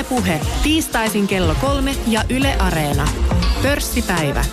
Ylepuhe 0.00 0.40
tiistaisin 0.62 1.26
kello 1.26 1.54
kolme 1.60 1.96
ja 2.06 2.24
Yle 2.30 2.54
Areena. 2.58 3.08
Pörssipäivä. 3.62 4.44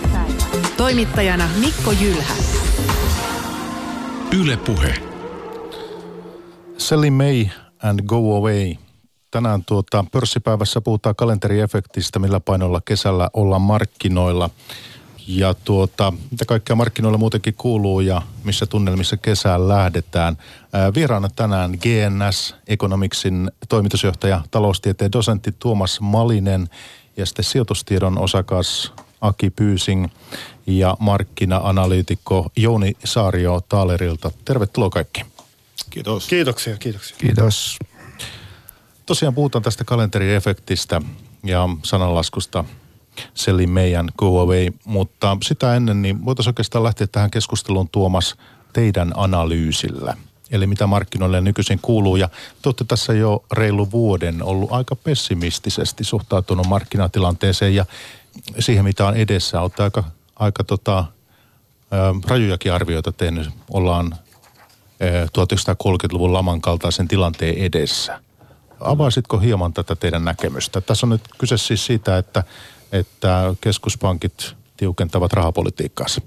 Toimittajana 0.78 1.50
Mikko 1.60 1.92
Jylhä. 1.92 2.34
Ylepuhe. 4.40 4.94
Sally 6.78 7.10
May 7.10 7.46
and 7.84 8.00
Go 8.06 8.38
Away. 8.38 8.76
Tänään 9.32 9.64
tuota, 9.66 10.06
pörssipäivässä 10.12 10.82
puhutaan 10.82 11.16
kalenteriefektistä, 11.16 12.20
millä 12.20 12.40
painolla 12.40 12.82
kesällä 12.86 13.30
ollaan 13.34 13.62
markkinoilla. 13.62 14.50
Ja 15.28 15.54
tuota, 15.54 16.14
mitä 16.32 16.46
kaikkea 16.46 16.76
markkinoilla 16.76 17.18
muutenkin 17.18 17.54
kuuluu 17.54 18.00
ja 18.00 18.22
missä 18.44 18.66
tunnelmissa 18.66 19.18
kesään 19.18 19.68
lähdetään. 19.68 20.38
Ää, 20.74 20.94
vieraana 20.94 21.30
tänään 21.36 21.72
GNS 21.72 22.56
Economicsin 22.68 23.52
toimitusjohtaja, 23.70 24.42
taloustieteen 24.52 25.12
dosentti 25.12 25.52
Tuomas 25.60 26.02
Malinen 26.02 26.70
ja 27.18 27.26
sitten 27.26 27.46
sijoitustiedon 27.46 28.18
osakas 28.18 28.94
Aki 29.22 29.50
Pyysing 29.50 30.08
ja 30.68 30.98
markkina-analyytikko 31.00 32.52
Jouni 32.56 32.98
Saario 33.04 33.62
Taalerilta. 33.70 34.32
Tervetuloa 34.46 34.90
kaikki. 34.90 35.26
Kiitos. 35.90 36.28
Kiitoksia, 36.28 36.78
kiitoksia. 36.78 37.18
Kiitos. 37.20 37.78
Tosiaan 39.06 39.34
puhutaan 39.34 39.64
tästä 39.64 39.84
kalenteriefektistä 39.84 41.02
ja 41.44 41.70
sananlaskusta 41.84 42.66
Seli 43.34 43.68
meidän 43.68 44.10
Go 44.18 44.40
Away, 44.40 44.68
mutta 44.86 45.38
sitä 45.44 45.76
ennen 45.76 46.02
niin 46.02 46.26
voitaisiin 46.26 46.50
oikeastaan 46.50 46.84
lähteä 46.84 47.08
tähän 47.08 47.32
keskusteluun 47.32 47.90
Tuomas 47.90 48.36
teidän 48.74 49.12
analyysillä. 49.16 50.18
Eli 50.52 50.68
mitä 50.68 50.88
markkinoille 50.88 51.42
nykyisin 51.42 51.80
kuuluu 51.82 52.16
ja 52.16 52.28
te 52.62 52.70
olette 52.70 52.84
tässä 52.84 53.14
jo 53.14 53.44
reilu 53.52 53.92
vuoden 53.92 54.44
ollut 54.44 54.72
aika 54.72 54.96
pessimistisesti 54.96 56.04
suhtautunut 56.04 56.68
markkinatilanteeseen 56.68 57.76
ja 57.76 57.86
siihen 58.60 58.84
mitä 58.84 59.06
on 59.06 59.16
edessä. 59.16 59.62
Olette 59.62 59.84
aika, 59.84 60.04
aika 60.36 60.64
tota, 60.64 61.06
rajujakin 62.28 62.74
arvioita 62.74 63.12
tehnyt. 63.12 63.50
Ollaan 63.70 64.16
1930-luvun 65.28 66.34
laman 66.34 66.62
kaltaisen 66.62 67.08
tilanteen 67.08 67.58
edessä. 67.58 68.20
Avaisitko 68.80 69.38
hieman 69.38 69.74
tätä 69.74 69.96
teidän 69.96 70.26
näkemystä? 70.26 70.82
Tässä 70.82 71.06
on 71.06 71.10
nyt 71.10 71.22
kyse 71.38 71.58
siis 71.58 71.86
siitä, 71.86 72.18
että, 72.18 72.44
että 72.92 73.56
keskuspankit 73.62 74.56
tiukentavat 74.78 75.34
rahapolitiikkaansa. 75.34 76.22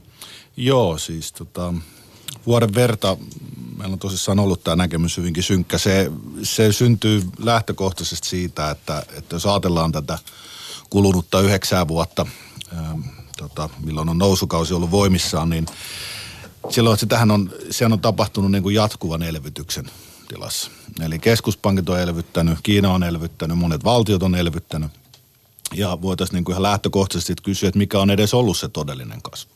Joo, 0.56 0.98
siis 0.98 1.33
tota, 1.33 1.75
vuoden 2.47 2.75
verta 2.75 3.17
meillä 3.77 3.92
on 3.92 3.98
tosissaan 3.98 4.39
ollut 4.39 4.64
tämä 4.64 4.77
näkemys 4.77 5.17
hyvinkin 5.17 5.42
synkkä. 5.42 5.78
Se, 5.78 6.12
se 6.42 6.72
syntyy 6.72 7.22
lähtökohtaisesti 7.39 8.28
siitä, 8.28 8.70
että, 8.70 9.02
että 9.17 9.36
jos 9.36 9.47
ajatellaan 9.47 9.92
tätä 9.92 10.19
kulunutta 10.91 11.41
yhdeksää 11.41 11.89
vuotta, 11.89 12.27
ää, 12.77 12.98
tota, 13.36 13.69
milloin 13.84 14.08
on 14.08 14.19
nousukausi 14.19 14.74
ollut 14.74 14.91
voimissaan, 14.91 15.50
niin 15.50 15.67
silloin 16.69 16.98
sitähän 16.98 17.30
on, 17.30 17.50
sehän 17.70 17.92
on 17.92 18.00
tapahtunut 18.00 18.50
niin 18.50 18.62
kuin 18.62 18.74
jatkuvan 18.74 19.22
elvytyksen 19.22 19.91
tilassa. 20.28 20.70
Eli 21.00 21.19
keskuspankit 21.19 21.89
on 21.89 22.00
elvyttänyt, 22.00 22.58
Kiina 22.62 22.92
on 22.92 23.02
elvyttänyt, 23.02 23.58
monet 23.58 23.84
valtiot 23.84 24.22
on 24.22 24.34
elvyttänyt. 24.34 24.91
Ja 25.75 25.99
voitaisiin 26.03 26.35
niin 26.35 26.45
kuin 26.45 26.53
ihan 26.53 26.63
lähtökohtaisesti 26.63 27.35
kysyä, 27.43 27.69
että 27.69 27.79
mikä 27.79 27.99
on 28.01 28.11
edes 28.11 28.35
ollut 28.35 28.59
se 28.59 28.69
todellinen 28.69 29.23
kasvu. 29.23 29.51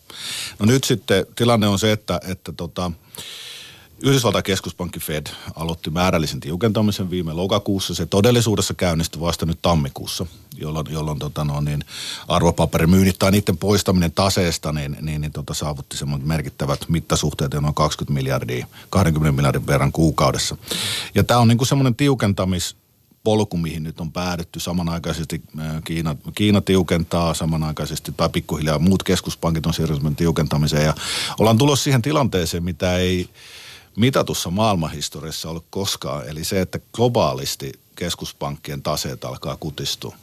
No 0.59 0.67
nyt 0.67 0.84
sitten 0.84 1.27
tilanne 1.37 1.69
on 1.69 1.79
se, 1.79 1.93
että, 1.93 2.20
että 2.29 2.53
tota, 2.53 2.91
Yhdysvaltain 4.03 4.45
keskuspankki 4.45 5.01
Fed 5.01 5.27
aloitti 5.55 5.91
määrällisen 5.91 6.41
tiukentamisen 6.41 7.11
viime 7.11 7.33
lokakuussa. 7.33 7.95
Se 7.95 8.07
todellisuudessa 8.07 8.75
käynnistyi 8.75 9.20
vasta 9.20 9.47
nyt 9.47 9.59
tammikuussa, 9.62 10.27
jolloin, 10.59 10.87
jolloin 10.91 11.19
tota 11.19 11.45
no, 11.45 11.61
niin 11.61 11.85
arvopaperimyynnit 12.29 13.19
tai 13.19 13.31
niiden 13.31 13.57
poistaminen 13.57 14.12
taseesta 14.12 14.73
niin, 14.73 14.97
niin, 15.01 15.20
niin 15.20 15.33
tota, 15.33 15.55
saavutti 15.55 15.97
semmoiset 15.97 16.29
merkittävät 16.29 16.89
mittasuhteet, 16.89 17.55
noin 17.55 17.74
20 17.74 18.14
miljardia, 18.14 18.67
20 18.91 19.36
miljardin 19.36 19.67
verran 19.67 19.92
kuukaudessa. 19.92 20.57
Ja 21.14 21.24
tämä 21.24 21.41
on 21.41 21.48
niin 21.48 21.58
kuin 21.58 21.69
semmoinen 21.69 21.95
tiukentamis 21.95 22.77
polku, 23.24 23.57
mihin 23.57 23.83
nyt 23.83 24.01
on 24.01 24.12
päädytty. 24.12 24.61
Samanaikaisesti 24.61 25.42
Kiina, 25.85 26.17
Kiina 26.35 26.61
tiukentaa, 26.61 27.35
samanaikaisesti 27.35 28.12
tai 28.17 28.29
pikkuhiljaa 28.29 28.79
muut 28.79 29.02
keskuspankit 29.02 29.67
on 29.67 29.74
siirtynyt 29.74 30.17
tiukentamiseen. 30.17 30.85
Ja 30.85 30.95
ollaan 31.40 31.58
tulossa 31.58 31.85
siihen 31.85 32.02
tilanteeseen, 32.02 32.64
mitä 32.64 32.96
ei 32.96 33.29
mitatussa 33.96 34.51
maailmanhistoriassa 34.51 35.51
ollut 35.51 35.67
koskaan. 35.70 36.29
Eli 36.29 36.45
se, 36.45 36.61
että 36.61 36.79
globaalisti 36.92 37.73
keskuspankkien 37.96 38.83
taseet 38.83 39.24
alkaa 39.24 39.56
kutistua. 39.56 40.17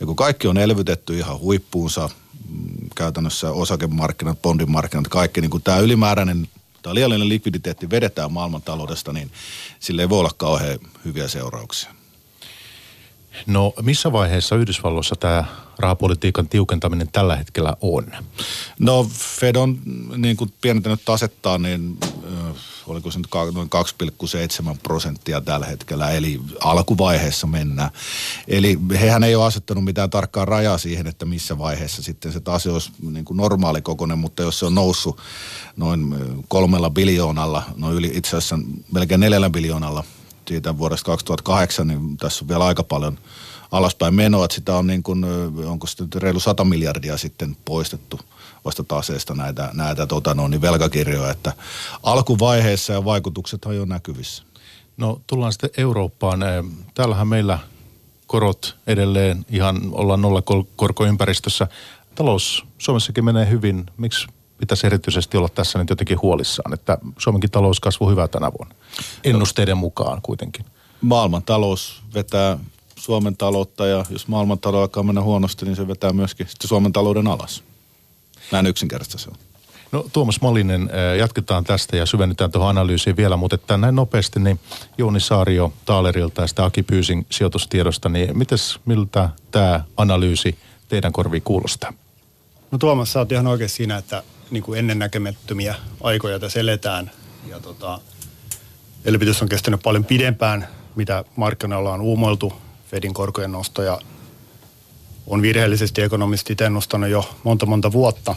Ja 0.00 0.06
kun 0.06 0.16
kaikki 0.16 0.48
on 0.48 0.58
elvytetty 0.58 1.18
ihan 1.18 1.38
huippuunsa, 1.38 2.10
mm, 2.48 2.88
käytännössä 2.94 3.50
osakemarkkinat, 3.50 4.42
bondimarkkinat, 4.42 5.08
kaikki, 5.08 5.40
niin 5.40 5.50
kun 5.50 5.62
tämä 5.62 5.78
ylimääräinen 5.78 6.48
tai 6.82 6.94
liiallinen 6.94 7.28
likviditeetti 7.28 7.90
vedetään 7.90 8.32
maailmantaloudesta, 8.32 9.12
niin 9.12 9.30
sille 9.80 10.02
ei 10.02 10.08
voi 10.08 10.18
olla 10.18 10.30
kauhean 10.36 10.78
hyviä 11.04 11.28
seurauksia. 11.28 11.94
No 13.46 13.72
missä 13.82 14.12
vaiheessa 14.12 14.56
Yhdysvalloissa 14.56 15.16
tämä 15.16 15.44
rahapolitiikan 15.78 16.48
tiukentaminen 16.48 17.08
tällä 17.12 17.36
hetkellä 17.36 17.76
on? 17.80 18.06
No 18.78 19.10
Fed 19.12 19.56
on 19.56 19.78
niin 20.16 20.36
kuin 20.36 20.52
pienentänyt 20.60 21.00
tasettaan, 21.04 21.62
niin 21.62 21.98
äh, 22.04 22.56
oliko 22.86 23.10
se 23.10 23.18
nyt 23.18 23.28
noin 23.54 23.70
2,7 24.72 24.76
prosenttia 24.82 25.40
tällä 25.40 25.66
hetkellä, 25.66 26.10
eli 26.10 26.40
alkuvaiheessa 26.60 27.46
mennään. 27.46 27.90
Eli 28.48 28.78
hehän 29.00 29.24
ei 29.24 29.34
ole 29.34 29.44
asettanut 29.44 29.84
mitään 29.84 30.10
tarkkaa 30.10 30.44
rajaa 30.44 30.78
siihen, 30.78 31.06
että 31.06 31.24
missä 31.24 31.58
vaiheessa 31.58 32.02
sitten 32.02 32.32
se 32.32 32.40
tase 32.40 32.70
olisi 32.70 32.92
niin 33.10 33.24
kuin 33.24 33.36
normaali 33.36 33.82
kokoinen, 33.82 34.18
mutta 34.18 34.42
jos 34.42 34.58
se 34.58 34.66
on 34.66 34.74
noussut 34.74 35.20
noin 35.76 36.14
kolmella 36.48 36.90
biljoonalla, 36.90 37.62
no 37.76 37.92
yli 37.92 38.10
itse 38.14 38.36
asiassa 38.36 38.58
melkein 38.92 39.20
neljällä 39.20 39.50
biljoonalla 39.50 40.04
siitä 40.48 40.78
vuodesta 40.78 41.06
2008, 41.06 41.88
niin 41.88 42.16
tässä 42.16 42.44
on 42.44 42.48
vielä 42.48 42.64
aika 42.64 42.82
paljon 42.82 43.18
alaspäin 43.70 44.14
menoa, 44.14 44.44
että 44.44 44.54
sitä 44.54 44.76
on 44.76 44.86
niin 44.86 45.02
kuin, 45.02 45.24
onko 45.66 45.86
se 45.86 46.04
reilu 46.14 46.40
100 46.40 46.64
miljardia 46.64 47.16
sitten 47.16 47.56
poistettu 47.64 48.20
vasta 48.64 48.84
taseesta 48.84 49.34
näitä, 49.34 49.70
näitä 49.72 50.06
tota 50.06 50.34
no, 50.34 50.48
niin 50.48 50.60
velkakirjoja, 50.60 51.30
että 51.30 51.52
alkuvaiheessa 52.02 52.92
ja 52.92 53.04
vaikutukset 53.04 53.64
on 53.64 53.76
jo 53.76 53.84
näkyvissä. 53.84 54.42
No 54.96 55.20
tullaan 55.26 55.52
sitten 55.52 55.70
Eurooppaan. 55.76 56.40
Täällähän 56.94 57.28
meillä 57.28 57.58
korot 58.26 58.76
edelleen 58.86 59.46
ihan 59.50 59.80
ollaan 59.92 60.20
nollakorkoympäristössä. 60.20 61.66
Talous 62.14 62.64
Suomessakin 62.78 63.24
menee 63.24 63.50
hyvin. 63.50 63.86
Miksi 63.96 64.26
pitäisi 64.58 64.86
erityisesti 64.86 65.36
olla 65.36 65.48
tässä 65.48 65.78
nyt 65.78 65.90
jotenkin 65.90 66.22
huolissaan, 66.22 66.72
että 66.72 66.98
Suomenkin 67.18 67.50
talouskasvu 67.50 68.08
hyvä 68.08 68.28
tänä 68.28 68.52
vuonna. 68.58 68.74
Ennusteiden 69.24 69.76
mukaan 69.76 70.22
kuitenkin. 70.22 70.64
Maailman 71.00 71.42
talous 71.42 72.02
vetää 72.14 72.58
Suomen 72.96 73.36
taloutta 73.36 73.86
ja 73.86 74.04
jos 74.10 74.28
maailman 74.28 74.58
talous 74.58 74.80
alkaa 74.80 75.02
mennä 75.02 75.22
huonosti, 75.22 75.64
niin 75.64 75.76
se 75.76 75.88
vetää 75.88 76.12
myöskin 76.12 76.48
sitten 76.48 76.68
Suomen 76.68 76.92
talouden 76.92 77.26
alas. 77.26 77.62
Näin 78.52 78.66
yksinkertaista 78.66 79.18
se 79.18 79.30
on. 79.30 79.36
No 79.92 80.06
Tuomas 80.12 80.40
Malinen, 80.40 80.90
jatketaan 81.18 81.64
tästä 81.64 81.96
ja 81.96 82.06
syvennytään 82.06 82.50
tuohon 82.50 82.70
analyysiin 82.70 83.16
vielä, 83.16 83.36
mutta 83.36 83.54
että 83.54 83.76
näin 83.76 83.94
nopeasti, 83.94 84.40
niin 84.40 84.60
Jouni 84.98 85.20
Saario 85.20 85.72
Taalerilta 85.84 86.40
ja 86.40 86.46
sitä 86.46 86.64
Aki 86.64 86.82
Pyysin 86.82 87.26
sijoitustiedosta, 87.30 88.08
niin 88.08 88.38
mites, 88.38 88.78
miltä 88.84 89.28
tämä 89.50 89.84
analyysi 89.96 90.58
teidän 90.88 91.12
korviin 91.12 91.42
kuulostaa? 91.42 91.92
No 92.74 92.78
Tuomas, 92.78 93.12
sä 93.12 93.18
oot 93.18 93.32
ihan 93.32 93.46
oikein 93.46 93.70
siinä, 93.70 93.96
että 93.96 94.22
niin 94.50 94.62
kuin 94.62 94.78
ennennäkemättömiä 94.78 95.74
aikoja 96.00 96.38
tässä 96.38 96.60
eletään. 96.60 97.10
Ja 97.48 97.60
tota, 97.60 98.00
elvytys 99.04 99.42
on 99.42 99.48
kestänyt 99.48 99.82
paljon 99.82 100.04
pidempään, 100.04 100.68
mitä 100.94 101.24
markkinoilla 101.36 101.92
on 101.92 102.00
uumoiltu. 102.00 102.52
Fedin 102.90 103.14
korkojen 103.14 103.52
nostoja 103.52 104.00
on 105.26 105.42
virheellisesti 105.42 106.02
ekonomistit 106.02 106.60
ennustanut 106.60 107.10
jo 107.10 107.36
monta 107.42 107.66
monta 107.66 107.92
vuotta. 107.92 108.34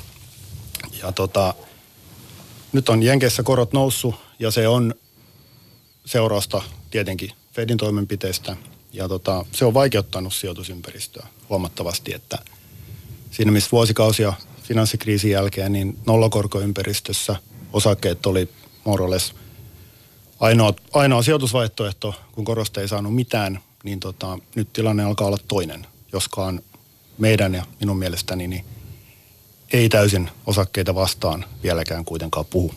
Ja 1.04 1.12
tota, 1.12 1.54
nyt 2.74 2.90
on 2.90 3.04
Jenkeissä 3.04 3.44
korot 3.44 3.74
noussut 3.74 4.16
ja 4.40 4.52
se 4.52 4.68
on 4.68 4.96
seurausta 6.06 6.62
tietenkin 6.92 7.32
Fedin 7.54 7.78
toimenpiteistä. 7.78 8.58
Ja 8.94 9.08
tota, 9.08 9.46
se 9.52 9.66
on 9.66 9.74
vaikeuttanut 9.74 10.34
sijoitusympäristöä 10.34 11.28
huomattavasti, 11.50 12.14
että 12.14 12.38
siinä 13.38 13.52
missä 13.52 13.72
vuosikausia 13.72 14.34
finanssikriisin 14.64 15.32
jälkeen, 15.32 15.74
niin 15.74 15.98
nollakorkoympäristössä 16.06 17.36
osakkeet 17.74 18.26
oli 18.26 18.50
morales 18.86 19.34
ainoa, 20.40 20.74
ainoa 20.94 21.22
sijoitusvaihtoehto, 21.22 22.16
kun 22.32 22.46
korosta 22.46 22.82
ei 22.82 22.88
saanut 22.88 23.16
mitään, 23.16 23.60
niin 23.84 24.00
tota, 24.00 24.40
nyt 24.56 24.74
tilanne 24.74 25.04
alkaa 25.04 25.28
olla 25.28 25.38
toinen, 25.48 25.88
joskaan 26.14 26.62
meidän 27.18 27.54
ja 27.54 27.66
minun 27.80 27.98
mielestäni 27.98 28.48
niin 28.48 28.66
ei 29.74 29.90
täysin 29.90 30.30
osakkeita 30.46 30.96
vastaan 30.96 31.46
vieläkään 31.64 32.06
kuitenkaan 32.06 32.46
puhu. 32.46 32.74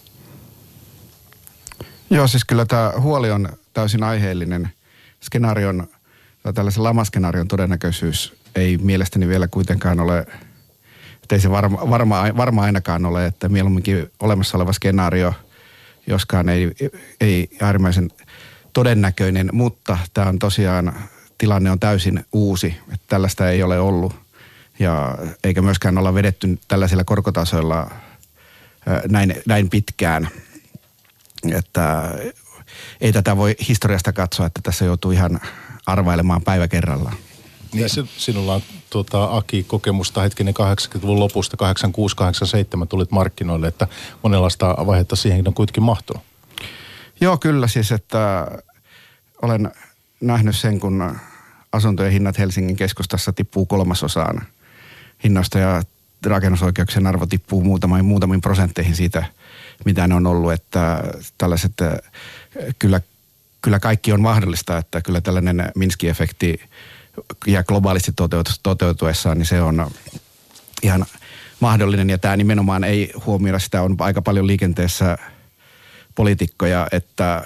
Joo, 2.10 2.28
siis 2.28 2.44
kyllä 2.44 2.66
tämä 2.66 2.92
huoli 3.00 3.30
on 3.30 3.48
täysin 3.72 4.02
aiheellinen. 4.02 4.70
Skenaarion 5.20 5.88
tällaisen 6.54 6.84
lamaskenaarion 6.84 7.48
todennäköisyys 7.48 8.40
ei 8.54 8.78
mielestäni 8.78 9.28
vielä 9.28 9.48
kuitenkaan 9.48 10.00
ole, 10.00 10.26
että 11.30 11.36
ei 11.36 11.40
se 11.40 11.50
varma, 11.50 11.90
varma, 11.90 12.24
varma 12.36 12.62
ainakaan 12.62 13.06
ole, 13.06 13.26
että 13.26 13.48
mieluumminkin 13.48 14.10
olemassa 14.20 14.58
oleva 14.58 14.72
skenaario, 14.72 15.34
joskaan 16.06 16.48
ei, 16.48 16.70
ei 17.20 17.48
äärimmäisen 17.60 18.10
todennäköinen, 18.72 19.50
mutta 19.52 19.98
tämä 20.14 20.28
on 20.28 20.38
tosiaan, 20.38 20.94
tilanne 21.38 21.70
on 21.70 21.80
täysin 21.80 22.24
uusi, 22.32 22.76
että 22.92 23.06
tällaista 23.08 23.50
ei 23.50 23.62
ole 23.62 23.80
ollut 23.80 24.14
ja 24.78 25.18
eikä 25.44 25.62
myöskään 25.62 25.98
olla 25.98 26.14
vedetty 26.14 26.58
tällaisilla 26.68 27.04
korkotasoilla 27.04 27.90
näin, 29.08 29.42
näin 29.46 29.70
pitkään, 29.70 30.28
että 31.52 32.14
ei 33.00 33.12
tätä 33.12 33.36
voi 33.36 33.56
historiasta 33.68 34.12
katsoa, 34.12 34.46
että 34.46 34.60
tässä 34.62 34.84
joutuu 34.84 35.10
ihan 35.10 35.40
arvailemaan 35.86 36.42
päivä 36.42 36.68
kerrallaan. 36.68 37.16
Niin, 37.72 37.88
sinulla 38.16 38.54
on 38.54 38.62
tuota, 38.90 39.36
Aki 39.36 39.64
kokemusta 39.64 40.20
hetkinen 40.20 40.54
80-luvun 40.54 41.20
lopusta, 41.20 41.56
86-87 42.82 42.86
tulit 42.86 43.10
markkinoille, 43.10 43.68
että 43.68 43.86
monenlaista 44.22 44.76
vaihetta 44.86 45.16
siihen 45.16 45.48
on 45.48 45.54
kuitenkin 45.54 45.82
mahtunut. 45.82 46.22
Joo, 47.20 47.38
kyllä 47.38 47.68
siis, 47.68 47.92
että 47.92 48.48
olen 49.42 49.72
nähnyt 50.20 50.56
sen, 50.56 50.80
kun 50.80 51.16
asuntojen 51.72 52.12
hinnat 52.12 52.38
Helsingin 52.38 52.76
keskustassa 52.76 53.32
tippuu 53.32 53.66
kolmasosaan 53.66 54.42
hinnoista 55.24 55.58
ja 55.58 55.82
rakennusoikeuksien 56.26 57.06
arvo 57.06 57.26
tippuu 57.26 57.64
muutamiin, 57.64 58.04
muutamiin 58.04 58.40
prosentteihin 58.40 58.96
siitä, 58.96 59.24
mitä 59.84 60.06
ne 60.06 60.14
on 60.14 60.26
ollut, 60.26 60.52
että 60.52 61.04
tällaiset, 61.38 61.72
kyllä, 62.78 63.00
kyllä 63.62 63.78
kaikki 63.78 64.12
on 64.12 64.20
mahdollista, 64.20 64.78
että 64.78 65.02
kyllä 65.02 65.20
tällainen 65.20 65.72
Minski-efekti 65.74 66.60
ja 67.46 67.64
globaalisti 67.64 68.12
toteutuessaan, 68.62 69.38
niin 69.38 69.46
se 69.46 69.62
on 69.62 69.90
ihan 70.82 71.06
mahdollinen 71.60 72.10
ja 72.10 72.18
tämä 72.18 72.36
nimenomaan 72.36 72.84
ei 72.84 73.12
huomioida 73.26 73.58
sitä, 73.58 73.82
on 73.82 73.96
aika 73.98 74.22
paljon 74.22 74.46
liikenteessä– 74.46 75.18
poliitikkoja 76.14 76.86
että 76.92 77.44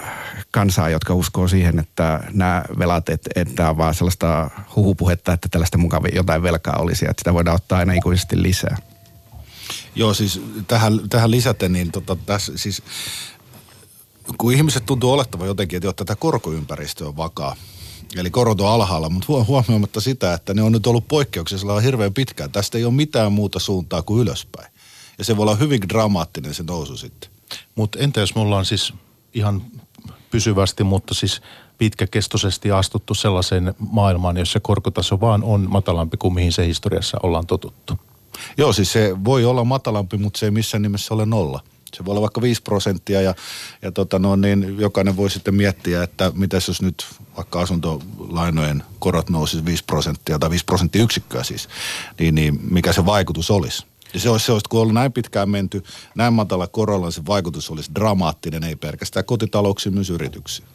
kansaa, 0.51 0.89
jotka 0.89 1.13
uskoo 1.13 1.47
siihen, 1.47 1.79
että 1.79 2.23
nämä 2.33 2.63
velat, 2.79 3.09
että, 3.09 3.29
että 3.35 3.69
on 3.69 3.77
vaan 3.77 3.93
sellaista 3.93 4.49
huhupuhetta, 4.75 5.33
että 5.33 5.47
tällaista 5.51 5.77
mukavia 5.77 6.15
jotain 6.15 6.43
velkaa 6.43 6.75
olisi, 6.79 7.05
että 7.05 7.21
sitä 7.21 7.33
voidaan 7.33 7.55
ottaa 7.55 7.79
aina 7.79 7.93
ikuisesti 7.93 8.43
lisää. 8.43 8.77
Joo, 9.95 10.13
siis 10.13 10.41
tähän, 10.67 11.09
tähän 11.09 11.31
lisäten, 11.31 11.73
niin 11.73 11.91
tota, 11.91 12.15
tässä 12.15 12.51
siis 12.55 12.83
kun 14.37 14.53
ihmiset 14.53 14.85
tuntuu 14.85 15.11
olettavan 15.11 15.47
jotenkin, 15.47 15.77
että 15.77 15.87
jo 15.87 15.93
tätä 15.93 16.15
korkoympäristö 16.15 17.07
on 17.07 17.17
vakaa, 17.17 17.55
Eli 18.15 18.29
korot 18.29 18.61
on 18.61 18.71
alhaalla, 18.71 19.09
mutta 19.09 19.27
huomioimatta 19.47 20.01
sitä, 20.01 20.33
että 20.33 20.53
ne 20.53 20.61
on 20.61 20.71
nyt 20.71 20.87
ollut 20.87 21.07
poikkeuksella 21.07 21.79
hirveän 21.79 22.13
pitkään. 22.13 22.51
Tästä 22.51 22.77
ei 22.77 22.85
ole 22.85 22.93
mitään 22.93 23.31
muuta 23.31 23.59
suuntaa 23.59 24.01
kuin 24.01 24.21
ylöspäin. 24.21 24.71
Ja 25.17 25.23
se 25.23 25.37
voi 25.37 25.43
olla 25.43 25.55
hyvin 25.55 25.81
dramaattinen 25.89 26.53
se 26.53 26.63
nousu 26.63 26.97
sitten. 26.97 27.29
Mutta 27.75 27.99
entä 27.99 28.19
jos 28.19 28.35
me 28.35 28.41
ollaan 28.41 28.65
siis 28.65 28.93
ihan 29.33 29.61
pysyvästi, 30.31 30.83
mutta 30.83 31.13
siis 31.13 31.41
pitkäkestoisesti 31.77 32.71
astuttu 32.71 33.13
sellaiseen 33.13 33.73
maailmaan, 33.79 34.37
jossa 34.37 34.59
korkotaso 34.59 35.21
vaan 35.21 35.43
on 35.43 35.67
matalampi 35.69 36.17
kuin 36.17 36.33
mihin 36.33 36.51
se 36.51 36.67
historiassa 36.67 37.17
ollaan 37.23 37.47
totuttu? 37.47 37.99
Joo, 38.57 38.73
siis 38.73 38.91
se 38.91 39.15
voi 39.25 39.45
olla 39.45 39.63
matalampi, 39.63 40.17
mutta 40.17 40.39
se 40.39 40.45
ei 40.45 40.51
missään 40.51 40.81
nimessä 40.81 41.13
ole 41.13 41.25
nolla. 41.25 41.63
Se 41.95 42.05
voi 42.05 42.11
olla 42.11 42.21
vaikka 42.21 42.41
5 42.41 42.61
prosenttia 42.61 43.21
ja, 43.21 43.35
ja 43.81 43.91
tota 43.91 44.19
no, 44.19 44.35
niin 44.35 44.75
jokainen 44.79 45.17
voi 45.17 45.29
sitten 45.29 45.55
miettiä, 45.55 46.03
että 46.03 46.31
mitä 46.35 46.57
jos 46.67 46.81
nyt 46.81 47.05
vaikka 47.37 47.61
asuntolainojen 47.61 48.83
korot 48.99 49.29
nousisi 49.29 49.65
5 49.65 49.83
prosenttia 49.83 50.39
tai 50.39 50.49
5 50.49 50.65
prosenttiyksikköä 50.65 51.43
siis, 51.43 51.69
niin, 52.19 52.35
niin 52.35 52.59
mikä 52.71 52.93
se 52.93 53.05
vaikutus 53.05 53.51
olisi. 53.51 53.85
Ja 54.13 54.19
se 54.19 54.29
olisi, 54.29 54.45
se 54.45 54.51
olisi, 54.51 54.65
kun 54.69 54.81
ollut 54.81 54.93
näin 54.93 55.13
pitkään 55.13 55.49
menty, 55.49 55.83
näin 56.15 56.33
matala 56.33 56.67
korolla, 56.67 57.11
se 57.11 57.25
vaikutus 57.25 57.69
olisi 57.69 57.91
dramaattinen, 57.95 58.63
ei 58.63 58.75
pelkästään 58.75 59.25
kotitalouksiin, 59.25 59.93
myös 59.93 60.09
yrityksiin. 60.09 60.67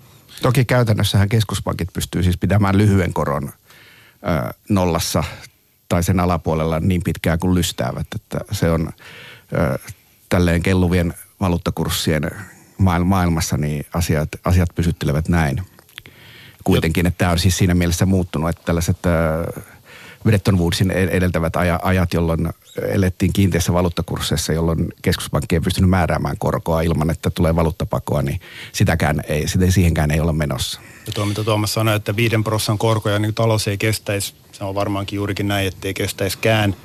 Toki 0.43 0.65
käytännössähän 0.65 1.29
keskuspankit 1.29 1.89
pystyy 1.93 2.23
siis 2.23 2.37
pitämään 2.37 2.79
lyhyen 2.79 3.13
koron 3.13 3.49
ö, 3.49 4.55
nollassa 4.69 5.25
tai 5.89 6.03
sen 6.03 6.21
alapuolella 6.21 6.81
niin 6.81 7.03
pitkään 7.05 7.39
kuin 7.39 7.55
lystäävät, 7.55 8.07
että 8.15 8.41
se 8.53 8.71
on 8.71 8.91
ö, 9.53 9.79
tälleen 10.31 10.63
kelluvien 10.63 11.15
valuuttakurssien 11.41 12.31
maailmassa 13.05 13.57
niin 13.57 13.87
asiat, 13.95 14.29
asiat 14.45 14.69
pysyttelevät 14.75 15.29
näin. 15.29 15.63
Kuitenkin, 16.65 17.07
että 17.07 17.19
tämä 17.19 17.31
on 17.31 17.39
siis 17.39 17.59
siinä 17.59 17.75
mielessä 17.75 18.07
muuttunut, 18.07 18.51
että 18.51 18.63
tällaiset 18.65 18.97
ö, 19.07 19.63
Bretton 20.25 20.59
Woodsin 20.59 20.91
edeltävät 20.91 21.53
ajat, 21.83 22.15
jolloin 22.15 22.49
elettiin 22.89 23.33
kiinteissä 23.33 23.73
valuuttakursseissa, 23.73 24.53
jolloin 24.53 24.89
keskuspankki 25.03 25.57
ei 25.57 25.61
pystynyt 25.61 25.91
määräämään 25.91 26.39
korkoa 26.39 26.83
ilman, 26.83 27.11
että 27.11 27.31
tulee 27.31 27.57
valuuttapakoa, 27.57 28.23
niin 28.23 28.41
sitäkään 28.73 29.23
ei, 29.29 29.49
sitä 29.49 29.71
siihenkään 29.71 30.11
ei 30.11 30.21
ole 30.21 30.33
menossa. 30.33 30.81
Ja 31.07 31.13
tuo, 31.13 31.27
mitä 31.27 31.45
Tuomas 31.45 31.75
sanoi, 31.75 31.97
että 31.97 32.17
viiden 32.17 32.45
prossan 32.45 32.79
korkoja 32.79 33.19
niin 33.19 33.35
talous 33.35 33.69
ei 33.69 33.79
kestäisi, 33.79 34.35
se 34.53 34.65
on 34.65 34.75
varmaankin 34.75 35.17
juurikin 35.17 35.49
näin, 35.49 35.69
että 35.69 35.89
ei 35.89 35.95
kestäisikään. 35.95 36.77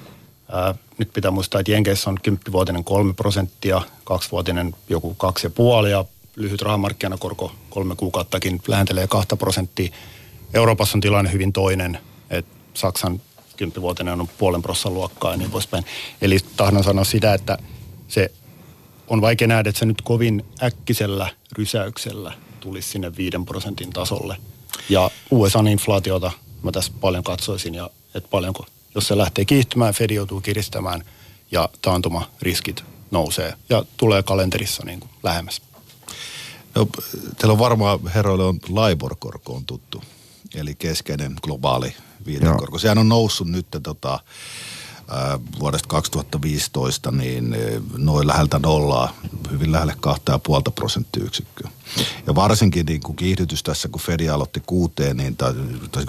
Nyt 0.97 1.13
pitää 1.13 1.31
muistaa, 1.31 1.59
että 1.59 1.71
Jenkeissä 1.71 2.09
on 2.09 2.17
kymppivuotinen 2.23 2.83
kolme 2.83 3.13
prosenttia, 3.13 3.81
kaksivuotinen 4.03 4.75
joku 4.89 5.13
kaksi 5.13 5.45
ja 5.45 5.49
puoli 5.49 5.91
ja 5.91 6.05
lyhyt 6.35 6.61
rahamarkkinakorko 6.61 7.51
kolme 7.69 7.95
kuukauttakin 7.95 8.61
lähentelee 8.67 9.07
kahta 9.07 9.37
prosenttia. 9.37 9.91
Euroopassa 10.53 10.97
on 10.97 11.01
tilanne 11.01 11.31
hyvin 11.31 11.53
toinen, 11.53 11.99
että 12.29 12.55
Saksan 12.73 13.21
kymppivuotinen 13.57 14.21
on 14.21 14.27
puolen 14.37 14.61
prossan 14.61 14.93
luokkaa 14.93 15.31
ja 15.31 15.37
niin 15.37 15.51
poispäin. 15.51 15.85
Eli 16.21 16.37
tahdon 16.57 16.83
sanoa 16.83 17.03
sitä, 17.03 17.33
että 17.33 17.57
se 18.07 18.31
on 19.07 19.21
vaikea 19.21 19.47
nähdä, 19.47 19.69
että 19.69 19.79
se 19.79 19.85
nyt 19.85 20.01
kovin 20.01 20.45
äkkisellä 20.63 21.29
rysäyksellä 21.51 22.33
tulisi 22.59 22.89
sinne 22.89 23.15
viiden 23.17 23.45
prosentin 23.45 23.89
tasolle. 23.89 24.37
Ja 24.89 25.11
USA-inflaatiota 25.31 26.31
mä 26.63 26.71
tässä 26.71 26.91
paljon 27.01 27.23
katsoisin 27.23 27.75
ja 27.75 27.89
että 28.15 28.29
paljonko, 28.29 28.65
jos 28.95 29.07
se 29.07 29.17
lähtee 29.17 29.45
kiihtymään, 29.45 29.93
Fed 29.93 30.11
joutuu 30.11 30.41
kiristämään 30.41 31.03
ja 31.51 31.69
taantuma-riskit 31.81 32.83
nousee 33.11 33.53
ja 33.69 33.85
tulee 33.97 34.23
kalenterissa 34.23 34.83
niin 34.85 34.99
kuin 34.99 35.09
lähemmäs. 35.23 35.61
No, 36.75 36.87
teillä 37.37 37.51
on 37.51 37.59
varmaan 37.59 38.07
herroille 38.07 38.43
on 38.43 38.59
LIBOR-korko 38.69 39.53
on 39.53 39.65
tuttu, 39.65 40.03
eli 40.55 40.75
keskeinen 40.75 41.35
globaali 41.41 41.95
viitekorko. 42.25 42.79
Sehän 42.79 42.97
on 42.97 43.09
noussut 43.09 43.47
nyt 43.47 43.67
tota, 43.83 44.19
vuodesta 45.59 45.87
2015 45.87 47.11
niin 47.11 47.55
noin 47.97 48.27
läheltä 48.27 48.59
nollaa, 48.59 49.13
hyvin 49.51 49.71
lähelle 49.71 49.95
2,5 50.07 50.71
prosenttiyksikköä. 50.75 51.69
Ja 52.27 52.35
varsinkin 52.35 52.85
niin 52.85 53.01
kuin 53.01 53.15
kiihdytys 53.15 53.63
tässä, 53.63 53.87
kun 53.87 54.01
Fedi 54.01 54.29
aloitti 54.29 54.63
kuuteen, 54.65 55.17
niin, 55.17 55.37
tai, 55.37 55.53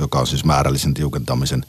joka 0.01 0.19
on 0.19 0.27
siis 0.27 0.45
määrällisen 0.45 0.95
tiukentamisen 0.95 1.65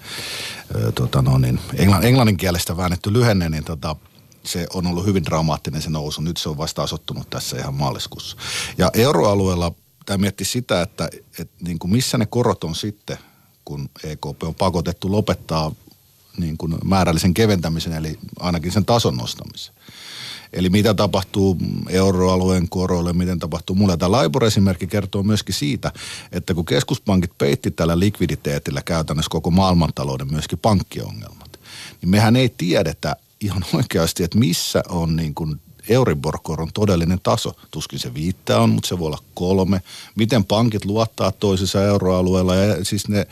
tota 0.96 1.22
no, 1.22 1.38
niin, 1.38 1.60
englann, 1.76 2.04
englannin 2.04 2.38
kielestä 2.38 2.78
väännetty 2.78 3.14
lyhenne, 3.14 3.50
niin 3.50 3.64
tota, 3.64 3.96
se 4.44 4.68
on 4.74 4.88
ollut 4.88 5.06
hyvin 5.06 5.26
dramaattinen 5.26 5.82
se 5.82 5.90
nousu. 5.90 6.22
Nyt 6.22 6.38
se 6.38 6.50
on 6.50 6.58
vasta 6.58 6.84
asottunut 6.84 7.30
tässä 7.30 7.58
ihan 7.58 7.74
maaliskuussa. 7.74 8.38
Ja 8.78 8.92
euroalueella 8.94 9.72
tämä 10.06 10.18
mietti 10.18 10.46
sitä, 10.46 10.82
että, 10.82 11.10
että 11.40 11.56
niin 11.62 11.80
kuin 11.80 11.92
missä 11.92 12.18
ne 12.18 12.26
korot 12.26 12.64
on 12.64 12.76
sitten 12.76 13.18
kun 13.68 13.90
EKP 14.04 14.44
on 14.44 14.56
pakotettu 14.56 15.12
lopettaa 15.12 15.72
niin 16.38 16.58
kuin 16.58 16.76
määrällisen 16.86 17.34
keventämisen, 17.34 17.94
eli 17.94 18.20
ainakin 18.40 18.72
sen 18.72 18.86
tason 18.86 19.18
nostamisen. 19.18 19.76
Eli 20.54 20.70
mitä 20.70 20.94
tapahtuu 20.94 21.58
euroalueen 21.90 22.70
koroille, 22.70 23.14
miten 23.14 23.40
tapahtuu 23.40 23.76
mulle. 23.76 23.98
Tämä 23.98 24.12
Laibor-esimerkki 24.12 24.88
kertoo 24.88 25.24
myöskin 25.24 25.56
siitä, 25.56 25.92
että 26.32 26.54
kun 26.54 26.66
keskuspankit 26.66 27.38
peitti 27.38 27.72
tällä 27.72 28.00
likviditeetillä 28.00 28.82
käytännössä 28.82 29.30
koko 29.30 29.52
maailmantalouden 29.52 30.32
myöskin 30.32 30.60
pankkiongelmat, 30.60 31.60
niin 32.02 32.10
mehän 32.10 32.36
ei 32.36 32.50
tiedetä 32.58 33.16
ihan 33.42 33.66
oikeasti, 33.74 34.24
että 34.24 34.38
missä 34.38 34.84
on 34.90 35.16
niin 35.16 35.36
kuin 35.36 35.60
Euribor-koron 35.90 36.70
todellinen 36.74 37.20
taso. 37.24 37.54
Tuskin 37.72 38.00
se 38.00 38.14
viittää 38.14 38.60
on, 38.60 38.70
mutta 38.70 38.88
se 38.88 39.00
voi 39.00 39.08
olla 39.08 39.24
kolme. 39.34 39.82
Miten 40.16 40.46
pankit 40.46 40.86
luottaa 40.86 41.32
toisissa 41.32 41.84
euroalueella. 41.84 42.56
Ja 42.56 42.86
siis 42.86 43.08
ne 43.08 43.28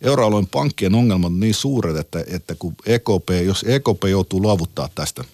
euroalueen 0.00 0.46
pankkien 0.46 0.94
ongelmat 0.94 1.26
on 1.26 1.40
niin 1.40 1.54
suuret, 1.54 1.96
että, 1.96 2.24
että 2.26 2.54
kun 2.58 2.74
EKP, 2.86 3.30
jos 3.44 3.64
EKP 3.68 4.04
joutuu 4.10 4.42
luovuttaa 4.42 4.88
tästä 4.94 5.24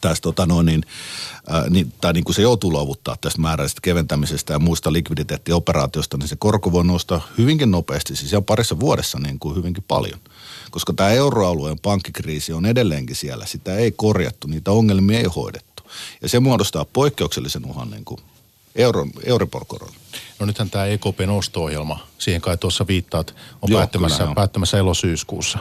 tästä 0.00 0.22
tota 0.22 0.46
noin, 0.46 0.66
niin, 0.66 0.82
ää, 1.48 1.70
niin, 1.70 1.92
tai 2.00 2.12
niin 2.12 2.24
kuin 2.24 2.34
se 2.34 2.42
joutuu 2.42 2.72
luovuttaa 2.72 3.16
tästä 3.20 3.40
määräisestä 3.40 3.80
keventämisestä 3.80 4.52
ja 4.52 4.58
muista 4.58 4.92
likviditeettioperaatiosta, 4.92 6.16
niin 6.16 6.28
se 6.28 6.36
korko 6.36 6.72
voi 6.72 6.84
nousta 6.84 7.20
hyvinkin 7.38 7.70
nopeasti, 7.70 8.16
siis 8.16 8.32
ihan 8.32 8.44
parissa 8.44 8.80
vuodessa 8.80 9.18
niin 9.18 9.38
kuin 9.38 9.56
hyvinkin 9.56 9.84
paljon. 9.88 10.20
Koska 10.70 10.92
tämä 10.92 11.10
euroalueen 11.10 11.78
pankkikriisi 11.82 12.52
on 12.52 12.66
edelleenkin 12.66 13.16
siellä, 13.16 13.46
sitä 13.46 13.76
ei 13.76 13.92
korjattu, 13.92 14.48
niitä 14.48 14.70
ongelmia 14.70 15.18
ei 15.18 15.24
hoidettu. 15.24 15.73
Ja 16.22 16.28
se 16.28 16.40
muodostaa 16.40 16.84
poikkeuksellisen 16.84 17.66
uhan 17.66 17.90
niin 17.90 18.04
kuin 18.04 18.20
Euro, 18.74 19.06
Euribor-korolla. 19.24 19.94
No 20.38 20.46
nythän 20.46 20.70
tämä 20.70 20.86
EKPn 20.86 21.30
osto-ohjelma, 21.30 22.06
siihen 22.18 22.40
kai 22.40 22.56
tuossa 22.56 22.86
viittaat, 22.86 23.34
on 23.62 23.70
Joo, 23.70 23.78
päättämässä, 23.78 24.22
kyllä, 24.22 24.34
päättämässä 24.34 24.78
elosyyskuussa. 24.78 25.58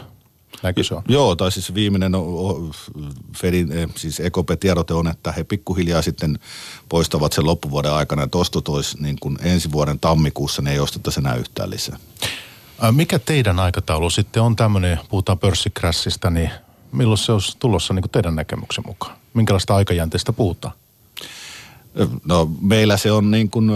Näinkö 0.63 0.84
se 0.84 0.96
on? 0.96 1.04
Joo, 1.08 1.36
tai 1.36 1.52
siis 1.52 1.74
viimeinen 1.74 2.12
Fedin, 3.38 3.72
eh, 3.72 3.90
siis 3.96 4.20
EKP-tiedote 4.20 4.94
on, 4.94 5.08
että 5.08 5.32
he 5.32 5.44
pikkuhiljaa 5.44 6.02
sitten 6.02 6.40
poistavat 6.90 7.34
sen 7.34 7.46
loppuvuoden 7.46 7.92
aikana, 7.92 8.24
että 8.24 8.38
ostot 8.38 8.68
olisi 8.68 9.02
niin 9.02 9.18
kuin 9.20 9.38
ensi 9.42 9.72
vuoden 9.72 10.00
tammikuussa, 10.00 10.62
ne 10.62 10.72
ei 10.72 10.80
ostettaisi 10.80 11.20
enää 11.20 11.36
yhtään 11.36 11.70
lisää. 11.70 11.98
Ää, 12.82 12.92
Mikä 12.92 13.20
teidän 13.20 13.60
aikataulu 13.60 14.10
sitten 14.10 14.44
on 14.44 14.56
tämmöinen, 14.56 15.00
puhutaan 15.10 15.40
pörssikrassista, 15.40 16.30
niin 16.30 16.52
milloin 16.92 17.18
se 17.18 17.32
olisi 17.32 17.58
tulossa 17.60 17.94
niin 17.94 18.04
kuin 18.04 18.12
teidän 18.12 18.36
näkemyksen 18.36 18.84
mukaan? 18.88 19.23
Minkälaista 19.34 19.75
aikajänteestä 19.75 20.34
puhutaan? 20.34 20.74
No 22.25 22.52
meillä 22.62 22.98
se 22.98 23.12
on 23.12 23.32
niin 23.32 23.50
kuin 23.50 23.72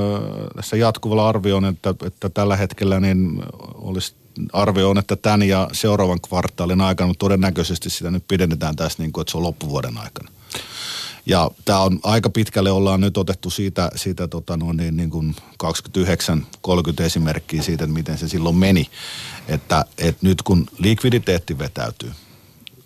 tässä 0.55 0.77
jatkuvalla 0.77 1.29
arvioon, 1.29 1.65
että, 1.65 1.93
että 2.05 2.29
tällä 2.29 2.55
hetkellä 2.55 2.99
niin 2.99 3.43
olisi 3.75 4.15
arvio 4.53 4.89
on, 4.89 4.97
että 4.97 5.15
tämän 5.15 5.43
ja 5.43 5.69
seuraavan 5.71 6.21
kvartaalin 6.21 6.81
aikana, 6.81 7.07
mutta 7.07 7.19
todennäköisesti 7.19 7.89
sitä 7.89 8.11
nyt 8.11 8.27
pidennetään 8.27 8.75
tässä 8.75 9.03
niin 9.03 9.11
kuin, 9.11 9.21
että 9.21 9.31
se 9.31 9.37
on 9.37 9.43
loppuvuoden 9.43 9.97
aikana. 9.97 10.31
Ja 11.25 11.51
tämä 11.65 11.79
on 11.79 11.99
aika 12.03 12.29
pitkälle 12.29 12.71
ollaan 12.71 13.01
nyt 13.01 13.17
otettu 13.17 13.49
siitä, 13.49 13.91
siitä 13.95 14.27
tota 14.27 14.57
no, 14.57 14.73
niin, 14.73 14.97
niin 14.97 15.09
kuin 15.09 15.35
29-30 15.63 17.03
esimerkkiä 17.03 17.61
siitä, 17.61 17.83
että 17.83 17.93
miten 17.93 18.17
se 18.17 18.27
silloin 18.27 18.55
meni. 18.55 18.89
Että, 19.47 19.85
että 19.97 20.19
nyt 20.21 20.41
kun 20.41 20.67
likviditeetti 20.79 21.59
vetäytyy, 21.59 22.11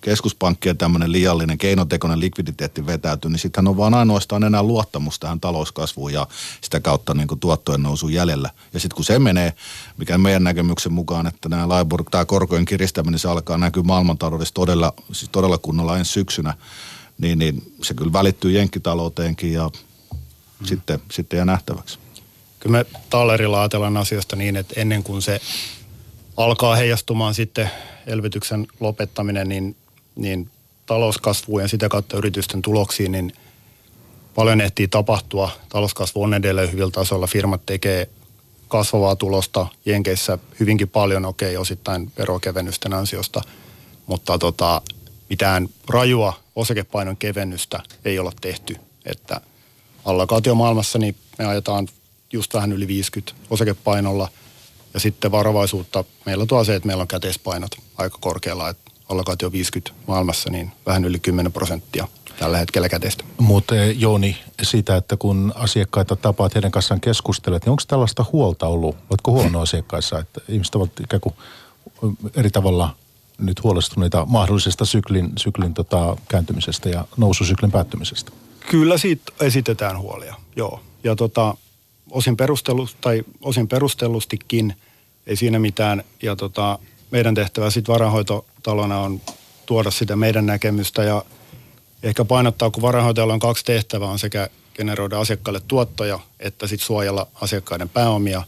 keskuspankkien 0.02 0.78
tämmöinen 0.78 1.12
liiallinen 1.12 1.58
keinotekoinen 1.58 2.20
likviditeetti 2.20 2.86
vetäytyy, 2.86 3.32
niin 3.32 3.40
sittenhän 3.40 3.68
on 3.68 3.78
vaan 3.78 3.94
ainoastaan 3.94 4.44
enää 4.44 4.64
luottamus 4.64 5.20
tähän 5.20 5.40
talouskasvuun 5.40 6.14
ja 6.14 6.28
sitä 6.62 6.80
kautta 6.80 7.14
niin 7.14 7.28
kuin 7.28 7.40
tuottojen 7.40 7.84
nousun 7.84 8.14
jäljellä. 8.14 8.50
Ja 8.74 8.80
sitten 8.80 8.96
kun 8.96 9.06
se 9.06 9.20
menee, 9.20 9.54
mikä 9.98 10.18
meidän 10.18 10.44
näkemyksen 10.44 10.94
mukaan, 10.94 11.28
että 11.28 11.50
nämä 11.50 11.78
LIBOR, 11.78 12.04
tämä 12.12 12.26
korkojen 12.26 12.66
kiristäminen, 12.66 13.20
se 13.20 13.30
alkaa 13.30 13.58
näkyä 13.58 13.84
maailmantaloudessa 13.84 14.54
todella, 14.54 14.94
siis 15.12 15.30
todella 15.32 15.58
kunnolla 15.58 15.98
ensi 15.98 16.12
syksynä, 16.12 16.54
niin, 17.18 17.40
niin 17.40 17.74
se 17.84 17.94
kyllä 17.94 18.14
välittyy 18.14 18.52
jenkkitalouteenkin 18.52 19.54
ja 19.54 19.70
mm. 19.70 20.66
sitten, 20.66 21.00
sitten 21.12 21.38
jää 21.38 21.46
nähtäväksi. 21.46 22.00
Kyllä 22.60 22.78
me 22.78 22.86
Tallerilla 23.10 23.60
ajatellaan 23.62 23.98
asiasta 23.98 24.36
niin, 24.36 24.56
että 24.56 24.74
ennen 24.78 25.04
kuin 25.04 25.22
se 25.22 25.42
alkaa 26.38 26.76
heijastumaan 26.76 27.34
sitten 27.34 27.72
elvytyksen 28.08 28.68
lopettaminen, 28.80 29.50
niin, 29.50 29.76
niin 30.16 30.50
talouskasvuun 30.86 31.62
ja 31.62 31.68
sitä 31.68 31.90
kautta 31.90 32.18
yritysten 32.18 32.62
tuloksiin, 32.62 33.12
niin 33.12 33.34
paljon 34.36 34.62
ehtii 34.62 34.88
tapahtua. 34.88 35.52
Talouskasvu 35.70 36.24
on 36.24 36.34
edelleen 36.34 36.72
hyvillä 36.72 36.92
tasolla. 36.92 37.28
Firmat 37.28 37.66
tekee 37.66 38.10
kasvavaa 38.68 39.16
tulosta. 39.16 39.68
Jenkeissä 39.86 40.38
hyvinkin 40.60 40.90
paljon, 40.90 41.26
okei, 41.26 41.58
osittain 41.58 42.12
verokevennysten 42.18 42.94
ansiosta, 42.94 43.42
mutta 44.06 44.38
tota, 44.38 44.82
mitään 45.30 45.70
rajua 45.90 46.40
osakepainon 46.56 47.18
kevennystä 47.18 47.80
ei 48.06 48.20
olla 48.20 48.32
tehty. 48.42 48.76
Että 49.06 49.42
allokaatiomaailmassa 50.06 51.00
niin 51.00 51.16
me 51.38 51.46
ajetaan 51.46 51.88
just 52.34 52.54
vähän 52.54 52.72
yli 52.72 52.88
50 52.88 53.34
osakepainolla 53.50 54.30
ja 54.94 55.00
sitten 55.00 55.32
varovaisuutta. 55.32 56.04
Meillä 56.26 56.46
tuo 56.46 56.64
se, 56.64 56.76
että 56.76 56.88
meillä 56.88 57.02
on 57.02 57.08
käteispainot 57.08 57.72
aika 57.98 58.18
korkealla, 58.22 58.70
että 58.70 58.91
allokaatio 59.12 59.52
50 59.52 59.92
maailmassa, 60.08 60.50
niin 60.50 60.72
vähän 60.86 61.06
yli 61.06 61.20
10 61.20 61.52
prosenttia 61.52 62.08
tällä 62.40 62.58
hetkellä 62.58 62.90
käteistä. 62.90 63.24
Mutta 63.38 63.76
Jooni, 63.76 64.38
siitä, 64.62 64.96
että 64.96 65.18
kun 65.18 65.54
asiakkaita 65.56 66.16
tapaat 66.16 66.56
heidän 66.56 66.72
kanssaan 66.72 67.02
keskustelet, 67.02 67.66
niin 67.66 67.72
onko 67.72 67.84
tällaista 67.88 68.26
huolta 68.32 68.68
ollut? 68.68 68.96
Oletko 69.10 69.32
huono 69.32 69.60
asiakkaissa, 69.62 70.20
että 70.20 70.42
ihmiset 70.50 70.76
ovat 70.76 71.00
ikään 71.00 71.22
kuin 71.22 71.36
eri 72.36 72.50
tavalla 72.50 72.96
nyt 73.38 73.64
huolestuneita 73.64 74.26
mahdollisesta 74.26 74.86
syklin, 74.86 75.30
syklin 75.38 75.74
tota, 75.74 76.18
kääntymisestä 76.28 76.90
ja 76.90 77.06
noususyklin 77.18 77.72
päättymisestä? 77.72 78.32
Kyllä 78.70 78.98
siitä 78.98 79.32
esitetään 79.42 80.00
huolia, 80.00 80.36
joo. 80.56 80.80
Ja 81.04 81.16
tota, 81.16 81.56
osin, 82.12 82.38
perustelu, 82.38 82.88
tai 83.02 83.24
osin 83.42 83.68
perustellustikin, 83.68 84.76
ei 85.28 85.36
siinä 85.36 85.60
mitään. 85.60 86.04
Ja 86.24 86.36
tota, 86.36 86.80
meidän 87.12 87.36
tehtävä 87.36 87.70
sitten 87.70 87.94
varainhoitotalona 87.94 89.00
on 89.00 89.22
tuoda 89.66 89.92
sitä 89.92 90.16
meidän 90.16 90.46
näkemystä 90.46 91.04
ja 91.04 91.26
ehkä 92.04 92.26
painottaa, 92.26 92.70
kun 92.70 92.82
varainhoitajalla 92.82 93.34
on 93.34 93.40
kaksi 93.40 93.66
tehtävää, 93.66 94.10
on 94.10 94.20
sekä 94.20 94.50
generoida 94.74 95.20
asiakkaille 95.20 95.62
tuottoja, 95.68 96.20
että 96.40 96.68
sitten 96.68 96.86
suojella 96.86 97.28
asiakkaiden 97.42 97.90
pääomia, 97.90 98.44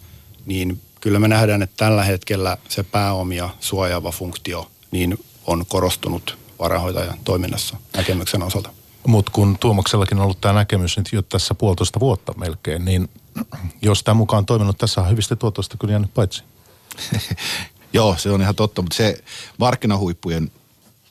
niin 0.46 0.82
kyllä 1.02 1.20
me 1.20 1.28
nähdään, 1.28 1.62
että 1.62 1.86
tällä 1.86 2.04
hetkellä 2.04 2.58
se 2.70 2.84
pääomia 2.84 3.50
suojaava 3.60 4.12
funktio 4.12 4.72
niin 4.92 5.26
on 5.48 5.66
korostunut 5.68 6.38
varainhoitajan 6.60 7.18
toiminnassa 7.24 7.78
näkemyksen 7.98 8.44
osalta. 8.44 8.70
Mutta 9.08 9.32
kun 9.32 9.58
Tuomaksellakin 9.60 10.18
on 10.18 10.24
ollut 10.24 10.42
tämä 10.42 10.54
näkemys 10.54 10.98
nyt 10.98 11.10
jo 11.14 11.22
tässä 11.22 11.56
puolitoista 11.56 12.00
vuotta 12.00 12.34
melkein, 12.38 12.86
niin 12.86 13.10
jos 13.82 14.04
tämä 14.04 14.16
mukaan 14.16 14.38
on 14.38 14.46
toiminut, 14.46 14.78
tässä 14.78 15.02
on 15.02 15.10
hyvistä 15.10 15.36
tuotosta 15.36 15.78
kyllä 15.78 15.92
jäänyt 15.92 16.14
paitsi. 16.14 16.44
Joo, 17.94 18.16
se 18.18 18.32
on 18.32 18.42
ihan 18.42 18.56
totta, 18.56 18.82
mutta 18.82 18.96
se 18.98 19.24
markkinahuippujen 19.58 20.52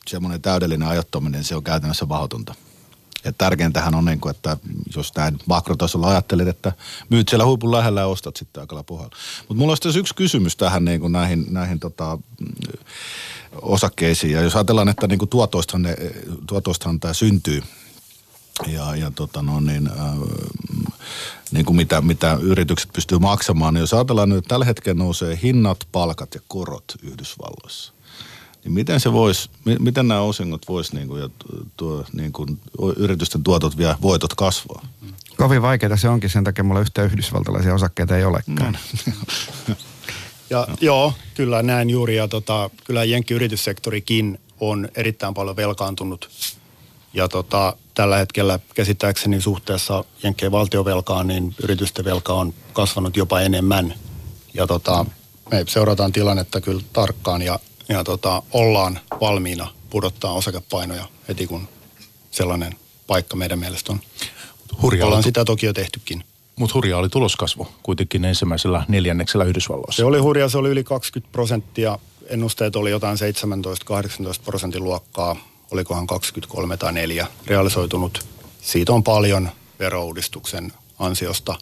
semmoinen 0.07 0.43
täydellinen 0.43 0.89
ajattominen, 0.89 1.45
se 1.45 1.57
on 1.57 1.65
käytännössä 1.65 2.07
mahdotonta. 2.07 2.55
Ja 3.25 3.33
tärkeintähän 3.33 3.95
on, 3.95 4.05
niin 4.05 4.21
kuin, 4.21 4.31
että 4.31 4.57
jos 4.97 5.15
näin 5.17 5.39
makrotasolla 5.47 6.09
ajattelet, 6.09 6.49
että 6.49 6.73
myyt 7.09 7.29
siellä 7.29 7.47
huipun 7.47 7.71
lähellä 7.71 8.01
ja 8.01 8.07
ostat 8.07 8.37
sitten 8.37 8.61
aikalla 8.61 8.83
pohjalla. 8.83 9.17
Mutta 9.39 9.55
mulla 9.55 9.77
olisi 9.85 9.99
yksi 9.99 10.15
kysymys 10.15 10.57
tähän 10.57 10.85
niin 10.85 11.01
kuin 11.01 11.12
näihin, 11.12 11.47
näihin 11.51 11.81
tota, 11.81 12.19
osakkeisiin. 13.62 14.33
Ja 14.33 14.41
jos 14.41 14.57
ajatellaan, 14.57 14.89
että 14.89 15.07
niin 15.07 15.19
kuin 15.19 15.29
tuotoistahan, 15.29 15.83
ne, 15.83 15.97
tuotoistahan 16.47 17.01
tämä 17.01 17.15
syntyy, 17.15 17.62
ja, 18.66 18.97
ja 18.97 19.11
tota 19.11 19.42
no 19.42 19.61
niin, 19.61 19.88
äh, 19.88 20.18
niin 21.50 21.64
kuin 21.64 21.76
mitä, 21.76 22.00
mitä 22.00 22.38
yritykset 22.42 22.92
pystyy 22.92 23.18
maksamaan, 23.18 23.75
niin 23.75 23.80
jos 23.80 23.94
ajatellaan 23.94 24.28
nyt, 24.28 24.38
että 24.38 24.49
tällä 24.49 24.64
hetkellä 24.64 24.99
nousee 24.99 25.38
hinnat, 25.42 25.88
palkat 25.92 26.35
ja 26.35 26.40
korot 26.49 26.85
Yhdysvalloissa, 27.02 27.92
niin 28.64 28.73
miten 28.73 29.00
se 29.00 29.12
vois, 29.12 29.50
mi- 29.64 29.78
miten 29.78 30.09
nämä 30.09 30.21
osingot 30.21 30.68
vois 30.68 30.92
niin 30.92 31.09
kuin, 31.09 31.23
ja 31.23 31.28
tuo, 31.76 32.04
niin 32.12 32.32
kuin, 32.32 32.61
yritysten 32.97 33.42
tuotot 33.42 33.76
vielä 33.76 33.99
voitot 34.02 34.35
kasvaa? 34.35 34.87
Kovin 35.37 35.62
vaikeaa 35.62 35.97
se 35.97 36.09
onkin, 36.09 36.30
sen 36.30 36.44
takia 36.44 36.64
mulla 36.64 36.80
yhtään 36.80 37.06
yhdysvaltalaisia 37.06 37.75
osakkeita 37.75 38.16
ei 38.16 38.25
olekaan. 38.25 38.78
Ja 40.50 40.66
joo, 40.80 41.12
kyllä 41.35 41.62
näin 41.62 41.90
juuri. 41.90 42.16
Ja 42.16 42.28
tota, 42.28 42.71
kyllä 42.85 43.04
jenkkiyrityssektorikin 43.04 44.38
on 44.61 44.88
erittäin 44.94 45.35
paljon 45.35 45.56
velkaantunut. 45.56 46.30
Ja 47.14 47.28
tota, 47.28 47.76
tällä 47.95 48.16
hetkellä 48.16 48.59
käsittääkseni 48.75 49.40
suhteessa 49.40 50.04
jenkkien 50.23 50.52
valtiovelkaan, 50.52 51.26
niin 51.26 51.54
yritysten 51.62 52.04
velka 52.04 52.33
on 52.33 52.54
kasvanut 52.73 53.16
jopa 53.16 53.40
enemmän. 53.40 53.95
Ja 54.54 54.66
tota, 54.66 55.07
me 55.50 55.64
seurataan 55.69 56.12
tilannetta 56.12 56.61
kyllä 56.61 56.83
tarkkaan 56.92 57.42
ja, 57.42 57.59
ja 57.88 58.04
tota, 58.04 58.42
ollaan 58.52 59.00
valmiina 59.21 59.69
pudottaa 59.90 60.33
osakepainoja 60.33 61.09
heti 61.28 61.47
kun 61.47 61.69
sellainen 62.31 62.75
paikka 63.07 63.37
meidän 63.37 63.59
mielestä 63.59 63.92
on. 63.92 64.00
Hurjaa 64.83 65.07
Ollaan 65.07 65.23
sitä 65.23 65.45
toki 65.45 65.66
jo 65.66 65.73
tehtykin. 65.73 66.25
mutta 66.57 66.75
hurjaa 66.75 67.00
oli 67.00 67.09
tuloskasvu 67.09 67.69
kuitenkin 67.83 68.25
ensimmäisellä 68.25 68.85
neljänneksellä 68.88 69.45
Yhdysvalloissa. 69.45 69.97
Se 70.00 70.04
oli 70.04 70.19
hurja, 70.19 70.49
se 70.49 70.59
oli 70.59 70.69
yli 70.69 70.85
20 70.85 71.33
prosenttia. 71.33 71.99
Ennusteet 72.26 72.76
oli 72.76 72.90
jotain 72.90 73.19
17-18 74.38 74.42
prosentin 74.45 74.85
luokkaa. 74.85 75.37
Olikohan 75.73 76.07
23 76.07 76.76
tai 76.76 76.93
4 76.93 77.26
realisoitunut. 77.47 78.26
Siitä 78.61 78.93
on 78.93 79.02
paljon 79.02 79.50
verouudistuksen 79.79 80.73
ansiosta 80.99 81.55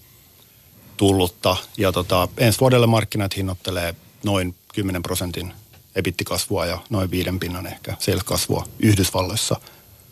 tullutta. 0.97 1.57
Ja 1.76 1.93
tota, 1.93 2.29
ensi 2.38 2.61
vuodelle 2.61 2.87
markkinat 2.87 3.37
hinnoittelee 3.37 3.95
noin 4.25 4.55
10 4.75 5.02
prosentin 5.02 5.52
ebittikasvua 5.95 6.67
ja 6.67 6.79
noin 6.90 7.11
viiden 7.11 7.40
pinnan 7.40 7.67
ehkä 7.67 7.97
sales-kasvua 7.99 8.67
Yhdysvalloissa. 8.79 9.61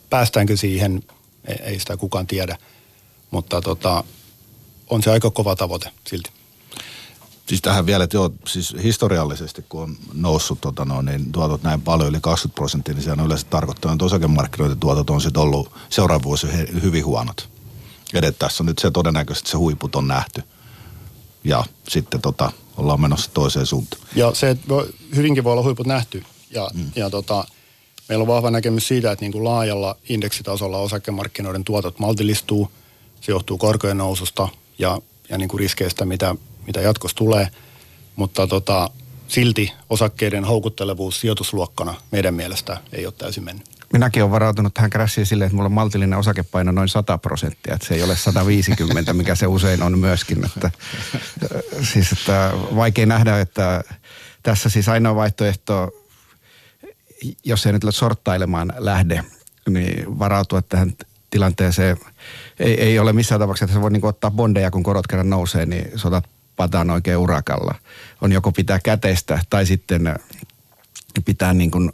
Päästäänkö 0.09 0.57
siihen, 0.57 1.03
ei 1.63 1.79
sitä 1.79 1.97
kukaan 1.97 2.27
tiedä. 2.27 2.57
Mutta 3.31 3.61
tota, 3.61 4.03
on 4.89 5.03
se 5.03 5.11
aika 5.11 5.31
kova 5.31 5.55
tavoite 5.55 5.91
silti. 6.07 6.38
Siis 7.49 7.61
tähän 7.61 7.85
vielä, 7.85 8.03
että 8.03 8.17
joo, 8.17 8.31
siis 8.47 8.75
historiallisesti 8.83 9.65
kun 9.69 9.81
on 9.81 9.95
noussut 10.13 10.61
tota 10.61 10.85
no, 10.85 11.01
niin 11.01 11.31
tuotot 11.31 11.63
näin 11.63 11.81
paljon, 11.81 12.09
yli 12.09 12.19
20 12.21 12.55
prosenttia, 12.55 12.93
niin 12.93 13.03
sehän 13.03 13.19
on 13.19 13.25
yleensä 13.25 13.47
tarkoittanut, 13.49 13.95
että 13.95 14.05
osakemarkkinoiden 14.05 14.79
tuotot 14.79 15.09
on 15.09 15.21
sitten 15.21 15.41
ollut 15.41 15.71
seuraavan 15.89 16.23
vuosi 16.23 16.47
hy- 16.47 16.81
hyvin 16.81 17.05
huonot. 17.05 17.49
Eli 18.13 18.31
tässä 18.31 18.63
on 18.63 18.65
nyt 18.65 18.79
se 18.79 18.91
todennäköisesti 18.91 19.49
se 19.49 19.57
huiput 19.57 19.95
on 19.95 20.07
nähty. 20.07 20.43
Ja 21.43 21.63
sitten 21.87 22.21
tota, 22.21 22.51
ollaan 22.77 23.01
menossa 23.01 23.31
toiseen 23.33 23.65
suuntaan. 23.65 24.01
Ja 24.15 24.33
se 24.33 24.49
että 24.49 24.73
hyvinkin 25.15 25.43
voi 25.43 25.51
olla 25.51 25.63
huiput 25.63 25.87
nähty. 25.87 26.23
Ja, 26.51 26.69
mm. 26.73 26.91
ja 26.95 27.09
tota, 27.09 27.45
meillä 28.09 28.21
on 28.21 28.27
vahva 28.27 28.51
näkemys 28.51 28.87
siitä, 28.87 29.11
että 29.11 29.25
niin 29.25 29.31
kuin 29.31 29.43
laajalla 29.43 29.97
indeksitasolla 30.09 30.77
osakemarkkinoiden 30.77 31.63
tuotot 31.63 31.99
maltillistuu. 31.99 32.71
Se 33.21 33.31
johtuu 33.31 33.57
korkojen 33.57 33.97
noususta 33.97 34.47
ja, 34.79 35.01
ja 35.29 35.37
niin 35.37 35.49
kuin 35.49 35.59
riskeistä, 35.59 36.05
mitä, 36.05 36.35
mitä 36.69 36.81
jatkossa 36.81 37.17
tulee. 37.17 37.47
Mutta 38.15 38.47
tota, 38.47 38.89
silti 39.27 39.73
osakkeiden 39.89 40.45
houkuttelevuus 40.45 41.21
sijoitusluokkana 41.21 41.95
meidän 42.11 42.33
mielestä 42.33 42.77
ei 42.93 43.05
ole 43.05 43.13
täysin 43.17 43.43
mennyt. 43.43 43.65
Minäkin 43.93 44.23
olen 44.23 44.31
varautunut 44.31 44.73
tähän 44.73 44.89
krässiin 44.89 45.25
silleen, 45.25 45.45
että 45.45 45.55
mulla 45.55 45.65
on 45.65 45.71
maltillinen 45.71 46.19
osakepaino 46.19 46.71
noin 46.71 46.89
100 46.89 47.17
prosenttia, 47.17 47.73
että 47.73 47.87
se 47.87 47.95
ei 47.95 48.03
ole 48.03 48.15
150, 48.15 49.13
mikä 49.13 49.35
se 49.35 49.47
usein 49.47 49.83
on 49.83 49.99
myöskin. 49.99 50.45
Että, 50.45 50.71
siis 51.93 52.11
että 52.11 52.51
vaikea 52.75 53.05
nähdä, 53.05 53.39
että 53.39 53.83
tässä 54.43 54.69
siis 54.69 54.89
ainoa 54.89 55.15
vaihtoehto, 55.15 55.91
jos 57.43 57.65
ei 57.65 57.73
nyt 57.73 57.83
sorttailemaan 57.89 58.73
lähde, 58.77 59.23
niin 59.69 60.19
varautua 60.19 60.61
tähän 60.61 60.93
tilanteeseen. 61.29 61.97
Ei, 62.59 62.81
ei 62.81 62.99
ole 62.99 63.13
missään 63.13 63.39
tapauksessa, 63.39 63.65
että 63.65 63.73
se 63.73 63.81
voi 63.81 63.91
niin 63.91 64.05
ottaa 64.05 64.31
bondeja, 64.31 64.71
kun 64.71 64.83
korot 64.83 65.07
kerran 65.07 65.29
nousee, 65.29 65.65
niin 65.65 65.91
sotat 65.95 66.25
pataan 66.59 66.89
oikein 66.89 67.17
urakalla. 67.17 67.75
On 68.21 68.31
joko 68.31 68.51
pitää 68.51 68.79
käteistä 68.79 69.39
tai 69.49 69.65
sitten 69.65 70.15
pitää 71.25 71.53
niin 71.53 71.71
kuin 71.71 71.91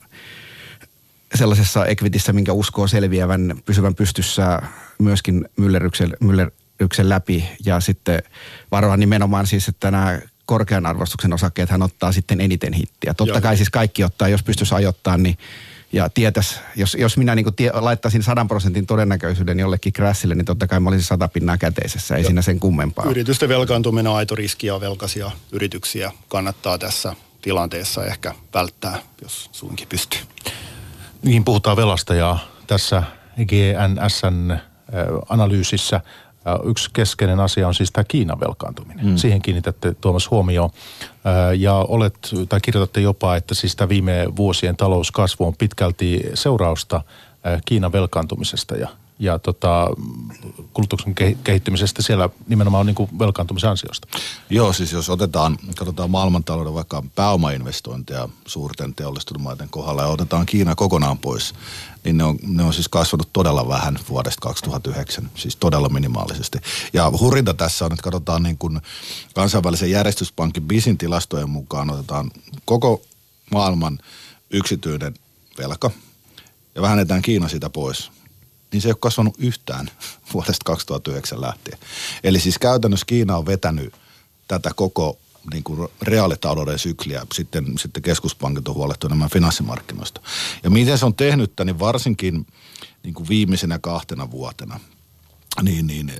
sellaisessa 1.35 1.85
equitissä, 1.85 2.33
minkä 2.33 2.53
uskoo 2.53 2.87
selviävän, 2.87 3.61
pysyvän 3.65 3.95
pystyssä 3.95 4.61
myöskin 4.99 5.45
myllerryksen, 5.57 6.17
myllerryksen 6.19 7.09
läpi 7.09 7.45
ja 7.65 7.79
sitten 7.79 8.23
varoa 8.71 8.97
nimenomaan 8.97 9.47
siis, 9.47 9.67
että 9.67 9.91
nämä 9.91 10.19
korkean 10.45 10.85
arvostuksen 10.85 11.33
osakkeet 11.33 11.69
hän 11.69 11.83
ottaa 11.83 12.11
sitten 12.11 12.41
eniten 12.41 12.73
hittiä. 12.73 13.13
Totta 13.13 13.33
Joo. 13.33 13.41
kai 13.41 13.57
siis 13.57 13.69
kaikki 13.69 14.03
ottaa, 14.03 14.27
jos 14.27 14.43
pystyisi 14.43 14.75
ajoittamaan, 14.75 15.23
niin 15.23 15.37
ja 15.95 16.09
tietäisi, 16.09 16.59
jos, 16.75 16.95
jos 16.99 17.17
minä 17.17 17.35
niin 17.35 17.55
tie, 17.55 17.71
laittaisin 17.73 18.23
sadan 18.23 18.47
prosentin 18.47 18.85
todennäköisyyden 18.85 19.59
jollekin 19.59 19.93
crashille, 19.93 20.35
niin 20.35 20.45
totta 20.45 20.67
kai 20.67 20.79
mä 20.79 20.89
olisin 20.89 21.05
sata 21.05 21.27
pinnaa 21.27 21.57
käteisessä, 21.57 22.15
ei 22.15 22.21
Joo. 22.21 22.27
siinä 22.27 22.41
sen 22.41 22.59
kummempaa. 22.59 23.05
Yritysten 23.05 23.49
velkaantuminen 23.49 24.11
on 24.11 24.17
aito 24.17 24.35
riski 24.35 24.67
ja 24.67 24.81
velkaisia 24.81 25.31
yrityksiä 25.51 26.11
kannattaa 26.27 26.77
tässä 26.77 27.15
tilanteessa 27.41 28.05
ehkä 28.05 28.35
välttää, 28.53 28.99
jos 29.21 29.49
suinkin 29.51 29.87
pystyy. 29.87 30.19
Niin 31.23 31.43
puhutaan 31.43 31.77
velasta 31.77 32.15
ja 32.15 32.37
tässä 32.67 33.03
GNSn 33.37 34.57
analyysissä 35.29 36.01
Yksi 36.63 36.89
keskeinen 36.93 37.39
asia 37.39 37.67
on 37.67 37.73
siis 37.73 37.91
tämä 37.91 38.03
Kiinan 38.03 38.39
velkaantuminen. 38.39 39.05
Mm. 39.05 39.17
Siihen 39.17 39.41
kiinnitätte 39.41 39.95
Tuomas 40.01 40.31
huomioon. 40.31 40.69
Ja 41.57 41.75
olet, 41.75 42.15
tai 42.49 42.61
kirjoitatte 42.61 43.01
jopa, 43.01 43.35
että 43.35 43.55
siis 43.55 43.75
tämä 43.75 43.89
viime 43.89 44.27
vuosien 44.35 44.77
talouskasvu 44.77 45.45
on 45.45 45.55
pitkälti 45.57 46.23
seurausta 46.33 47.01
Kiinan 47.65 47.91
velkaantumisesta 47.91 48.75
ja 48.75 48.89
ja 49.19 49.39
tota, 49.39 49.87
kulutuksen 50.73 51.15
kehittymisestä 51.43 52.01
siellä 52.01 52.29
nimenomaan 52.47 52.79
on 52.79 52.85
niin 52.85 52.95
kuin 52.95 53.19
velkaantumisen 53.19 53.69
ansiosta. 53.69 54.07
Joo, 54.49 54.73
siis 54.73 54.91
jos 54.91 55.09
otetaan, 55.09 55.57
katsotaan 55.75 56.11
maailmantalouden 56.11 56.73
vaikka 56.73 57.03
pääomainvestointeja 57.15 58.29
suurten 58.45 58.93
teollistumaiden 58.93 59.69
kohdalla 59.69 60.01
ja 60.01 60.07
otetaan 60.07 60.45
Kiina 60.45 60.75
kokonaan 60.75 61.17
pois, 61.17 61.53
niin 62.03 62.17
ne 62.17 62.23
on, 62.23 62.37
ne 62.47 62.63
on 62.63 62.73
siis 62.73 62.89
kasvanut 62.89 63.29
todella 63.33 63.67
vähän 63.67 63.99
vuodesta 64.09 64.41
2009, 64.41 65.29
siis 65.35 65.55
todella 65.55 65.89
minimaalisesti. 65.89 66.57
Ja 66.93 67.11
hurinta 67.19 67.53
tässä 67.53 67.85
on, 67.85 67.91
että 67.91 68.03
katsotaan 68.03 68.43
niin 68.43 68.57
kuin 68.57 68.81
kansainvälisen 69.35 69.91
järjestyspankin 69.91 70.63
BISin 70.63 70.97
tilastojen 70.97 71.49
mukaan, 71.49 71.89
otetaan 71.89 72.31
koko 72.65 73.01
maailman 73.51 73.99
yksityinen 74.49 75.13
velka 75.57 75.91
ja 76.75 76.81
vähennetään 76.81 77.21
Kiina 77.21 77.47
sitä 77.47 77.69
pois 77.69 78.11
niin 78.71 78.81
se 78.81 78.87
ei 78.87 78.91
ole 78.91 78.97
kasvanut 78.99 79.35
yhtään 79.37 79.91
vuodesta 80.33 80.63
2009 80.65 81.41
lähtien. 81.41 81.77
Eli 82.23 82.39
siis 82.39 82.57
käytännössä 82.57 83.05
Kiina 83.05 83.37
on 83.37 83.45
vetänyt 83.45 83.93
tätä 84.47 84.71
koko 84.75 85.17
niin 85.53 85.63
kuin 85.63 85.89
reaalitalouden 86.01 86.79
sykliä, 86.79 87.25
sitten, 87.33 87.77
sitten 87.77 88.03
keskuspankit 88.03 88.67
on 88.67 88.75
huolehtunut 88.75 89.11
enemmän 89.11 89.29
finanssimarkkinoista. 89.29 90.21
Ja 90.63 90.69
miten 90.69 90.97
se 90.97 91.05
on 91.05 91.15
tehnyt, 91.15 91.53
niin 91.65 91.79
varsinkin 91.79 92.47
niin 93.03 93.13
kuin 93.13 93.29
viimeisenä 93.29 93.79
kahtena 93.79 94.31
vuotena, 94.31 94.79
niin, 95.61 95.87
niin 95.87 96.11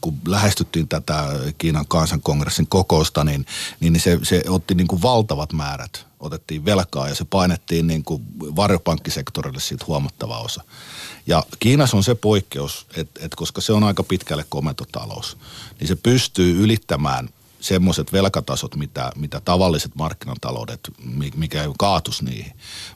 kun 0.00 0.18
lähestyttiin 0.26 0.88
tätä 0.88 1.26
Kiinan 1.58 1.86
kansankongressin 1.88 2.66
kokousta, 2.66 3.24
niin, 3.24 3.46
niin 3.80 4.00
se, 4.00 4.18
se 4.22 4.42
otti 4.48 4.74
niin 4.74 4.88
kuin 4.88 5.02
valtavat 5.02 5.52
määrät, 5.52 6.06
otettiin 6.20 6.64
velkaa 6.64 7.08
ja 7.08 7.14
se 7.14 7.24
painettiin 7.24 7.86
niin 7.86 8.04
kuin 8.04 8.22
varjopankkisektorille 8.56 9.60
siitä 9.60 9.84
huomattava 9.88 10.38
osa. 10.38 10.64
Ja 11.26 11.42
Kiinassa 11.58 11.96
on 11.96 12.04
se 12.04 12.14
poikkeus, 12.14 12.86
että, 12.96 13.20
että 13.24 13.36
koska 13.36 13.60
se 13.60 13.72
on 13.72 13.84
aika 13.84 14.02
pitkälle 14.02 14.44
komentotalous, 14.48 15.36
niin 15.80 15.88
se 15.88 15.96
pystyy 15.96 16.64
ylittämään 16.64 17.28
semmoiset 17.60 18.12
velkatasot, 18.12 18.76
mitä, 18.76 19.12
mitä 19.16 19.40
tavalliset 19.40 19.94
markkinataloudet, 19.94 20.80
mikä 21.36 21.62
ei 21.62 21.68
kaatus 21.78 22.22
niihin. 22.22 22.52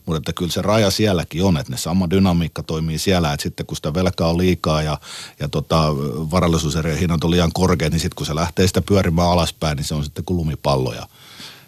Mutta 0.06 0.18
että 0.18 0.32
kyllä 0.32 0.52
se 0.52 0.62
raja 0.62 0.90
sielläkin 0.90 1.44
on, 1.44 1.56
että 1.56 1.72
ne 1.72 1.78
sama 1.78 2.10
dynamiikka 2.10 2.62
toimii 2.62 2.98
siellä, 2.98 3.32
että 3.32 3.42
sitten 3.42 3.66
kun 3.66 3.76
sitä 3.76 3.94
velkaa 3.94 4.28
on 4.28 4.38
liikaa 4.38 4.82
ja, 4.82 4.98
ja 5.40 5.48
tota, 5.48 5.94
varallisuuserien 6.30 6.98
hinnat 6.98 7.24
on 7.24 7.30
liian 7.30 7.52
korkeat, 7.52 7.92
niin 7.92 8.00
sitten 8.00 8.16
kun 8.16 8.26
se 8.26 8.34
lähtee 8.34 8.66
sitä 8.66 8.82
pyörimään 8.82 9.30
alaspäin, 9.30 9.76
niin 9.76 9.84
se 9.84 9.94
on 9.94 10.04
sitten 10.04 10.24
kuin 10.24 10.36
lumipallo 10.36 10.92
ja 10.92 11.06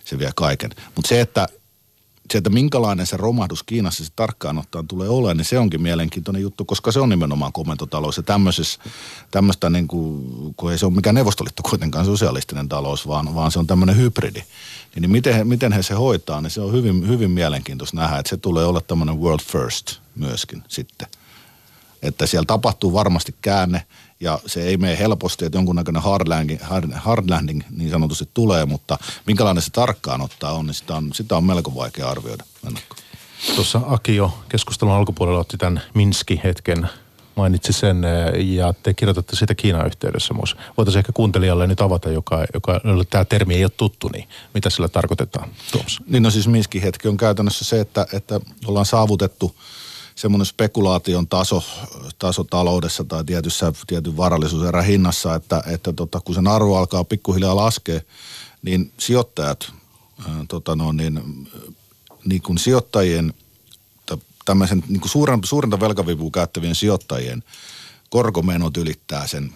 se 0.04 0.18
vie 0.18 0.30
kaiken. 0.36 0.70
Mutta 0.94 1.08
se, 1.08 1.20
että 1.20 1.48
se, 2.32 2.38
että 2.38 2.50
minkälainen 2.50 3.06
se 3.06 3.16
romahdus 3.16 3.62
Kiinassa 3.62 4.04
se 4.04 4.10
tarkkaan 4.16 4.58
ottaen 4.58 4.88
tulee 4.88 5.08
olemaan, 5.08 5.36
niin 5.36 5.44
se 5.44 5.58
onkin 5.58 5.82
mielenkiintoinen 5.82 6.42
juttu, 6.42 6.64
koska 6.64 6.92
se 6.92 7.00
on 7.00 7.08
nimenomaan 7.08 7.52
komentotalous. 7.52 8.16
Ja 8.16 8.22
tämmöistä, 9.30 9.70
niin 9.70 9.88
kuin, 9.88 10.24
kun 10.56 10.72
ei 10.72 10.78
se 10.78 10.86
ole 10.86 10.94
mikään 10.94 11.14
neuvostoliitto 11.14 11.62
kuitenkaan 11.62 12.04
sosialistinen 12.04 12.68
talous, 12.68 13.06
vaan, 13.06 13.34
vaan 13.34 13.50
se 13.50 13.58
on 13.58 13.66
tämmöinen 13.66 13.96
hybridi. 13.96 14.42
Niin, 14.94 15.02
niin 15.02 15.10
miten, 15.10 15.48
miten 15.48 15.72
he 15.72 15.82
se 15.82 15.94
hoitaa, 15.94 16.40
niin 16.40 16.50
se 16.50 16.60
on 16.60 16.72
hyvin, 16.72 17.08
hyvin 17.08 17.30
mielenkiintoista 17.30 17.96
nähdä, 17.96 18.18
että 18.18 18.30
se 18.30 18.36
tulee 18.36 18.64
olla 18.64 18.80
tämmöinen 18.80 19.20
world 19.20 19.42
first 19.42 19.96
myöskin 20.14 20.62
sitten. 20.68 21.08
Että 22.02 22.26
siellä 22.26 22.46
tapahtuu 22.46 22.92
varmasti 22.92 23.34
käänne 23.42 23.86
ja 24.20 24.38
se 24.46 24.62
ei 24.62 24.76
mene 24.76 24.98
helposti, 24.98 25.44
että 25.44 25.58
jonkunnäköinen 25.58 26.02
hard 26.02 26.28
landing, 26.28 26.62
hard, 26.62 26.90
hard 26.94 27.30
landing 27.30 27.62
niin 27.70 27.90
sanotusti 27.90 28.28
tulee, 28.34 28.66
mutta 28.66 28.98
minkälainen 29.26 29.62
se 29.62 29.70
tarkkaan 29.70 30.20
ottaa 30.20 30.52
on, 30.52 30.66
niin 30.66 30.74
sitä 30.74 30.96
on, 30.96 31.10
sitä 31.14 31.36
on 31.36 31.44
melko 31.44 31.74
vaikea 31.74 32.08
arvioida. 32.08 32.44
Tuossa 33.54 33.80
Aki 33.86 34.16
jo 34.16 34.38
keskustelun 34.48 34.94
alkupuolella 34.94 35.40
otti 35.40 35.56
tämän 35.56 35.82
Minski-hetken 35.94 36.88
mainitsi 37.36 37.72
sen 37.72 38.02
ja 38.36 38.74
te 38.82 38.94
kirjoitatte 38.94 39.36
sitä 39.36 39.54
Kiinan 39.54 39.86
yhteydessä 39.86 40.34
myös. 40.34 40.56
Voitaisiin 40.76 40.98
ehkä 40.98 41.12
kuuntelijalle 41.12 41.66
nyt 41.66 41.80
avata, 41.80 42.10
joka, 42.10 42.44
joka 42.54 42.80
tämä 43.10 43.24
termi 43.24 43.54
ei 43.54 43.64
ole 43.64 43.70
tuttu, 43.76 44.08
niin 44.08 44.28
mitä 44.54 44.70
sillä 44.70 44.88
tarkoitetaan 44.88 45.48
Tuomas? 45.72 45.98
Niin 46.06 46.22
no 46.22 46.30
siis 46.30 46.48
Minskin 46.48 46.82
hetki 46.82 47.08
on 47.08 47.16
käytännössä 47.16 47.64
se, 47.64 47.80
että, 47.80 48.06
että 48.12 48.40
ollaan 48.66 48.86
saavutettu– 48.86 49.54
semmoinen 50.18 50.46
spekulaation 50.46 51.28
taso, 51.28 51.64
taso 52.18 52.44
taloudessa 52.44 53.04
tai 53.04 53.24
tietyssä, 53.24 53.72
tietyn 53.86 54.16
varallisuuserän 54.16 54.84
hinnassa, 54.84 55.34
että, 55.34 55.62
että 55.66 55.92
tota, 55.92 56.20
kun 56.20 56.34
sen 56.34 56.48
arvo 56.48 56.76
alkaa 56.76 57.04
pikkuhiljaa 57.04 57.56
laskea, 57.56 58.00
niin 58.62 58.92
sijoittajat, 58.98 59.72
tota 60.48 60.76
no, 60.76 60.92
niin, 60.92 61.48
niin 62.24 62.42
kuin 62.42 62.58
sijoittajien, 62.58 63.34
tämmöisen 64.44 64.84
niin 64.88 65.00
kuin 65.00 65.10
suuren, 65.10 65.40
suurinta 65.44 65.80
velkavivua 65.80 66.30
käyttävien 66.30 66.74
sijoittajien 66.74 67.42
korkomenot 68.10 68.76
ylittää 68.76 69.26
sen 69.26 69.52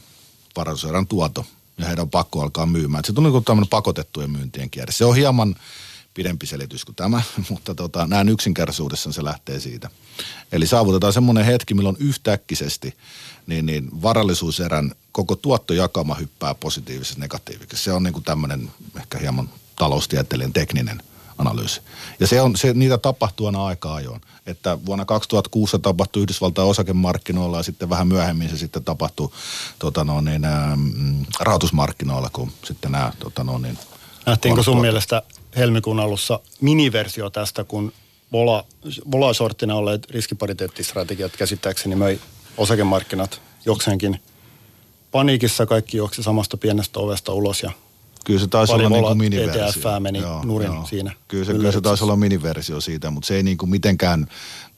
varallisuuserän 0.57 1.07
tuoto 1.07 1.46
ja 1.79 1.87
heidän 1.87 2.03
on 2.03 2.11
pakko 2.11 2.42
alkaa 2.42 2.66
myymään. 2.66 3.05
se 3.05 3.12
tulee 3.12 3.31
niin 3.31 3.44
tämmöinen 3.44 3.68
pakotettujen 3.68 4.31
myyntien 4.31 4.70
kierre. 4.70 4.92
Se 4.92 5.05
on 5.05 5.16
hieman 5.16 5.57
pidempi 6.14 6.46
selitys 6.46 6.85
kuin 6.85 6.96
tämä, 6.96 7.22
mutta 7.51 7.75
tota, 7.75 8.07
näin 8.07 8.29
yksinkertaisuudessaan 8.29 9.12
se 9.12 9.25
lähtee 9.25 9.61
siitä. 9.61 9.90
Eli 10.53 10.66
saavutetaan 10.66 11.12
semmoinen 11.12 11.44
hetki, 11.44 11.75
milloin 11.75 11.96
yhtäkkisesti 11.98 12.96
niin, 13.46 13.66
niin 13.66 14.03
varallisuuserän 14.03 14.92
koko 15.12 15.37
tuottojakama 15.37 16.14
hyppää 16.14 16.55
positiivisesti 16.55 17.20
negatiiviseksi. 17.20 17.85
Se 17.85 17.92
on 17.92 18.03
niin 18.03 18.12
kuin 18.12 18.25
tämmöinen 18.25 18.70
ehkä 18.96 19.18
hieman 19.18 19.51
taloustieteellinen 19.77 20.53
tekninen 20.53 21.03
analyysi. 21.38 21.81
Ja 22.20 22.27
se 22.27 22.40
on, 22.40 22.57
se, 22.57 22.75
niitä 22.75 22.98
tapahtuu 22.98 23.46
aina 23.46 23.66
aika 23.66 23.94
ajoin. 23.94 24.20
Että 24.46 24.79
vuonna 24.87 25.05
2006 25.05 25.70
se 25.70 25.79
tapahtui 25.79 26.22
Yhdysvaltain 26.22 26.68
osakemarkkinoilla 26.68 27.57
ja 27.57 27.62
sitten 27.62 27.90
vähän 27.90 28.09
myöhemmin 28.09 28.51
se 28.51 28.57
sitten 28.57 28.85
tapahtui 28.85 29.31
tota 29.79 30.05
no, 30.05 30.20
niin, 30.20 30.44
ä, 30.44 30.79
rahoitusmarkkinoilla, 31.40 32.31
kun 32.33 32.53
sitten 32.64 32.92
nämä 32.92 33.12
tota 33.18 33.44
no, 33.44 33.59
niin, 33.59 33.79
Nähtiinkö 34.27 34.62
sun 34.62 34.81
mielestä 34.81 35.22
helmikuun 35.57 36.01
alussa 36.01 36.41
miniversio 36.61 37.31
tästä, 37.31 37.65
kun 37.65 37.93
vola, 38.33 38.65
vola-sorttina 39.11 39.75
olleet 39.75 40.11
riskipariteettistrategiat 40.11 41.37
käsittääkseni 41.37 41.97
möi 41.97 42.21
osakemarkkinat 42.57 43.41
jokseenkin 43.67 44.21
paniikissa. 45.11 45.67
Kaikki 45.67 45.97
juoksi 45.97 46.23
samasta 46.23 46.57
pienestä 46.57 47.01
ovesta 47.01 47.33
ulos 47.33 47.62
ja 47.62 47.71
Kyllä 48.24 48.40
se 48.40 48.46
taisi 48.46 48.72
olla 48.72 48.88
niin 48.88 49.04
kuin 49.04 49.18
miniversio. 49.18 49.90
ETF 49.90 50.02
meni 50.02 50.18
joo, 50.18 50.44
nurin 50.44 50.72
joo. 50.72 50.87
siinä. 50.87 51.12
Kyllä 51.28 51.44
se, 51.44 51.52
kyllä 51.52 51.72
se 51.72 51.80
taisi 51.80 52.04
olla 52.04 52.16
miniversio 52.16 52.80
siitä, 52.80 53.11
mutta 53.11 53.26
se 53.26 53.37
ei 53.37 53.42
niin 53.42 53.58
kuin 53.58 53.70
mitenkään 53.70 54.26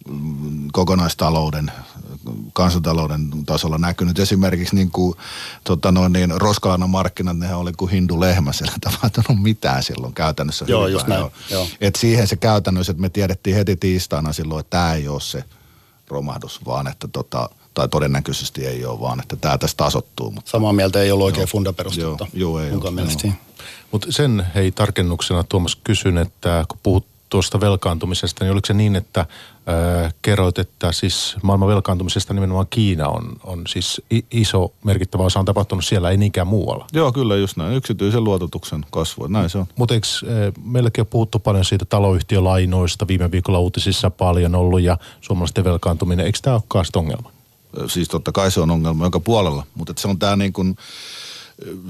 mm, 0.09 0.69
kokonaistalouden, 0.73 1.73
kansantalouden 2.53 3.31
tasolla 3.47 3.79
näkynyt. 3.79 4.19
Esimerkiksi 4.19 4.75
niin 4.75 4.91
kuin, 4.91 5.17
tota 5.65 5.93
noin, 5.93 6.13
niin 6.13 6.41
roskalainen 6.41 6.91
markkinat, 6.91 7.39
nehän 7.39 7.59
oli 7.59 7.73
kuin 7.73 7.91
hindu 7.91 8.21
lehmä, 8.21 8.53
siellä 8.53 8.75
tapahtunut 8.81 9.43
mitään 9.43 9.83
silloin 9.83 10.15
käytännössä. 10.15 10.65
Joo, 10.69 10.87
just 10.87 11.07
näin. 11.07 11.27
Joo. 11.51 11.67
Et 11.81 11.97
siihen 11.97 12.27
se 12.27 12.37
käytännössä, 12.37 12.91
että 12.91 13.01
me 13.01 13.09
tiedettiin 13.09 13.57
heti 13.57 13.77
tiistaina 13.77 14.33
silloin, 14.33 14.61
että 14.61 14.71
tämä 14.71 14.95
ei 14.95 15.09
ole 15.09 15.21
se 15.21 15.45
romahdus, 16.09 16.65
vaan 16.67 16.87
että 16.87 17.09
tota, 17.09 17.51
tai 17.75 17.89
todennäköisesti 17.89 18.67
ei 18.67 18.85
ole, 18.85 19.01
vaan 19.01 19.21
että 19.21 19.37
tämä 19.37 19.59
tässä 19.59 19.77
tasottuu. 19.77 20.31
Mutta... 20.31 20.51
Samaa 20.51 20.73
mieltä 20.73 21.03
ei 21.03 21.13
ollut 21.13 21.27
oikein 21.27 21.49
fundaperustetta. 21.49 22.27
Joo, 22.33 22.59
joo, 22.59 22.61
ei 22.61 22.73
ole. 22.73 23.35
Mutta 23.91 24.07
sen 24.11 24.47
hei 24.55 24.73
tarkennuksena 24.73 25.45
Tuomas 25.45 25.77
kysyn, 25.85 26.19
että 26.19 26.65
kun 26.69 26.79
puhut 26.83 27.07
tuosta 27.35 27.61
velkaantumisesta, 27.61 28.45
niin 28.45 28.53
oliko 28.53 28.67
se 28.67 28.75
niin, 28.75 28.97
että 28.97 29.27
ää, 29.67 30.11
kerroit, 30.23 30.59
että 30.59 30.93
siis 30.93 31.37
maailman 31.43 31.69
velkaantumisesta 31.69 32.35
nimenomaan 32.35 32.67
Kiina 32.71 33.09
on, 33.09 33.37
on 33.45 33.63
siis 33.69 34.03
iso 34.31 34.73
merkittävä 34.85 35.23
osa 35.23 35.39
on 35.39 35.45
tapahtunut 35.45 35.85
siellä, 35.85 36.11
ei 36.11 36.17
niinkään 36.17 36.47
muualla? 36.47 36.87
Joo, 36.93 37.13
kyllä 37.13 37.37
just 37.37 37.57
näin. 37.57 37.75
Yksityisen 37.75 38.25
luototuksen 38.25 38.85
kasvu, 38.91 39.27
näin 39.27 39.51
se 39.51 39.59
on. 39.59 39.67
Mutta 39.77 39.95
eikö 39.95 40.07
meilläkin 40.65 41.03
ole 41.03 41.09
puhuttu 41.11 41.39
paljon 41.39 41.65
siitä 41.65 41.85
taloyhtiölainoista, 41.85 43.09
viime 43.09 43.31
viikolla 43.31 43.59
uutisissa 43.59 44.11
paljon 44.11 44.55
ollut 44.55 44.81
ja 44.81 44.99
suomalaisten 45.21 45.65
velkaantuminen, 45.65 46.27
eikö 46.27 46.39
tämä 46.43 46.57
olekaan 46.57 46.85
ongelma? 46.97 47.34
Siis 47.87 48.09
totta 48.09 48.33
kai 48.33 48.51
se 48.51 48.61
on 48.61 48.71
ongelma 48.71 49.05
joka 49.05 49.21
puolella, 49.21 49.67
mutta 49.75 49.95
se 49.97 50.09
on 50.09 50.19
tämä 50.19 50.37
niin 50.37 50.53
kuin, 50.53 50.77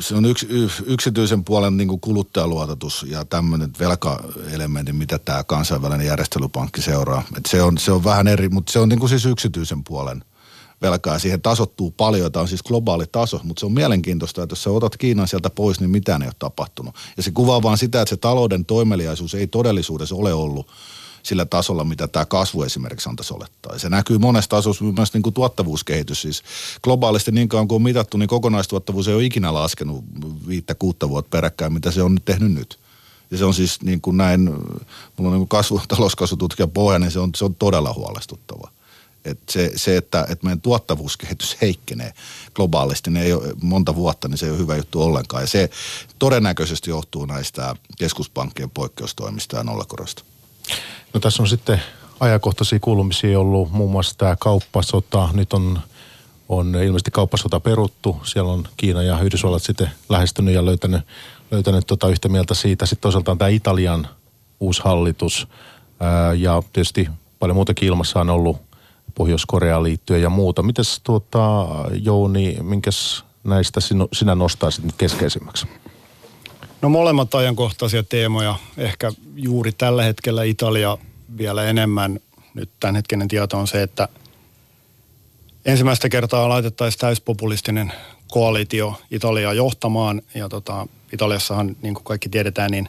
se 0.01 0.15
on 0.15 0.25
yks, 0.25 0.47
yksityisen 0.87 1.45
puolen 1.45 1.77
niin 1.77 2.01
kuluttajaluototus 2.01 3.07
ja 3.09 3.25
tämmöinen 3.25 3.71
velkaelementti, 3.79 4.93
mitä 4.93 5.19
tämä 5.19 5.45
kansainvälinen 5.45 6.07
järjestelypankki 6.07 6.83
seuraa. 6.83 7.23
Et 7.37 7.47
se, 7.47 7.63
on, 7.63 7.79
se 7.79 7.93
on 7.93 8.05
vähän 8.05 8.29
eri, 8.29 8.49
mutta 8.49 8.73
se 8.73 8.79
on 8.79 8.89
niin 8.89 8.99
kuin 8.99 9.11
siis 9.11 9.27
yksityisen 9.27 9.85
puolen 9.85 10.25
velkaa. 10.83 11.19
Siihen 11.19 11.43
tasottuu 11.43 11.91
paljon, 11.91 12.33
tämä 12.33 12.41
on 12.41 12.49
siis 12.49 12.63
globaali 12.63 13.05
taso, 13.13 13.41
mutta 13.45 13.61
se 13.61 13.67
on 13.67 13.73
mielenkiintoista, 13.73 14.43
että 14.43 14.53
jos 14.53 14.63
sä 14.63 14.71
otat 14.71 14.97
Kiinan 14.97 15.29
sieltä 15.29 15.51
pois, 15.51 15.81
niin 15.81 15.91
mitään 15.91 16.23
ei 16.23 16.29
ole 16.29 16.35
tapahtunut. 16.39 16.95
Ja 17.17 17.23
se 17.23 17.31
kuvaa 17.31 17.63
vaan 17.63 17.79
sitä, 17.79 18.03
että 18.03 18.11
se 18.11 18.17
talouden 18.17 18.65
toimeliaisuus 18.65 19.35
ei 19.35 19.47
todellisuudessa 19.47 20.15
ole 20.15 20.33
ollut 20.33 20.67
sillä 21.25 21.45
tasolla, 21.45 21.85
mitä 21.85 22.09
tämä 22.09 22.25
kasvu 22.25 22.63
esimerkiksi 22.63 23.09
antaisi 23.09 23.35
olettaa. 23.35 23.73
Ja 23.73 23.79
se 23.79 23.89
näkyy 23.89 24.19
monesta 24.19 24.57
tasossa 24.57 24.85
myös 24.85 25.15
niin 25.15 25.23
kuin 25.23 25.35
tuottavuuskehitys. 25.35 26.23
Siis 26.23 26.43
globaalisti 26.83 27.33
niin 27.33 27.49
kauan 27.49 27.69
kuin 27.69 27.77
on 27.77 27.83
mitattu, 27.83 28.17
niin 28.17 28.29
kokonaistuottavuus 28.29 29.09
ei 29.09 29.15
ole 29.15 29.25
ikinä 29.25 29.55
laskenut 29.55 30.05
viittä 30.49 30.75
kuutta 30.75 31.09
vuotta 31.09 31.31
peräkkäin, 31.31 31.73
mitä 31.73 31.91
se 31.91 32.03
on 32.03 32.15
nyt 32.15 32.25
tehnyt 32.25 32.53
nyt. 32.53 32.79
Ja 33.31 33.39
se 33.39 33.45
on 33.45 33.55
siis 33.55 33.83
niin 33.83 34.01
kuin 34.01 34.17
näin, 34.17 34.41
mulla 34.41 34.61
on 35.19 35.33
niin 35.33 35.39
kuin 35.39 35.49
kasvu, 35.49 35.81
talouskasvututkija 35.89 36.67
pohja, 36.67 36.99
niin 36.99 37.11
se 37.11 37.19
on, 37.19 37.31
se 37.37 37.45
on 37.45 37.55
todella 37.55 37.93
huolestuttava. 37.93 38.71
Et 39.25 39.39
se, 39.51 39.73
se 39.77 39.97
että, 39.97 40.27
että 40.29 40.45
meidän 40.45 40.61
tuottavuuskehitys 40.61 41.57
heikkenee 41.61 42.13
globaalisti, 42.55 43.11
niin 43.11 43.25
ei 43.25 43.33
ole 43.33 43.55
monta 43.63 43.95
vuotta, 43.95 44.29
niin 44.29 44.39
se 44.39 44.47
ei 44.47 44.51
ole 44.51 44.59
hyvä 44.59 44.77
juttu 44.77 45.03
ollenkaan. 45.03 45.43
Ja 45.43 45.47
se 45.47 45.71
todennäköisesti 46.19 46.91
johtuu 46.91 47.27
näistä 47.27 47.77
keskuspankkien 47.99 48.71
poikkeustoimista 48.71 49.57
ja 49.57 49.65
nollakorosta. 49.65 50.25
No 51.15 51.21
tässä 51.21 51.43
on 51.43 51.49
sitten 51.49 51.83
ajankohtaisia 52.21 52.79
kuulumisia 52.81 53.41
ollut 53.41 53.73
muun 53.73 53.91
muassa 53.91 54.19
tämä 54.19 54.37
kauppasota. 54.39 55.29
Nyt 55.33 55.53
on, 55.53 55.81
on 56.49 56.67
ilmeisesti 56.75 57.11
kauppasota 57.11 57.61
peruttu. 57.61 58.17
Siellä 58.25 58.53
on 58.53 58.65
Kiina 58.77 59.03
ja 59.03 59.21
Yhdysvallat 59.21 59.63
sitten 59.63 59.91
lähestynyt 60.09 60.55
ja 60.55 60.65
löytänyt, 60.65 61.03
löytänyt 61.51 61.87
tota 61.87 62.09
yhtä 62.09 62.29
mieltä 62.29 62.55
siitä. 62.55 62.87
Sitten 62.87 63.03
toisaalta 63.03 63.31
on 63.31 63.39
tämä 63.39 63.49
Italian 63.49 64.09
uusi 64.61 64.83
hallitus 64.85 65.49
ää, 66.01 66.33
ja 66.33 66.63
tietysti 66.73 67.09
paljon 67.39 67.57
muutakin 67.57 67.89
ilmassa 67.89 68.21
on 68.21 68.31
ollut 68.31 68.57
Pohjois-Koreaan 69.15 69.83
liittyen 69.83 70.23
ja 70.23 70.31
muuta. 70.31 70.63
Mites 70.63 71.01
tuota, 71.05 71.67
Jouni, 72.03 72.57
minkäs 72.63 73.25
näistä 73.45 73.81
sinä 74.13 74.35
nostaisit 74.35 74.85
nyt 74.85 74.95
keskeisimmäksi? 74.99 75.67
No 76.85 76.89
molemmat 76.89 77.35
ajankohtaisia 77.35 78.03
teemoja. 78.03 78.55
Ehkä 78.77 79.13
juuri 79.37 79.73
tällä 79.73 80.03
hetkellä 80.03 80.43
Italia 80.43 80.99
vielä 81.39 81.65
enemmän. 81.65 82.21
Nyt 82.55 82.71
tämänhetkinen 82.81 83.29
tieto 83.29 83.59
on 83.59 83.67
se, 83.67 83.83
että 83.83 84.09
ensimmäistä 85.65 86.09
kertaa 86.09 86.49
laitettaisiin 86.49 87.01
täyspopulistinen 87.01 87.93
koalitio 88.29 89.01
Italiaa 89.11 89.53
johtamaan. 89.53 90.23
Ja 90.35 90.49
tota, 90.49 90.87
Italiassahan, 91.13 91.77
niin 91.83 91.95
kuin 91.95 92.05
kaikki 92.05 92.29
tiedetään, 92.29 92.71
niin 92.71 92.89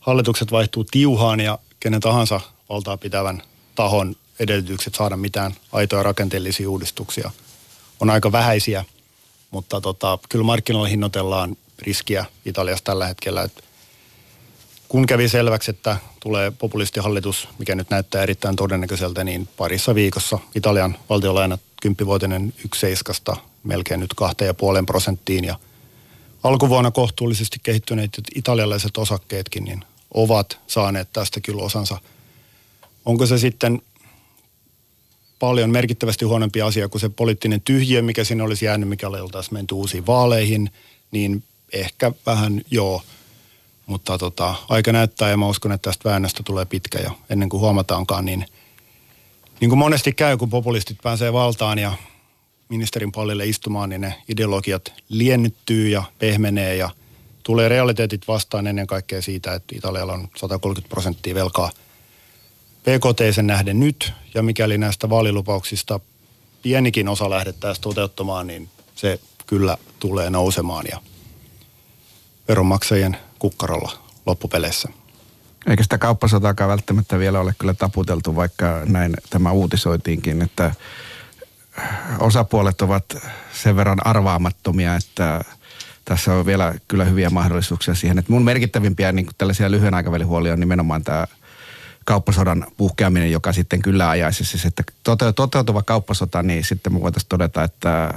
hallitukset 0.00 0.52
vaihtuu 0.52 0.84
tiuhaan 0.84 1.40
ja 1.40 1.58
kenen 1.80 2.00
tahansa 2.00 2.40
valtaa 2.68 2.96
pitävän 2.96 3.42
tahon 3.74 4.16
edellytykset 4.38 4.94
saada 4.94 5.16
mitään 5.16 5.54
aitoja 5.72 6.02
rakenteellisia 6.02 6.70
uudistuksia 6.70 7.30
on 8.00 8.10
aika 8.10 8.32
vähäisiä. 8.32 8.84
Mutta 9.50 9.80
tota, 9.80 10.18
kyllä 10.28 10.44
markkinoilla 10.44 10.88
hinnoitellaan 10.88 11.56
riskiä 11.86 12.24
Italiassa 12.44 12.84
tällä 12.84 13.06
hetkellä. 13.06 13.42
että 13.42 13.62
kun 14.88 15.06
kävi 15.06 15.28
selväksi, 15.28 15.70
että 15.70 15.96
tulee 16.20 16.50
populistihallitus, 16.50 17.48
mikä 17.58 17.74
nyt 17.74 17.90
näyttää 17.90 18.22
erittäin 18.22 18.56
todennäköiseltä, 18.56 19.24
niin 19.24 19.48
parissa 19.56 19.94
viikossa 19.94 20.38
Italian 20.54 20.96
valtiolainat 21.10 21.60
kymppivuotinen 21.82 22.54
seiskasta 22.74 23.36
melkein 23.64 24.00
nyt 24.00 24.14
puolen 24.56 24.86
prosenttiin 24.86 25.44
ja 25.44 25.58
alkuvuonna 26.42 26.90
kohtuullisesti 26.90 27.58
kehittyneet 27.62 28.10
italialaiset 28.34 28.96
osakkeetkin 28.96 29.64
niin 29.64 29.84
ovat 30.14 30.58
saaneet 30.66 31.08
tästä 31.12 31.40
kyllä 31.40 31.62
osansa. 31.62 31.98
Onko 33.04 33.26
se 33.26 33.38
sitten 33.38 33.82
paljon 35.38 35.70
merkittävästi 35.70 36.24
huonompi 36.24 36.62
asia 36.62 36.88
kuin 36.88 37.00
se 37.00 37.08
poliittinen 37.08 37.60
tyhjiö, 37.60 38.02
mikä 38.02 38.24
sinne 38.24 38.44
olisi 38.44 38.64
jäänyt, 38.64 38.88
mikä 38.88 39.08
oltaisiin 39.08 39.54
menty 39.54 39.74
uusiin 39.74 40.06
vaaleihin, 40.06 40.70
niin 41.10 41.42
ehkä 41.72 42.12
vähän 42.26 42.60
joo. 42.70 43.02
Mutta 43.86 44.18
tota, 44.18 44.54
aika 44.68 44.92
näyttää 44.92 45.30
ja 45.30 45.36
mä 45.36 45.48
uskon, 45.48 45.72
että 45.72 45.90
tästä 45.90 46.08
väännöstä 46.08 46.42
tulee 46.42 46.64
pitkä 46.64 46.98
ja 46.98 47.10
ennen 47.30 47.48
kuin 47.48 47.60
huomataankaan, 47.60 48.24
niin 48.24 48.46
niin 49.60 49.68
kuin 49.68 49.78
monesti 49.78 50.12
käy, 50.12 50.36
kun 50.36 50.50
populistit 50.50 50.98
pääsee 51.02 51.32
valtaan 51.32 51.78
ja 51.78 51.92
ministerin 52.68 53.12
pallille 53.12 53.46
istumaan, 53.46 53.88
niin 53.88 54.00
ne 54.00 54.14
ideologiat 54.28 54.92
liennyttyy 55.08 55.88
ja 55.88 56.02
pehmenee 56.18 56.76
ja 56.76 56.90
tulee 57.42 57.68
realiteetit 57.68 58.28
vastaan 58.28 58.66
ennen 58.66 58.86
kaikkea 58.86 59.22
siitä, 59.22 59.54
että 59.54 59.74
Italialla 59.76 60.12
on 60.12 60.28
130 60.36 60.88
prosenttia 60.88 61.34
velkaa 61.34 61.70
PKT 62.82 63.34
sen 63.34 63.46
nähden 63.46 63.80
nyt 63.80 64.12
ja 64.34 64.42
mikäli 64.42 64.78
näistä 64.78 65.10
vaalilupauksista 65.10 66.00
pienikin 66.62 67.08
osa 67.08 67.30
lähdettäisiin 67.30 67.82
toteuttamaan, 67.82 68.46
niin 68.46 68.68
se 68.94 69.20
kyllä 69.46 69.78
tulee 69.98 70.30
nousemaan 70.30 70.84
ja 70.90 71.00
veronmaksajien 72.48 73.16
kukkarolla 73.38 73.92
loppupeleissä. 74.26 74.88
Eikä 75.66 75.82
sitä 75.82 75.98
kauppasotaakaan 75.98 76.70
välttämättä 76.70 77.18
vielä 77.18 77.40
ole 77.40 77.54
kyllä 77.58 77.74
taputeltu, 77.74 78.36
vaikka 78.36 78.82
näin 78.86 79.14
tämä 79.30 79.50
uutisoitiinkin, 79.50 80.42
että 80.42 80.74
osapuolet 82.18 82.82
ovat 82.82 83.04
sen 83.52 83.76
verran 83.76 84.06
arvaamattomia, 84.06 84.94
että 84.94 85.40
tässä 86.04 86.34
on 86.34 86.46
vielä 86.46 86.74
kyllä 86.88 87.04
hyviä 87.04 87.30
mahdollisuuksia 87.30 87.94
siihen. 87.94 88.18
Että 88.18 88.32
mun 88.32 88.44
merkittävimpiä 88.44 89.12
niin 89.12 89.26
tällaisia 89.38 89.70
lyhyen 89.70 89.94
aikavälin 89.94 90.26
huolia 90.26 90.52
on 90.52 90.60
nimenomaan 90.60 91.04
tämä 91.04 91.26
kauppasodan 92.04 92.66
puhkeaminen, 92.76 93.32
joka 93.32 93.52
sitten 93.52 93.82
kyllä 93.82 94.10
ajaisi 94.10 94.44
siis, 94.44 94.64
että 94.64 94.82
toteutuva 95.34 95.82
kauppasota, 95.82 96.42
niin 96.42 96.64
sitten 96.64 96.92
me 96.92 97.00
voitaisiin 97.00 97.28
todeta, 97.28 97.62
että 97.62 98.14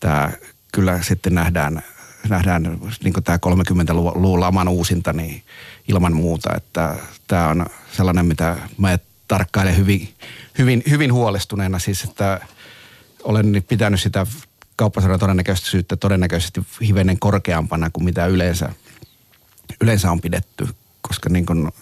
tämä 0.00 0.30
kyllä 0.72 1.02
sitten 1.02 1.34
nähdään 1.34 1.82
nähdään 2.28 2.78
niin 3.04 3.14
tämä 3.24 3.38
30-luvun 3.46 4.40
laman 4.40 4.68
uusinta 4.68 5.12
niin 5.12 5.42
ilman 5.88 6.12
muuta, 6.12 6.50
että 6.56 6.96
tämä 7.26 7.48
on 7.48 7.66
sellainen, 7.92 8.26
mitä 8.26 8.56
mä 8.78 8.98
tarkkailen 9.28 9.76
hyvin, 9.76 10.14
hyvin, 10.58 10.82
hyvin 10.90 11.12
huolestuneena 11.12 11.78
siis, 11.78 12.04
että 12.04 12.40
olen 13.24 13.64
pitänyt 13.68 14.00
sitä 14.00 14.26
kauppasodan 14.76 15.18
todennäköisyyttä 15.18 15.96
todennäköisesti 15.96 16.62
hivenen 16.82 17.18
korkeampana 17.18 17.90
kuin 17.90 18.04
mitä 18.04 18.26
yleensä, 18.26 18.68
yleensä 19.80 20.10
on 20.10 20.20
pidetty, 20.20 20.68
koska 21.02 21.28
niin 21.28 21.46
kuin 21.46 21.72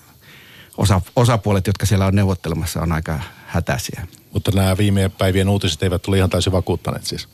osa, 0.76 1.00
osapuolet, 1.16 1.66
jotka 1.66 1.86
siellä 1.86 2.06
on 2.06 2.14
neuvottelemassa, 2.14 2.80
on 2.80 2.92
aika 2.92 3.20
hätäisiä. 3.46 4.06
Mutta 4.32 4.50
nämä 4.50 4.76
viime 4.76 5.08
päivien 5.08 5.48
uutiset 5.48 5.82
eivät 5.82 6.02
tule 6.02 6.16
ihan 6.16 6.30
täysin 6.30 6.52
vakuuttaneet 6.52 7.06
siis. 7.06 7.28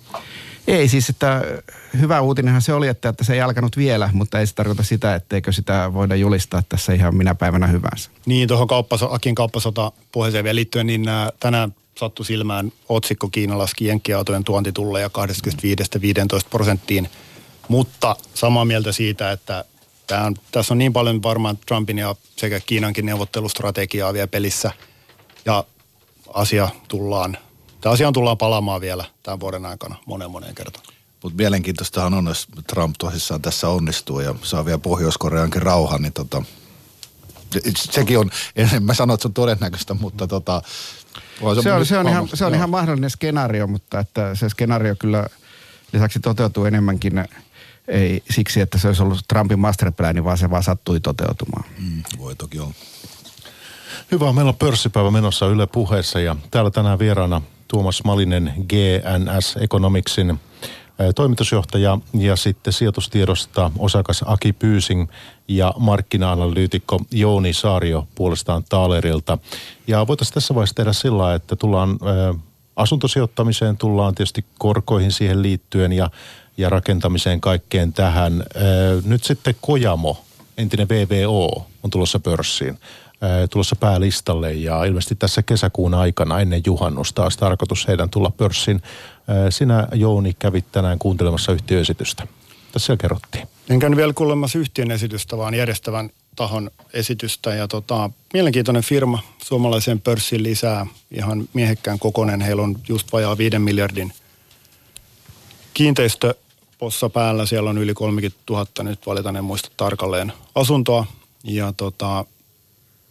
Ei 0.71 0.89
siis, 0.89 1.09
että 1.09 1.43
hyvä 2.01 2.21
uutinenhan 2.21 2.63
se 2.63 2.73
oli, 2.73 2.89
että, 2.89 3.09
että 3.09 3.25
se 3.25 3.33
ei 3.33 3.41
alkanut 3.41 3.77
vielä, 3.77 4.11
mutta 4.13 4.41
ei 4.41 4.47
se 4.47 4.55
tarkoita 4.55 4.83
sitä, 4.83 5.15
etteikö 5.15 5.53
sitä 5.53 5.91
voida 5.95 6.17
julistaa 6.17 6.63
tässä 6.69 6.93
ihan 6.93 7.17
minä 7.17 7.35
päivänä 7.35 7.67
hyvänsä. 7.67 8.11
Niin, 8.27 8.49
tuohon 8.49 8.69
kauppaso, 8.69 9.13
Akin 9.13 9.35
kauppasota 9.35 9.93
puheeseen 10.13 10.45
vielä 10.45 10.55
liittyen, 10.55 10.87
niin 10.87 11.09
ää, 11.09 11.23
äh, 11.23 11.33
tänään 11.41 11.75
sattui 11.99 12.27
silmään 12.27 12.73
otsikko 12.89 13.29
Kiina 13.29 13.59
laski 13.59 13.87
jenkkiautojen 13.87 14.45
tuontitulleja 14.45 15.09
25-15 15.09 15.11
prosenttiin, 16.51 17.09
mutta 17.69 18.17
samaa 18.35 18.65
mieltä 18.65 18.93
siitä, 18.93 19.33
että 19.33 19.65
Tämä 20.11 20.25
on, 20.25 20.37
tässä 20.53 20.75
on 20.75 20.79
niin 20.79 20.93
paljon 20.93 21.23
varmaan 21.23 21.59
Trumpin 21.67 21.99
ja 21.99 22.15
sekä 22.37 22.61
Kiinankin 22.61 23.07
neuvottelustrategiaa 23.07 24.13
vielä 24.13 24.27
pelissä. 24.27 24.71
Ja 25.45 25.65
asia 26.35 26.69
tullaan, 26.89 27.39
tämä 27.81 27.93
asia 27.93 28.13
tullaan 28.13 28.39
palaamaan 28.39 28.81
vielä 28.81 29.05
tämän 29.23 29.41
vuoden 29.41 29.67
aikana 29.67 29.97
monen 30.07 30.31
monen 30.31 30.55
kertaan. 30.55 30.85
Mutta 31.23 31.37
mielenkiintoistahan 31.37 32.15
on, 32.15 32.27
jos 32.27 32.49
Trump 32.67 32.95
tosissaan 32.99 33.43
tässä 33.43 33.69
onnistuu 33.69 34.21
ja 34.21 34.35
saa 34.43 34.65
vielä 34.65 34.79
Pohjois-Koreankin 34.79 35.63
rauhan, 35.63 36.03
niin 36.03 36.13
tota, 36.13 36.43
sekin 37.77 38.19
on, 38.19 38.31
en 38.57 38.85
mä 38.85 38.95
sano, 38.95 39.15
että 39.15 39.23
se 39.23 39.29
on 39.29 39.35
todennäköistä, 39.35 39.95
mutta 39.95 40.27
tota, 40.27 40.63
se, 41.55 41.63
se, 41.63 41.73
on, 41.73 41.87
se, 41.87 41.99
on, 41.99 42.09
ihan, 42.09 42.29
se 42.35 42.45
on 42.45 42.55
ihan 42.55 42.71
mahdollinen 42.71 43.11
skenaario, 43.11 43.67
mutta 43.67 43.99
että 43.99 44.35
se 44.35 44.49
skenaario 44.49 44.97
kyllä 44.99 45.27
lisäksi 45.93 46.21
toteutuu 46.21 46.65
enemmänkin 46.65 47.25
ei 47.89 48.23
siksi, 48.31 48.61
että 48.61 48.79
se 48.79 48.89
olisi 48.89 49.03
ollut 49.03 49.25
Trumpin 49.29 49.59
masterplan, 49.59 50.25
vaan 50.25 50.39
se 50.39 50.51
vaan 50.51 50.63
sattui 50.63 51.01
toteutumaan. 51.01 51.65
Mm, 51.79 52.03
voi 52.19 52.37
toki 52.37 52.59
olla. 52.59 52.75
Hyvä, 54.13 54.33
meillä 54.33 54.49
on 54.49 54.57
pörssipäivä 54.57 55.11
menossa 55.11 55.47
Yle 55.47 55.67
puheessa 55.67 56.21
ja 56.21 56.37
täällä 56.51 56.71
tänään 56.71 56.99
vieraana 56.99 57.43
Tuomas 57.71 58.05
Malinen 58.05 58.53
GNS 58.69 59.57
Economicsin 59.61 60.41
toimitusjohtaja 61.15 61.99
ja 62.15 62.37
sitten 62.37 62.73
sijoitustiedosta 62.73 63.71
osakas 63.79 64.25
Aki 64.27 64.53
Pyysing 64.53 65.09
ja 65.49 65.75
markkina-analyytikko 65.79 67.01
Jouni 67.11 67.53
Saario 67.53 68.09
puolestaan 68.15 68.65
Taalerilta. 68.69 69.39
Ja 69.87 70.07
voitaisiin 70.07 70.35
tässä 70.35 70.55
vaiheessa 70.55 70.75
tehdä 70.75 70.93
sillä 70.93 71.35
että 71.35 71.57
tullaan 71.57 71.99
asuntosijoittamiseen, 72.77 73.77
tullaan 73.77 74.15
tietysti 74.15 74.45
korkoihin 74.59 75.13
siihen 75.13 75.43
liittyen 75.43 75.93
ja, 75.93 76.11
ja 76.57 76.69
rakentamiseen 76.69 77.41
kaikkeen 77.41 77.93
tähän. 77.93 78.45
Nyt 79.05 79.25
sitten 79.25 79.55
Kojamo, 79.61 80.25
entinen 80.59 80.89
VVO, 80.89 81.67
on 81.83 81.91
tulossa 81.91 82.21
pörssiin 82.21 82.79
tulossa 83.51 83.77
päälistalle 83.77 84.53
ja 84.53 84.85
ilmeisesti 84.85 85.15
tässä 85.15 85.43
kesäkuun 85.43 85.95
aikana 85.95 86.41
ennen 86.41 86.63
juhannusta 86.67 87.23
olisi 87.23 87.39
tarkoitus 87.39 87.89
heidän 87.89 88.11
tulla 88.11 88.31
pörssin. 88.31 88.83
Sinä 89.51 89.89
Jouni 89.95 90.35
kävit 90.39 90.73
tänään 90.73 90.99
kuuntelemassa 90.99 91.53
yhtiöesitystä. 91.53 92.27
Tässä 92.73 92.97
kerrottiin. 92.97 93.49
En 93.71 93.79
käynyt 93.79 93.97
vielä 93.97 94.13
kuulemassa 94.13 94.59
yhtiön 94.59 94.91
esitystä, 94.91 95.37
vaan 95.37 95.55
järjestävän 95.55 96.11
tahon 96.37 96.71
esitystä. 96.93 97.55
Ja 97.55 97.69
tota, 97.69 98.11
mielenkiintoinen 98.33 98.83
firma 98.83 99.19
suomalaiseen 99.45 100.01
pörssiin 100.01 100.43
lisää 100.43 100.87
ihan 101.11 101.49
miehekkään 101.53 101.99
kokonen. 101.99 102.41
Heillä 102.41 102.63
on 102.63 102.77
just 102.89 103.13
vajaa 103.13 103.39
5 103.39 103.59
miljardin 103.59 104.13
kiinteistöpossa 105.75 107.11
päällä. 107.11 107.47
Siellä 107.47 107.71
on 107.71 107.79
yli 107.79 107.95
30 107.95 108.39
000, 108.51 108.67
nyt 108.83 109.07
valitaan 109.07 109.37
en 109.37 109.45
muista 109.45 109.71
tarkalleen, 109.77 110.33
asuntoa. 110.55 111.07
Ja 111.45 111.73
tota, 111.77 112.25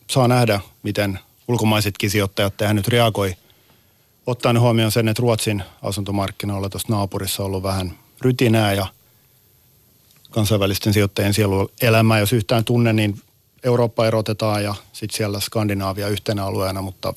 saa 0.09 0.27
nähdä, 0.27 0.59
miten 0.83 1.19
ulkomaisetkin 1.47 2.09
sijoittajat 2.09 2.57
tähän 2.57 2.75
nyt 2.75 2.87
reagoi. 2.87 3.35
Ottaen 4.27 4.59
huomioon 4.59 4.91
sen, 4.91 5.07
että 5.07 5.21
Ruotsin 5.21 5.63
asuntomarkkinoilla 5.81 6.69
tuossa 6.69 6.93
naapurissa 6.93 7.43
on 7.43 7.47
ollut 7.47 7.63
vähän 7.63 7.97
rytinää 8.21 8.73
ja 8.73 8.85
kansainvälisten 10.31 10.93
sijoittajien 10.93 11.33
elämää, 11.81 12.19
jos 12.19 12.33
yhtään 12.33 12.65
tunne, 12.65 12.93
niin 12.93 13.21
Eurooppa 13.63 14.07
erotetaan 14.07 14.63
ja 14.63 14.75
sitten 14.93 15.17
siellä 15.17 15.39
Skandinaavia 15.39 16.07
yhtenä 16.07 16.45
alueena, 16.45 16.81
mutta 16.81 17.13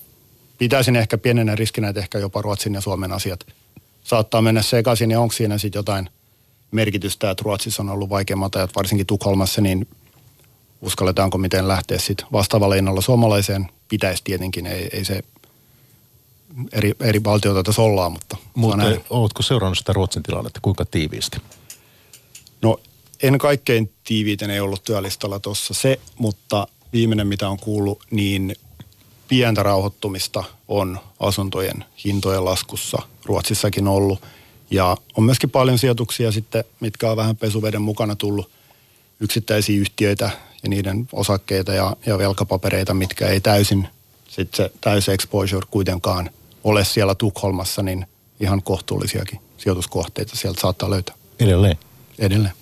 pitäisin 0.58 0.96
ehkä 0.96 1.18
pienenä 1.18 1.54
riskinä, 1.54 1.88
että 1.88 2.00
ehkä 2.00 2.18
jopa 2.18 2.42
Ruotsin 2.42 2.74
ja 2.74 2.80
Suomen 2.80 3.12
asiat 3.12 3.46
saattaa 4.04 4.42
mennä 4.42 4.62
sekaisin 4.62 5.10
ja 5.10 5.20
onko 5.20 5.32
siinä 5.32 5.58
sitten 5.58 5.78
jotain 5.78 6.10
merkitystä, 6.70 7.30
että 7.30 7.42
Ruotsissa 7.44 7.82
on 7.82 7.90
ollut 7.90 8.10
vaikeammat 8.10 8.56
ajat, 8.56 8.76
varsinkin 8.76 9.06
Tukholmassa, 9.06 9.60
niin 9.60 9.88
uskalletaanko 10.82 11.38
miten 11.38 11.68
lähteä 11.68 11.98
sitten 11.98 12.26
vastaavalla 12.32 12.74
innolla 12.74 13.00
suomalaiseen. 13.00 13.68
Pitäisi 13.88 14.24
tietenkin, 14.24 14.66
ei, 14.66 14.88
ei 14.92 15.04
se 15.04 15.22
eri, 16.72 16.94
eri 17.00 17.24
valtioita 17.24 17.62
tässä 17.62 17.82
ollaan, 17.82 18.12
mutta... 18.12 18.36
Mutta 18.54 19.00
oletko 19.10 19.42
seurannut 19.42 19.78
sitä 19.78 19.92
Ruotsin 19.92 20.22
tilannetta 20.22 20.60
kuinka 20.62 20.84
tiiviisti? 20.84 21.38
No 22.62 22.80
en 23.22 23.38
kaikkein 23.38 23.92
tiiviiten 24.04 24.50
ei 24.50 24.60
ollut 24.60 24.84
työlistalla 24.84 25.40
tuossa 25.40 25.74
se, 25.74 26.00
mutta 26.18 26.66
viimeinen 26.92 27.26
mitä 27.26 27.48
on 27.48 27.58
kuullut, 27.58 28.04
niin 28.10 28.56
pientä 29.28 29.62
rauhoittumista 29.62 30.44
on 30.68 30.98
asuntojen 31.20 31.84
hintojen 32.04 32.44
laskussa 32.44 32.98
Ruotsissakin 33.24 33.88
ollut. 33.88 34.22
Ja 34.70 34.96
on 35.16 35.24
myöskin 35.24 35.50
paljon 35.50 35.78
sijoituksia 35.78 36.32
sitten, 36.32 36.64
mitkä 36.80 37.10
on 37.10 37.16
vähän 37.16 37.36
pesuveden 37.36 37.82
mukana 37.82 38.16
tullut 38.16 38.50
yksittäisiä 39.20 39.80
yhtiöitä 39.80 40.30
ja 40.62 40.68
niiden 40.68 41.08
osakkeita 41.12 41.72
ja, 41.72 41.96
ja 42.06 42.18
velkapapereita, 42.18 42.94
mitkä 42.94 43.28
ei 43.28 43.40
täysin, 43.40 43.88
sitten 44.28 44.56
se 44.56 44.72
täysi 44.80 45.12
exposure 45.12 45.66
kuitenkaan 45.70 46.30
ole 46.64 46.84
siellä 46.84 47.14
Tukholmassa, 47.14 47.82
niin 47.82 48.06
ihan 48.40 48.62
kohtuullisiakin 48.62 49.40
sijoituskohteita 49.58 50.36
sieltä 50.36 50.60
saattaa 50.60 50.90
löytää. 50.90 51.14
Edelleen? 51.40 51.78
Edelleen. 52.18 52.54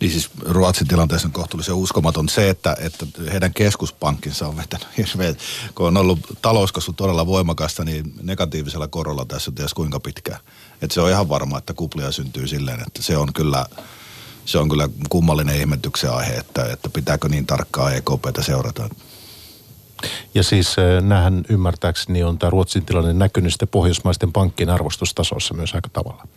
Niin 0.00 0.10
siis 0.10 0.30
Ruotsin 0.40 0.88
tilanteessa 0.88 1.28
on 1.28 1.32
kohtuullisen 1.32 1.74
uskomaton 1.74 2.28
se, 2.28 2.50
että, 2.50 2.76
että 2.80 3.06
heidän 3.32 3.54
keskuspankkinsa 3.54 4.48
on 4.48 4.56
vetänyt 4.56 4.86
hirveän, 4.96 5.36
kun 5.74 5.86
on 5.86 5.96
ollut 5.96 6.18
talouskasvu 6.42 6.92
todella 6.92 7.26
voimakasta, 7.26 7.84
niin 7.84 8.12
negatiivisella 8.22 8.88
korolla 8.88 9.24
tässä 9.24 9.52
ties 9.54 9.74
kuinka 9.74 10.00
pitkään. 10.00 10.40
Että 10.82 10.94
se 10.94 11.00
on 11.00 11.10
ihan 11.10 11.28
varma, 11.28 11.58
että 11.58 11.74
kuplia 11.74 12.12
syntyy 12.12 12.48
silleen, 12.48 12.80
että 12.86 13.02
se 13.02 13.16
on 13.16 13.32
kyllä, 13.32 13.66
se 14.46 14.58
on 14.58 14.68
kyllä 14.68 14.88
kummallinen 15.08 15.56
ihmetyksen 15.56 16.12
aihe, 16.12 16.32
että, 16.32 16.64
että 16.72 16.88
pitääkö 16.88 17.28
niin 17.28 17.46
tarkkaa 17.46 17.92
EKPtä 17.92 18.42
seurata. 18.42 18.88
Ja 20.34 20.42
siis 20.42 20.78
eh, 20.78 21.02
nähän 21.02 21.44
ymmärtääkseni 21.48 22.24
on 22.24 22.38
tämä 22.38 22.50
Ruotsin 22.50 22.84
tilanne 22.84 23.12
näkynyt 23.12 23.52
sitten 23.52 23.68
pohjoismaisten 23.68 24.32
pankkien 24.32 24.70
arvostustasossa 24.70 25.54
myös 25.54 25.74
aika 25.74 25.88
tavalla. 25.92 26.28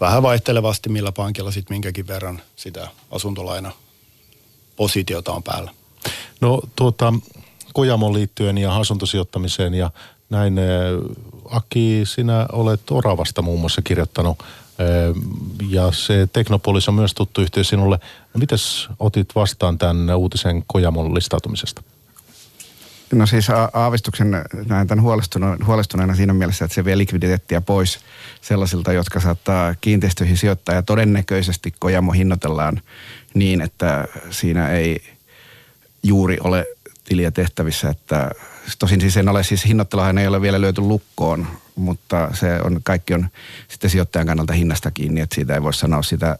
Vähän 0.00 0.22
vaihtelevasti, 0.22 0.88
millä 0.88 1.12
pankilla 1.12 1.50
sitten 1.50 1.74
minkäkin 1.74 2.06
verran 2.06 2.42
sitä 2.56 2.88
asuntolaina 3.10 3.72
positiota 4.76 5.32
on 5.32 5.42
päällä. 5.42 5.70
No 6.40 6.60
tuota, 6.76 7.14
Kojamon 7.72 8.14
liittyen 8.14 8.58
ja 8.58 8.76
asuntosijoittamiseen 8.76 9.74
ja 9.74 9.90
näin. 10.30 10.58
Eh, 10.58 10.64
Aki, 11.50 12.02
sinä 12.04 12.46
olet 12.52 12.90
Oravasta 12.90 13.42
muun 13.42 13.60
muassa 13.60 13.82
kirjoittanut 13.82 14.38
ja 15.70 15.92
se 15.92 16.28
Teknopolis 16.32 16.88
on 16.88 16.94
myös 16.94 17.14
tuttu 17.14 17.40
yhtiö 17.40 17.64
sinulle. 17.64 17.98
No 18.34 18.38
mites 18.38 18.88
otit 18.98 19.34
vastaan 19.34 19.78
tämän 19.78 20.16
uutisen 20.16 20.64
Kojamon 20.66 21.14
listautumisesta? 21.14 21.82
No 23.12 23.26
siis 23.26 23.46
aavistuksen 23.72 24.30
näen 24.66 24.86
tämän 24.86 25.04
huolestuneena 25.66 26.14
siinä 26.14 26.32
mielessä, 26.32 26.64
että 26.64 26.74
se 26.74 26.84
vie 26.84 26.98
likviditeettiä 26.98 27.60
pois 27.60 27.98
sellaisilta, 28.40 28.92
jotka 28.92 29.20
saattaa 29.20 29.74
kiinteistöihin 29.80 30.36
sijoittaa 30.36 30.74
ja 30.74 30.82
todennäköisesti 30.82 31.74
Kojamo 31.78 32.12
hinnoitellaan 32.12 32.80
niin, 33.34 33.60
että 33.60 34.08
siinä 34.30 34.70
ei 34.70 35.00
juuri 36.02 36.38
ole 36.40 36.66
tiliä 37.08 37.30
tehtävissä, 37.30 37.88
että 37.88 38.30
tosin 38.78 39.00
siis 39.00 39.16
en 39.16 39.28
ole, 39.28 39.42
siis 39.42 39.64
hinnoitteluhan 39.64 40.18
ei 40.18 40.26
ole 40.26 40.42
vielä 40.42 40.60
löyty 40.60 40.80
lukkoon, 40.80 41.46
mutta 41.76 42.28
se 42.32 42.60
on, 42.64 42.80
kaikki 42.82 43.14
on 43.14 43.28
sitten 43.68 43.90
sijoittajan 43.90 44.26
kannalta 44.26 44.52
hinnasta 44.52 44.90
kiinni, 44.90 45.20
että 45.20 45.34
siitä 45.34 45.54
ei 45.54 45.62
voi 45.62 45.74
sanoa 45.74 46.02
sitä, 46.02 46.38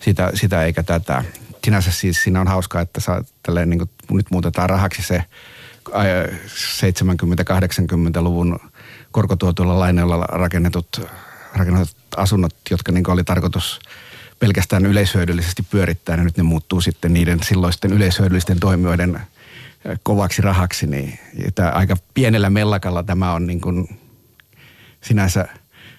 sitä, 0.00 0.30
sitä 0.34 0.64
eikä 0.64 0.82
tätä. 0.82 1.24
Sinänsä 1.64 1.90
siis 1.90 2.22
siinä 2.22 2.40
on 2.40 2.48
hauskaa, 2.48 2.82
että 2.82 3.00
saa, 3.00 3.24
tälleen, 3.42 3.70
niin 3.70 3.78
kuin, 3.78 3.90
nyt 4.10 4.26
muutetaan 4.30 4.70
rahaksi 4.70 5.02
se 5.02 5.24
70-80-luvun 5.88 8.58
korkotuotuilla 9.10 9.78
lainoilla 9.78 10.16
rakennetut, 10.16 11.00
rakennetut 11.54 11.96
asunnot, 12.16 12.54
jotka 12.70 12.92
niin 12.92 13.10
oli 13.10 13.24
tarkoitus 13.24 13.80
pelkästään 14.38 14.86
yleishyödyllisesti 14.86 15.62
pyörittää, 15.62 16.16
ja 16.16 16.24
nyt 16.24 16.36
ne 16.36 16.42
muuttuu 16.42 16.80
sitten 16.80 17.14
niiden 17.14 17.42
silloisten 17.42 17.92
yleishyödyllisten 17.92 18.60
toimijoiden 18.60 19.20
kovaksi 20.02 20.42
rahaksi, 20.42 20.86
niin 20.86 21.18
tämä 21.54 21.70
aika 21.70 21.96
pienellä 22.14 22.50
mellakalla 22.50 23.02
tämä 23.02 23.32
on 23.32 23.46
niin 23.46 23.60
kuin 23.60 24.00
sinänsä, 25.00 25.48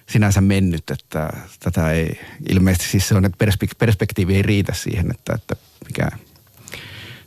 sinänsä 0.08 0.40
mennyt, 0.40 0.90
että 0.90 1.30
tätä 1.60 1.92
ei 1.92 2.20
ilmeisesti 2.48 2.88
siis 2.88 3.08
se 3.08 3.14
on, 3.14 3.24
että 3.24 3.46
perspektiivi 3.78 4.36
ei 4.36 4.42
riitä 4.42 4.74
siihen, 4.74 5.10
että, 5.10 5.32
että 5.34 5.56
mikä, 5.86 6.08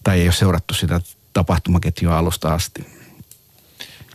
tai 0.03 0.19
ei 0.19 0.27
ole 0.27 0.33
seurattu 0.33 0.73
sitä 0.73 1.01
tapahtumaketjua 1.33 2.17
alusta 2.17 2.53
asti. 2.53 2.85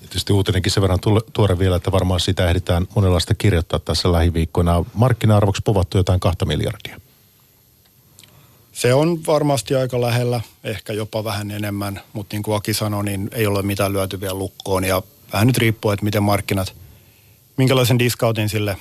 Tietysti 0.00 0.32
uutinenkin 0.32 0.72
sen 0.72 0.82
verran 0.82 0.98
tuore 1.32 1.58
vielä, 1.58 1.76
että 1.76 1.92
varmaan 1.92 2.20
sitä 2.20 2.48
ehditään 2.48 2.86
monenlaista 2.94 3.34
kirjoittaa 3.34 3.78
tässä 3.78 4.12
lähiviikkoina. 4.12 4.84
Markkina-arvoksi 4.94 5.62
povattu 5.64 5.96
jotain 5.98 6.20
kahta 6.20 6.44
miljardia. 6.44 7.00
Se 8.78 8.94
on 8.94 9.26
varmasti 9.26 9.74
aika 9.74 10.00
lähellä, 10.00 10.40
ehkä 10.64 10.92
jopa 10.92 11.24
vähän 11.24 11.50
enemmän, 11.50 12.00
mutta 12.12 12.34
niin 12.34 12.42
kuin 12.42 12.56
Aki 12.56 12.74
sanoi, 12.74 13.04
niin 13.04 13.28
ei 13.32 13.46
ole 13.46 13.62
mitään 13.62 13.92
lyöty 13.92 14.20
vielä 14.20 14.34
lukkoon. 14.34 14.84
Ja 14.84 15.02
vähän 15.32 15.46
nyt 15.46 15.58
riippuu, 15.58 15.90
että 15.90 16.04
miten 16.04 16.22
markkinat, 16.22 16.74
minkälaisen 17.56 17.98
discountin 17.98 18.48
sille 18.48 18.76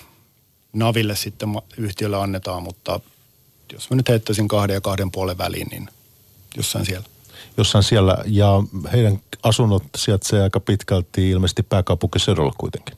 Naville 0.73 1.15
sitten 1.15 1.49
yhtiölle 1.77 2.17
annetaan, 2.17 2.63
mutta 2.63 2.99
jos 3.73 3.89
mä 3.89 3.95
nyt 3.95 4.09
heittäisin 4.09 4.47
kahden 4.47 4.73
ja 4.73 4.81
kahden 4.81 5.11
puolen 5.11 5.37
väliin, 5.37 5.67
niin 5.67 5.89
jossain 6.57 6.85
siellä. 6.85 7.05
Jossain 7.57 7.83
siellä, 7.83 8.17
ja 8.25 8.63
heidän 8.91 9.21
asunnot 9.43 9.83
sijaitsee 9.97 10.41
aika 10.41 10.59
pitkälti 10.59 11.29
ilmeisesti 11.29 11.63
pääkaupunkiseudulla 11.63 12.53
kuitenkin. 12.57 12.97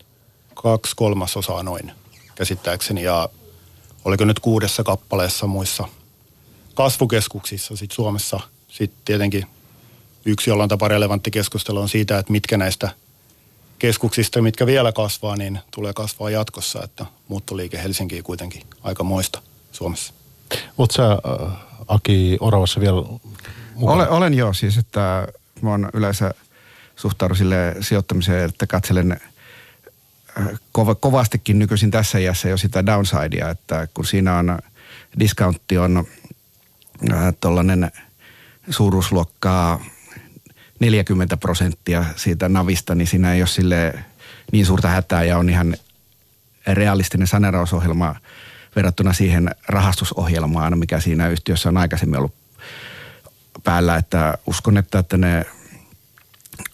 Kaksi 0.54 0.96
kolmasosaa 0.96 1.64
noin 1.64 1.92
käsittääkseni, 2.36 3.04
ja 3.04 3.30
oliko 4.06 4.26
nyt 4.26 4.40
kuudessa 4.40 4.84
kappaleessa 4.84 5.48
muissa 5.48 5.88
kasvukeskuksissa 6.80 7.76
sit 7.76 7.92
Suomessa. 7.92 8.40
Sitten 8.68 9.02
tietenkin 9.06 9.46
yksi 10.26 10.50
jollain 10.50 10.70
tapaa 10.70 10.88
relevantti 10.88 11.32
keskustelu 11.32 11.80
on 11.80 11.90
siitä, 11.90 12.18
että 12.18 12.32
mitkä 12.32 12.58
näistä 12.58 12.90
keskuksista, 13.80 14.42
mitkä 14.42 14.66
vielä 14.66 14.92
kasvaa, 14.92 15.36
niin 15.36 15.60
tulee 15.72 15.94
kasvaa 15.94 16.30
jatkossa, 16.30 16.84
että 16.84 17.06
muuttoliike 17.28 17.84
Helsinkiin 17.84 18.24
kuitenkin 18.24 18.62
aika 18.84 19.04
moista 19.04 19.42
Suomessa. 19.72 20.14
Oletko 20.78 20.96
sä, 20.96 21.12
äh, 21.12 21.54
Aki, 21.88 22.38
Oravassa 22.40 22.80
vielä 22.80 23.02
mukana? 23.76 23.94
Olen, 23.94 24.10
olen 24.10 24.34
joo, 24.34 24.54
siis 24.54 24.78
että 24.78 25.28
mä 25.62 25.70
oon 25.70 25.90
yleensä 25.94 26.34
suhtaudun 26.96 27.38
sille 27.38 27.76
sijoittamiseen, 27.82 28.50
että 28.50 28.68
katselen 28.68 29.12
äh, 29.12 30.48
kova, 30.72 30.96
kovastikin 30.96 31.60
nykyisin 31.60 31.92
tässä 31.92 32.18
iässä 32.18 32.50
jo 32.50 32.58
sitä 32.58 32.86
downsidea, 32.86 33.50
että 33.50 33.88
kun 33.94 34.06
siinä 34.06 34.38
on 34.38 34.60
discountti 35.20 35.78
on 35.78 36.06
tuollainen 37.42 37.92
suuruusluokkaa 38.70 39.80
40 40.80 41.38
prosenttia 41.38 42.06
siitä 42.16 42.50
navista, 42.50 42.96
niin 42.96 43.08
siinä 43.08 43.34
ei 43.34 43.42
ole 43.42 43.48
sille 43.48 43.94
niin 44.52 44.66
suurta 44.66 44.88
hätää 44.88 45.24
ja 45.24 45.38
on 45.38 45.50
ihan 45.50 45.76
realistinen 46.68 47.28
saneerausohjelma 47.28 48.16
verrattuna 48.76 49.14
siihen 49.14 49.50
rahastusohjelmaan, 49.68 50.78
mikä 50.78 51.00
siinä 51.00 51.30
yhtiössä 51.30 51.70
on 51.70 51.78
aikaisemmin 51.78 52.20
ollut 52.20 52.34
päällä, 53.64 53.96
että 53.96 54.38
uskon, 54.46 54.78
että, 54.78 55.00
että 55.00 55.18
ne 55.18 55.46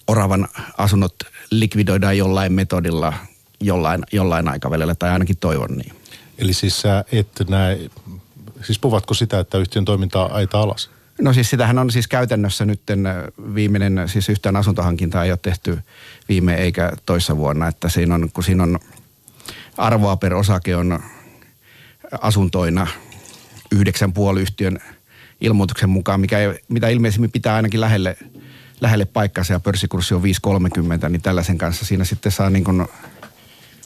oravan 0.07 0.47
asunnot 0.77 1.15
likvidoidaan 1.51 2.17
jollain 2.17 2.53
metodilla 2.53 3.13
jollain, 3.59 4.03
jollain 4.11 4.47
aikavälillä, 4.47 4.95
tai 4.95 5.09
ainakin 5.09 5.37
toivon 5.37 5.77
niin. 5.77 5.95
Eli 6.37 6.53
siis 6.53 6.81
sä 6.81 7.05
et 7.11 7.29
näe, 7.49 7.89
siis 8.65 8.79
puhuvatko 8.79 9.13
sitä, 9.13 9.39
että 9.39 9.57
yhtiön 9.57 9.85
toimintaa 9.85 10.33
aita 10.33 10.59
alas? 10.59 10.89
No 11.21 11.33
siis 11.33 11.49
sitähän 11.49 11.79
on 11.79 11.91
siis 11.91 12.07
käytännössä 12.07 12.65
nyt 12.65 12.81
viimeinen, 13.55 14.09
siis 14.09 14.29
yhtään 14.29 14.55
asuntohankintaa 14.55 15.25
ei 15.25 15.31
ole 15.31 15.39
tehty 15.41 15.79
viime 16.29 16.55
eikä 16.55 16.91
toissa 17.05 17.37
vuonna, 17.37 17.67
että 17.67 17.89
siinä 17.89 18.15
on, 18.15 18.29
kun 18.33 18.43
siinä 18.43 18.63
on 18.63 18.79
arvoa 19.77 20.17
per 20.17 20.33
osake 20.33 20.75
on 20.75 20.99
asuntoina 22.21 22.87
yhdeksän 23.71 24.13
puoli 24.13 24.41
yhtiön 24.41 24.79
ilmoituksen 25.41 25.89
mukaan, 25.89 26.19
mikä 26.19 26.39
ei, 26.39 26.59
mitä 26.67 26.89
ilmeisimmin 26.89 27.31
pitää 27.31 27.55
ainakin 27.55 27.81
lähelle, 27.81 28.17
lähelle 28.81 29.05
paikkansa 29.05 29.53
ja 29.53 29.59
pörssikurssi 29.59 30.13
on 30.13 30.21
5,30, 31.03 31.09
niin 31.09 31.21
tällaisen 31.21 31.57
kanssa 31.57 31.85
siinä 31.85 32.03
sitten 32.03 32.31
saa 32.31 32.49
niin 32.49 32.63
kuin 32.63 32.87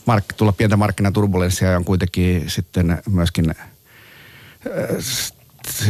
mark, 0.05 0.25
tulla 0.37 0.51
pientä 0.51 0.77
markkinaturbulenssia 0.77 1.71
ja 1.71 1.77
on 1.77 1.85
kuitenkin 1.85 2.49
sitten 2.49 3.01
myöskin 3.09 3.49
äh, 3.49 3.67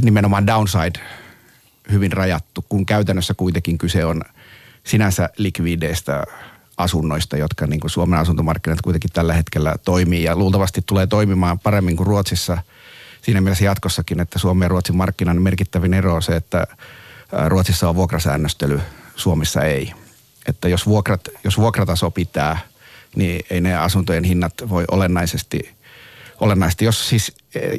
nimenomaan 0.01 0.47
downside 0.47 0.99
hyvin 1.91 2.11
rajattu, 2.11 2.65
kun 2.69 2.85
käytännössä 2.85 3.33
kuitenkin 3.33 3.77
kyse 3.77 4.05
on 4.05 4.21
sinänsä 4.83 5.29
likvideistä 5.37 6.23
asunnoista, 6.77 7.37
jotka 7.37 7.67
niin 7.67 7.79
kuin 7.79 7.91
Suomen 7.91 8.19
asuntomarkkinat 8.19 8.81
kuitenkin 8.81 9.11
tällä 9.13 9.33
hetkellä 9.33 9.75
toimii 9.85 10.23
ja 10.23 10.35
luultavasti 10.35 10.81
tulee 10.85 11.07
toimimaan 11.07 11.59
paremmin 11.59 11.97
kuin 11.97 12.07
Ruotsissa 12.07 12.57
siinä 13.21 13.41
mielessä 13.41 13.65
jatkossakin, 13.65 14.19
että 14.19 14.39
Suomen 14.39 14.65
ja 14.65 14.69
Ruotsin 14.69 14.97
markkinan 14.97 15.41
merkittävin 15.41 15.93
ero 15.93 16.15
on 16.15 16.21
se, 16.21 16.35
että 16.35 16.67
Ruotsissa 17.47 17.89
on 17.89 17.95
vuokrasäännöstely, 17.95 18.81
Suomessa 19.15 19.61
ei. 19.61 19.93
Että 20.47 20.69
jos, 20.69 20.85
vuokrat, 20.85 21.21
jos 21.43 21.57
vuokrataso 21.57 22.11
pitää, 22.11 22.59
niin 23.15 23.45
ei 23.49 23.61
ne 23.61 23.77
asuntojen 23.77 24.23
hinnat 24.23 24.53
voi 24.69 24.85
olennaisesti, 24.91 25.75
olennaisesti 26.39 26.85
jos 26.85 27.09
siis 27.09 27.33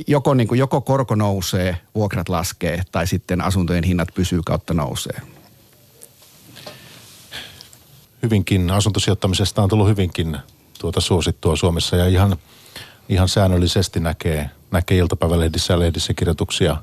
joko, 0.07 0.35
niin 0.35 0.49
kuin, 0.49 0.59
joko 0.59 0.81
korko 0.81 1.15
nousee, 1.15 1.77
vuokrat 1.95 2.29
laskee 2.29 2.83
tai 2.93 3.07
sitten 3.07 3.41
asuntojen 3.41 3.85
hinnat 3.85 4.09
pysyy 4.15 4.41
kautta 4.45 4.75
nousee 4.75 5.21
hyvinkin, 8.23 8.71
asuntosijoittamisesta 8.71 9.63
on 9.63 9.69
tullut 9.69 9.89
hyvinkin 9.89 10.39
tuota 10.79 11.01
suosittua 11.01 11.57
Suomessa 11.57 11.97
ja 11.97 12.07
ihan, 12.07 12.37
ihan 13.09 13.29
säännöllisesti 13.29 14.01
näkee, 14.01 14.51
näkee 14.71 14.99
iltapäivälehdissä 14.99 15.75
ja 15.75 15.79
lehdissä 15.79 16.15
kirjoituksia 16.15 16.77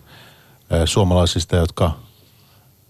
suomalaisista, 0.85 1.55
jotka 1.55 1.91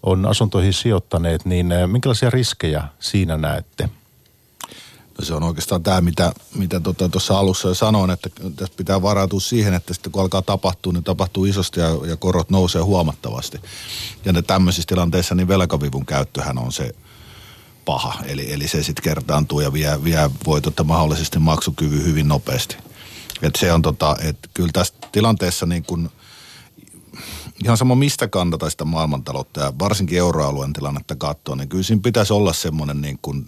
on 0.04 0.26
asuntoihin 0.26 0.73
sijoittaneet, 0.73 1.45
niin 1.45 1.73
minkälaisia 1.88 2.30
riskejä 2.30 2.84
siinä 3.00 3.38
näette? 3.38 3.89
Se 5.21 5.34
on 5.34 5.43
oikeastaan 5.43 5.84
tämä, 5.84 6.01
mitä, 6.01 6.34
mitä 6.56 6.80
tuossa 6.80 7.10
tota, 7.10 7.39
alussa 7.39 7.67
jo 7.67 7.73
sanoin, 7.73 8.10
että 8.12 8.30
tässä 8.56 8.73
pitää 8.77 9.01
varautua 9.01 9.39
siihen, 9.39 9.73
että 9.73 9.93
sitten 9.93 10.12
kun 10.12 10.21
alkaa 10.21 10.41
tapahtua, 10.41 10.93
niin 10.93 11.03
tapahtuu 11.03 11.45
isosti 11.45 11.80
ja, 11.80 11.88
ja 12.06 12.15
korot 12.15 12.49
nousee 12.49 12.82
huomattavasti. 12.82 13.60
Ja 14.25 14.34
ne 14.34 14.41
tämmöisissä 14.41 14.88
tilanteissa 14.88 15.36
niin 15.36 15.47
velkavivun 15.47 16.06
käyttöhän 16.06 16.58
on 16.58 16.71
se, 16.71 16.95
paha. 17.88 18.13
Eli, 18.25 18.53
eli 18.53 18.67
se 18.67 18.84
sitten 18.84 19.03
kertaantuu 19.03 19.60
ja 19.60 19.73
vie, 19.73 20.03
vie 20.03 20.30
voi 20.45 20.62
tota 20.62 20.84
mahdollisesti 20.84 21.39
maksukyvyn 21.39 22.06
hyvin 22.06 22.27
nopeasti. 22.27 22.77
Et 23.41 23.56
se 23.56 23.73
on 23.73 23.82
tota, 23.82 24.17
että 24.21 24.49
kyllä 24.53 24.69
tässä 24.73 24.93
tilanteessa 25.12 25.65
niin 25.65 25.84
kun, 25.84 26.10
ihan 27.63 27.77
sama 27.77 27.95
mistä 27.95 28.27
kannata 28.27 28.69
sitä 28.69 28.86
maailmantaloutta 28.86 29.62
ja 29.62 29.73
varsinkin 29.80 30.17
euroalueen 30.17 30.73
tilannetta 30.73 31.15
katsoa, 31.15 31.56
niin 31.56 31.69
kyllä 31.69 31.84
siinä 31.84 32.01
pitäisi 32.03 32.34
olla 32.34 32.53
semmoinen 32.53 33.01
niin 33.01 33.19
kuin 33.21 33.45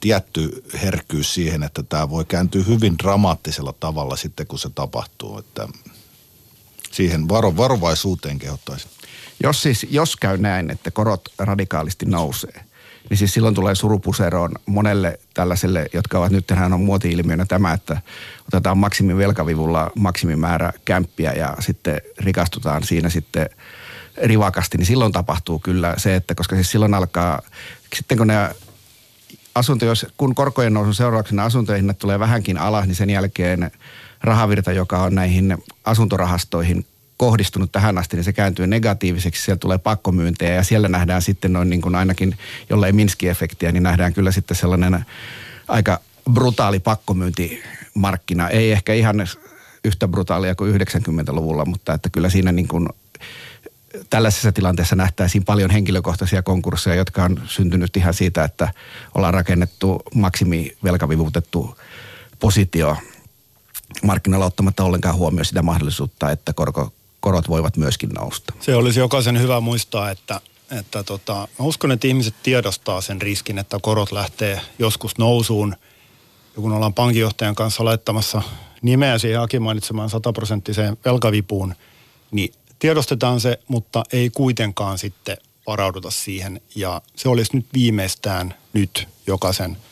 tietty 0.00 0.64
herkkyys 0.82 1.34
siihen, 1.34 1.62
että 1.62 1.82
tämä 1.82 2.10
voi 2.10 2.24
kääntyä 2.24 2.62
hyvin 2.62 2.98
dramaattisella 2.98 3.74
tavalla 3.80 4.16
sitten, 4.16 4.46
kun 4.46 4.58
se 4.58 4.70
tapahtuu. 4.70 5.38
Että 5.38 5.68
siihen 6.90 7.28
varo, 7.28 7.56
varovaisuuteen 7.56 8.38
kehottaisin. 8.38 8.90
Jos 9.42 9.62
siis, 9.62 9.86
jos 9.90 10.16
käy 10.16 10.38
näin, 10.38 10.70
että 10.70 10.90
korot 10.90 11.28
radikaalisti 11.38 12.06
nousee, 12.06 12.64
niin 13.10 13.18
siis 13.18 13.34
silloin 13.34 13.54
tulee 13.54 13.74
surupuseroon 13.74 14.50
monelle 14.66 15.20
tällaiselle, 15.34 15.86
jotka 15.92 16.18
ovat 16.18 16.32
nyt 16.32 16.46
tähän 16.46 16.72
on 16.72 16.80
muoti-ilmiönä 16.80 17.46
tämä, 17.46 17.72
että 17.72 18.00
otetaan 18.48 18.78
maksimin 18.78 19.16
velkavivulla 19.16 19.90
maksimimäärä 19.94 20.72
kämppiä 20.84 21.32
ja 21.32 21.56
sitten 21.60 22.00
rikastutaan 22.18 22.84
siinä 22.84 23.10
sitten 23.10 23.50
rivakasti, 24.22 24.78
niin 24.78 24.86
silloin 24.86 25.12
tapahtuu 25.12 25.58
kyllä 25.58 25.94
se, 25.96 26.16
että 26.16 26.34
koska 26.34 26.56
siis 26.56 26.70
silloin 26.70 26.94
alkaa, 26.94 27.42
sitten 27.94 28.18
kun 28.18 28.26
ne 28.26 28.50
asunto, 29.54 29.84
jos, 29.84 30.06
kun 30.16 30.34
korkojen 30.34 30.74
nousun 30.74 30.94
seurauksena 30.94 31.44
asuntojen 31.44 31.80
hinnat 31.80 31.98
tulee 31.98 32.18
vähänkin 32.18 32.58
alas, 32.58 32.86
niin 32.86 32.94
sen 32.94 33.10
jälkeen 33.10 33.70
rahavirta, 34.20 34.72
joka 34.72 35.02
on 35.02 35.14
näihin 35.14 35.58
asuntorahastoihin 35.84 36.86
kohdistunut 37.16 37.72
tähän 37.72 37.98
asti, 37.98 38.16
niin 38.16 38.24
se 38.24 38.32
kääntyy 38.32 38.66
negatiiviseksi. 38.66 39.42
Siellä 39.42 39.58
tulee 39.58 39.78
pakkomyyntejä 39.78 40.54
ja 40.54 40.62
siellä 40.62 40.88
nähdään 40.88 41.22
sitten 41.22 41.52
noin 41.52 41.70
niin 41.70 41.80
kuin 41.80 41.94
ainakin, 41.94 42.36
jollei 42.70 42.92
Minski-efektiä, 42.92 43.72
niin 43.72 43.82
nähdään 43.82 44.12
kyllä 44.12 44.32
sitten 44.32 44.56
sellainen 44.56 45.04
aika 45.68 46.00
brutaali 46.32 46.80
pakkomyyntimarkkina. 46.80 48.48
Ei 48.48 48.72
ehkä 48.72 48.92
ihan 48.92 49.26
yhtä 49.84 50.08
brutaalia 50.08 50.54
kuin 50.54 50.80
90-luvulla, 50.80 51.64
mutta 51.64 51.94
että 51.94 52.10
kyllä 52.10 52.30
siinä 52.30 52.52
niin 52.52 52.68
kuin 52.68 52.88
tällaisessa 54.10 54.52
tilanteessa 54.52 54.96
nähtäisiin 54.96 55.44
paljon 55.44 55.70
henkilökohtaisia 55.70 56.42
konkursseja, 56.42 56.96
jotka 56.96 57.24
on 57.24 57.42
syntynyt 57.46 57.96
ihan 57.96 58.14
siitä, 58.14 58.44
että 58.44 58.68
ollaan 59.14 59.34
rakennettu 59.34 60.02
maksimivelkavivuutettu 60.14 61.78
positio 62.38 62.96
markkinoilla 64.02 64.46
ottamatta 64.46 64.84
ollenkaan 64.84 65.16
huomioon 65.16 65.44
sitä 65.44 65.62
mahdollisuutta, 65.62 66.30
että 66.30 66.52
korko 66.52 66.92
korot 67.20 67.48
voivat 67.48 67.76
myöskin 67.76 68.10
nousta. 68.10 68.54
Se 68.60 68.74
olisi 68.74 69.00
jokaisen 69.00 69.40
hyvä 69.40 69.60
muistaa, 69.60 70.10
että, 70.10 70.40
että 70.78 71.02
tota, 71.02 71.34
mä 71.34 71.66
uskon, 71.66 71.92
että 71.92 72.08
ihmiset 72.08 72.34
tiedostaa 72.42 73.00
sen 73.00 73.22
riskin, 73.22 73.58
että 73.58 73.78
korot 73.82 74.12
lähtee 74.12 74.60
joskus 74.78 75.18
nousuun. 75.18 75.76
Ja 76.56 76.62
kun 76.62 76.72
ollaan 76.72 76.94
pankinjohtajan 76.94 77.54
kanssa 77.54 77.84
laittamassa 77.84 78.42
nimeä 78.82 79.18
siihen 79.18 79.40
Aki 79.40 79.58
mainitsemaan 79.58 80.10
sataprosenttiseen 80.10 80.96
velkavipuun, 81.04 81.74
niin 82.30 82.52
tiedostetaan 82.80 83.40
se, 83.40 83.58
mutta 83.68 84.04
ei 84.12 84.30
kuitenkaan 84.30 84.98
sitten 84.98 85.36
varauduta 85.66 86.10
siihen. 86.10 86.60
Ja 86.74 87.02
se 87.16 87.28
olisi 87.28 87.56
nyt 87.56 87.66
viimeistään 87.74 88.54
nyt 88.72 89.08
jokaisen– 89.26 89.76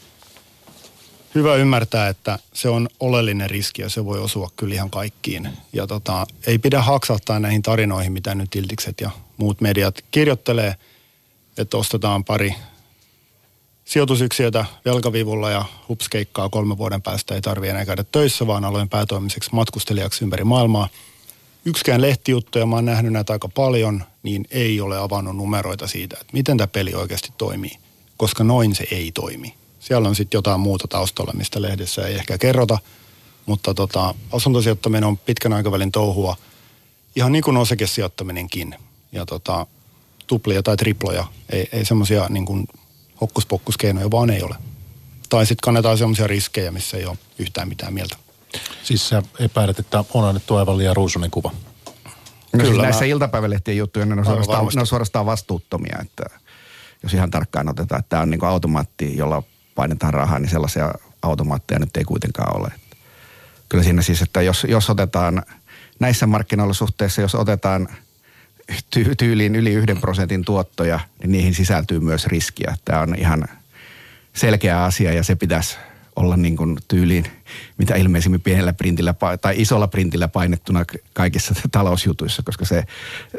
hyvä 1.34 1.54
ymmärtää, 1.54 2.08
että 2.08 2.38
se 2.52 2.68
on 2.68 2.88
oleellinen 3.00 3.50
riski 3.50 3.82
ja 3.82 3.88
se 3.88 4.04
voi 4.04 4.18
osua 4.18 4.50
kyllä 4.56 4.74
ihan 4.74 4.90
kaikkiin. 4.90 5.48
Ja 5.72 5.86
tota, 5.86 6.26
ei 6.46 6.58
pidä 6.58 6.82
haksahtaa 6.82 7.40
näihin 7.40 7.62
tarinoihin, 7.62 8.12
mitä 8.12 8.34
nyt 8.34 8.56
Iltikset 8.56 9.00
ja 9.00 9.10
muut 9.36 9.60
mediat 9.60 10.04
kirjoittelee, 10.10 10.74
että 11.58 11.76
ostetaan 11.76 12.24
pari 12.24 12.54
sijoitusyksiötä 13.84 14.64
velkavivulla 14.84 15.50
ja 15.50 15.64
hupskeikkaa 15.88 16.48
kolmen 16.48 16.78
vuoden 16.78 17.02
päästä 17.02 17.34
ei 17.34 17.40
tarvitse 17.40 17.70
enää 17.70 17.86
käydä 17.86 18.04
töissä, 18.12 18.46
vaan 18.46 18.64
aloin 18.64 18.88
päätoimiseksi 18.88 19.50
matkustelijaksi 19.52 20.24
ympäri 20.24 20.44
maailmaa. 20.44 20.88
Yksikään 21.68 22.00
lehtijuttu, 22.00 22.58
ja 22.58 22.66
mä 22.66 22.76
oon 22.76 22.84
nähnyt 22.84 23.12
näitä 23.12 23.32
aika 23.32 23.48
paljon, 23.48 24.04
niin 24.22 24.44
ei 24.50 24.80
ole 24.80 24.98
avannut 24.98 25.36
numeroita 25.36 25.86
siitä, 25.86 26.16
että 26.20 26.32
miten 26.32 26.56
tämä 26.56 26.66
peli 26.66 26.94
oikeasti 26.94 27.32
toimii, 27.38 27.76
koska 28.16 28.44
noin 28.44 28.74
se 28.74 28.84
ei 28.90 29.12
toimi. 29.12 29.54
Siellä 29.80 30.08
on 30.08 30.16
sitten 30.16 30.38
jotain 30.38 30.60
muuta 30.60 30.88
taustalla, 30.88 31.32
mistä 31.32 31.62
lehdessä 31.62 32.06
ei 32.06 32.14
ehkä 32.14 32.38
kerrota, 32.38 32.78
mutta 33.46 33.74
tota, 33.74 34.14
asuntosijoittaminen 34.32 35.04
on 35.04 35.18
pitkän 35.18 35.52
aikavälin 35.52 35.92
touhua, 35.92 36.36
ihan 37.16 37.32
niin 37.32 37.44
kuin 37.44 37.56
osakesijoittaminenkin. 37.56 38.74
Ja 39.12 39.26
tota, 39.26 39.66
tuplia 40.26 40.62
tai 40.62 40.76
triploja, 40.76 41.24
ei, 41.50 41.68
ei 41.72 41.84
semmoisia 41.84 42.26
niin 42.28 42.44
kuin 42.44 42.66
hokkuspokkuskeinoja 43.20 44.10
vaan 44.10 44.30
ei 44.30 44.42
ole. 44.42 44.54
Tai 45.28 45.46
sitten 45.46 45.62
kannetaan 45.62 45.98
semmoisia 45.98 46.26
riskejä, 46.26 46.70
missä 46.70 46.96
ei 46.96 47.06
ole 47.06 47.18
yhtään 47.38 47.68
mitään 47.68 47.94
mieltä. 47.94 48.16
Siis 48.82 49.08
sä 49.08 49.22
epäilet, 49.38 49.78
että 49.78 50.04
on 50.14 50.24
annettu 50.24 50.56
aivan 50.56 50.78
liian 50.78 50.96
ruusunen 50.96 51.30
kuva. 51.30 51.50
No 51.54 52.12
Kyllä, 52.52 52.64
siis 52.64 52.82
näissä 52.82 53.04
mä... 53.04 53.08
iltapäivälehtien 53.08 53.76
juttuja 53.76 54.06
ne 54.06 54.14
on, 54.14 54.24
suorastaan, 54.24 54.66
ne 54.74 54.80
on 54.80 54.86
suorastaan 54.86 55.26
vastuuttomia, 55.26 55.98
että 56.02 56.24
jos 57.02 57.14
ihan 57.14 57.30
tarkkaan 57.30 57.68
otetaan, 57.68 57.98
että 57.98 58.08
tämä 58.08 58.22
on 58.22 58.30
niin 58.30 58.40
kuin 58.40 58.50
automaatti, 58.50 59.16
jolla 59.16 59.42
painetaan 59.74 60.14
rahaa, 60.14 60.38
niin 60.38 60.50
sellaisia 60.50 60.94
automaatteja 61.22 61.78
nyt 61.78 61.96
ei 61.96 62.04
kuitenkaan 62.04 62.56
ole. 62.56 62.72
Kyllä 63.68 63.84
siinä 63.84 64.02
siis, 64.02 64.22
että 64.22 64.42
jos, 64.42 64.66
jos 64.68 64.90
otetaan 64.90 65.42
näissä 66.00 66.26
markkinoilla 66.26 66.74
jos 67.22 67.34
otetaan 67.34 67.88
ty- 68.72 69.14
tyyliin 69.18 69.56
yli 69.56 69.72
yhden 69.72 70.00
prosentin 70.00 70.44
tuottoja, 70.44 71.00
niin 71.18 71.32
niihin 71.32 71.54
sisältyy 71.54 72.00
myös 72.00 72.26
riskiä. 72.26 72.76
Tämä 72.84 73.00
on 73.00 73.14
ihan 73.18 73.48
selkeä 74.32 74.84
asia 74.84 75.12
ja 75.12 75.24
se 75.24 75.36
pitäisi 75.36 75.76
olla 76.18 76.36
niin 76.36 76.56
kuin 76.56 76.78
tyyliin 76.88 77.24
mitä 77.78 77.94
ilmeisimmin 77.94 78.40
pienellä 78.40 78.72
printillä 78.72 79.14
tai 79.40 79.54
isolla 79.56 79.86
printillä 79.86 80.28
painettuna 80.28 80.84
kaikissa 81.12 81.54
talousjutuissa, 81.72 82.42
koska 82.42 82.64
se 82.64 82.84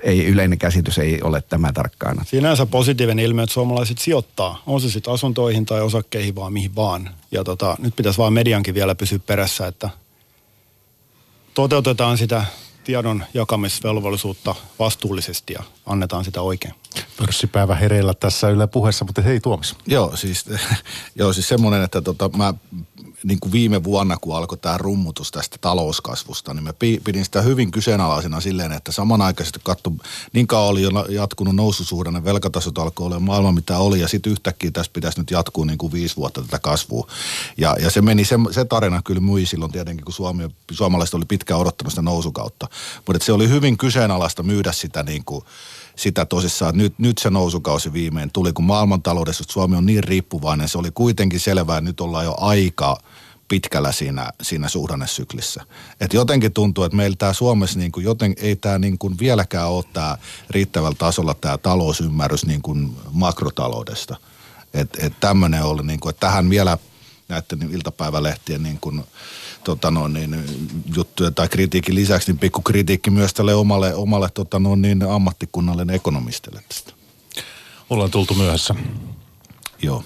ei, 0.03 0.25
yleinen 0.25 0.59
käsitys 0.59 0.97
ei 0.97 1.21
ole 1.21 1.41
tämä 1.41 1.73
tarkkaan. 1.73 2.25
Sinänsä 2.25 2.65
positiivinen 2.65 3.25
ilmiö, 3.25 3.43
että 3.43 3.53
suomalaiset 3.53 3.97
sijoittaa, 3.97 4.63
on 4.67 4.81
se 4.81 4.89
sitten 4.89 5.13
asuntoihin 5.13 5.65
tai 5.65 5.81
osakkeihin 5.81 6.35
vaan 6.35 6.53
mihin 6.53 6.75
vaan. 6.75 7.09
Ja 7.31 7.43
tota, 7.43 7.75
nyt 7.79 7.95
pitäisi 7.95 8.17
vaan 8.17 8.33
mediankin 8.33 8.75
vielä 8.75 8.95
pysyä 8.95 9.19
perässä, 9.19 9.67
että 9.67 9.89
toteutetaan 11.53 12.17
sitä 12.17 12.45
tiedon 12.83 13.23
jakamisvelvollisuutta 13.33 14.55
vastuullisesti 14.79 15.53
ja 15.53 15.63
annetaan 15.85 16.25
sitä 16.25 16.41
oikein. 16.41 16.73
Pörssipäivä 17.17 17.75
hereillä 17.75 18.13
tässä 18.13 18.49
Yle 18.49 18.67
puheessa, 18.67 19.05
mutta 19.05 19.21
hei 19.21 19.39
Tuomis. 19.39 19.75
Joo, 19.87 20.15
siis, 20.15 20.45
joo, 21.15 21.33
siis 21.33 21.47
semmoinen, 21.47 21.83
että 21.83 22.01
tota, 22.01 22.29
mä 22.37 22.53
niin 23.23 23.39
kuin 23.39 23.51
viime 23.51 23.83
vuonna, 23.83 24.17
kun 24.21 24.37
alkoi 24.37 24.57
tämä 24.57 24.77
rummutus 24.77 25.31
tästä 25.31 25.57
talouskasvusta, 25.61 26.53
niin 26.53 26.63
mä 26.63 26.73
pidin 27.03 27.25
sitä 27.25 27.41
hyvin 27.41 27.71
kyseenalaisena 27.71 28.41
silleen, 28.41 28.71
että 28.71 28.91
samanaikaisesti 28.91 29.59
katso, 29.63 29.91
niin 30.33 30.47
kauan 30.47 30.69
oli 30.69 30.81
jo 30.81 30.89
jatkunut 31.09 31.55
noususuhdanne, 31.55 32.23
velkatasot 32.23 32.77
alkoi 32.77 33.05
olla 33.05 33.19
maailman 33.19 33.53
mitä 33.53 33.77
oli, 33.77 33.99
ja 33.99 34.07
sitten 34.07 34.31
yhtäkkiä 34.31 34.71
tässä 34.71 34.91
pitäisi 34.93 35.19
nyt 35.19 35.31
jatkuu 35.31 35.63
niin 35.63 35.77
kuin 35.77 35.93
viisi 35.93 36.15
vuotta 36.15 36.41
tätä 36.41 36.59
kasvua. 36.59 37.07
Ja, 37.57 37.75
ja 37.81 37.91
se 37.91 38.01
meni, 38.01 38.25
se, 38.25 38.35
se 38.51 38.65
tarina 38.65 39.01
kyllä 39.01 39.21
myi 39.21 39.45
silloin 39.45 39.71
tietenkin, 39.71 40.05
kun 40.05 40.13
Suomi, 40.13 40.49
suomalaiset 40.71 41.13
oli 41.13 41.25
pitkään 41.25 41.59
odottanut 41.59 41.91
sitä 41.91 42.01
nousukautta. 42.01 42.67
Mutta 43.07 43.25
se 43.25 43.31
oli 43.31 43.49
hyvin 43.49 43.77
kyseenalaista 43.77 44.43
myydä 44.43 44.71
sitä 44.71 45.03
niin 45.03 45.25
kuin, 45.25 45.45
sitä 45.99 46.25
tosissaan, 46.25 46.69
että 46.69 46.83
nyt, 46.83 46.99
nyt 46.99 47.17
se 47.17 47.29
nousukausi 47.29 47.93
viimein 47.93 48.29
tuli, 48.33 48.53
kun 48.53 48.65
maailmantaloudessa 48.65 49.43
Suomi 49.47 49.75
on 49.75 49.85
niin 49.85 50.03
riippuvainen, 50.03 50.69
se 50.69 50.77
oli 50.77 50.91
kuitenkin 50.93 51.39
selvää, 51.39 51.77
että 51.77 51.89
nyt 51.89 52.01
ollaan 52.01 52.25
jo 52.25 52.35
aika 52.37 52.97
pitkällä 53.47 53.91
siinä, 53.91 54.31
siinä 54.41 54.67
suhdannesyklissä. 54.67 55.63
Et 56.01 56.13
jotenkin 56.13 56.53
tuntuu, 56.53 56.83
että 56.83 56.95
meillä 56.95 57.15
tämä 57.15 57.33
Suomessa 57.33 57.79
niin 57.79 57.91
kuin 57.91 58.03
joten, 58.03 58.33
ei 58.37 58.55
tämä 58.55 58.79
niin 58.79 58.97
kuin 58.97 59.19
vieläkään 59.19 59.69
ole 59.69 59.83
tämä 59.93 60.17
riittävällä 60.49 60.95
tasolla 60.97 61.33
tämä 61.33 61.57
talousymmärrys 61.57 62.45
niin 62.45 62.61
kuin 62.61 62.95
makrotaloudesta. 63.11 64.15
Että 64.73 65.05
et 65.05 65.13
tämmöinen 65.19 65.63
oli, 65.63 65.83
niin 65.83 65.99
kuin, 65.99 66.09
että 66.09 66.27
tähän 66.27 66.49
vielä 66.49 66.77
näiden 67.29 67.69
iltapäivälehtien 67.71 68.63
niin 68.63 68.77
kuin, 68.81 69.03
tota 69.63 69.91
no, 69.91 70.07
niin, 70.07 70.43
juttuja 70.95 71.31
tai 71.31 71.47
kritiikin 71.47 71.95
lisäksi, 71.95 72.31
niin 72.31 72.39
pikku 72.39 72.61
kritiikki 72.61 73.09
myös 73.09 73.33
tälle 73.33 73.53
omalle, 73.53 73.95
omalle 73.95 74.29
tota 74.33 74.59
no, 74.59 74.75
niin, 74.75 75.03
ammattikunnalle 75.03 75.85
ekonomistille 75.93 76.63
tästä. 76.67 76.93
Ollaan 77.89 78.11
tultu 78.11 78.33
myöhässä. 78.33 78.75
Joo. 79.81 80.03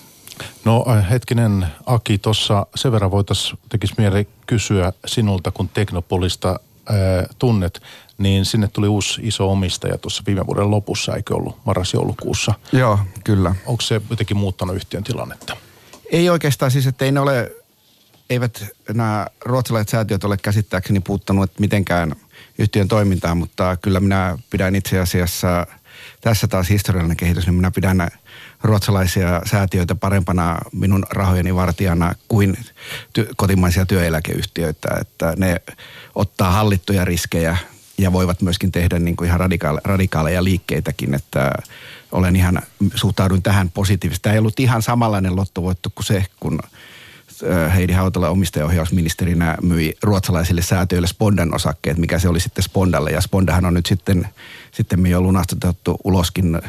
No 0.65 0.85
äh, 0.89 1.09
hetkinen 1.09 1.67
Aki, 1.85 2.17
tuossa 2.17 2.65
sen 2.75 2.91
verran 2.91 3.11
voitaisiin, 3.11 3.59
tekisi 3.69 3.93
mieli 3.97 4.27
kysyä 4.45 4.93
sinulta, 5.05 5.51
kun 5.51 5.69
Teknopolista 5.69 6.59
ää, 6.89 7.19
äh, 7.19 7.25
tunnet, 7.39 7.81
niin 8.17 8.45
sinne 8.45 8.67
tuli 8.67 8.87
uusi 8.87 9.21
iso 9.23 9.51
omistaja 9.51 9.97
tuossa 9.97 10.23
viime 10.27 10.47
vuoden 10.47 10.71
lopussa, 10.71 11.15
eikö 11.15 11.35
ollut 11.35 11.57
marras-joulukuussa? 11.65 12.53
Joo, 12.71 12.99
kyllä. 13.23 13.55
Onko 13.65 13.81
se 13.81 14.01
jotenkin 14.09 14.37
muuttanut 14.37 14.75
yhtiön 14.75 15.03
tilannetta? 15.03 15.57
Ei 16.11 16.29
oikeastaan 16.29 16.71
siis, 16.71 16.87
että 16.87 17.05
ei 17.05 17.11
ne 17.11 17.19
ole, 17.19 17.51
eivät 18.33 18.65
nämä 18.93 19.27
ruotsalaiset 19.45 19.89
säätiöt 19.89 20.23
ole 20.23 20.37
käsittääkseni 20.37 20.99
puuttanut 20.99 21.59
mitenkään 21.59 22.15
yhtiön 22.57 22.87
toimintaan, 22.87 23.37
mutta 23.37 23.77
kyllä 23.81 23.99
minä 23.99 24.37
pidän 24.49 24.75
itse 24.75 24.99
asiassa, 24.99 25.67
tässä 26.21 26.47
taas 26.47 26.69
historiallinen 26.69 27.17
kehitys, 27.17 27.45
niin 27.45 27.55
minä 27.55 27.71
pidän 27.71 28.07
ruotsalaisia 28.63 29.41
säätiöitä 29.45 29.95
parempana 29.95 30.57
minun 30.71 31.05
rahojeni 31.09 31.55
vartijana 31.55 32.15
kuin 32.27 32.57
ty- 33.19 33.33
kotimaisia 33.35 33.85
työeläkeyhtiöitä, 33.85 34.89
että 35.01 35.33
ne 35.37 35.61
ottaa 36.15 36.51
hallittuja 36.51 37.05
riskejä 37.05 37.57
ja 37.97 38.13
voivat 38.13 38.41
myöskin 38.41 38.71
tehdä 38.71 38.99
niin 38.99 39.15
kuin 39.15 39.27
ihan 39.27 39.39
radikaale- 39.39 39.81
radikaaleja 39.83 40.43
liikkeitäkin, 40.43 41.13
että 41.13 41.51
olen 42.11 42.35
ihan, 42.35 42.61
suhtauduin 42.95 43.43
tähän 43.43 43.69
positiivisesti. 43.69 44.23
Tämä 44.23 44.33
ei 44.33 44.39
ollut 44.39 44.59
ihan 44.59 44.81
samanlainen 44.81 45.35
lottovoitto 45.35 45.89
kuin 45.95 46.05
se, 46.05 46.25
kun 46.39 46.59
Heidi 47.75 47.93
Hautala 47.93 48.29
omistajaohjausministerinä 48.29 49.57
myi 49.61 49.97
ruotsalaisille 50.03 50.61
säätiöille 50.61 51.07
Spondan 51.07 51.55
osakkeet, 51.55 51.97
mikä 51.97 52.19
se 52.19 52.29
oli 52.29 52.39
sitten 52.39 52.63
Spondalle. 52.63 53.11
Ja 53.11 53.21
Spondahan 53.21 53.65
on 53.65 53.73
nyt 53.73 53.85
sitten, 53.85 54.27
sitten 54.71 55.07
jo 55.07 55.21
lunastetettu 55.21 55.97
uloskin 56.03 56.61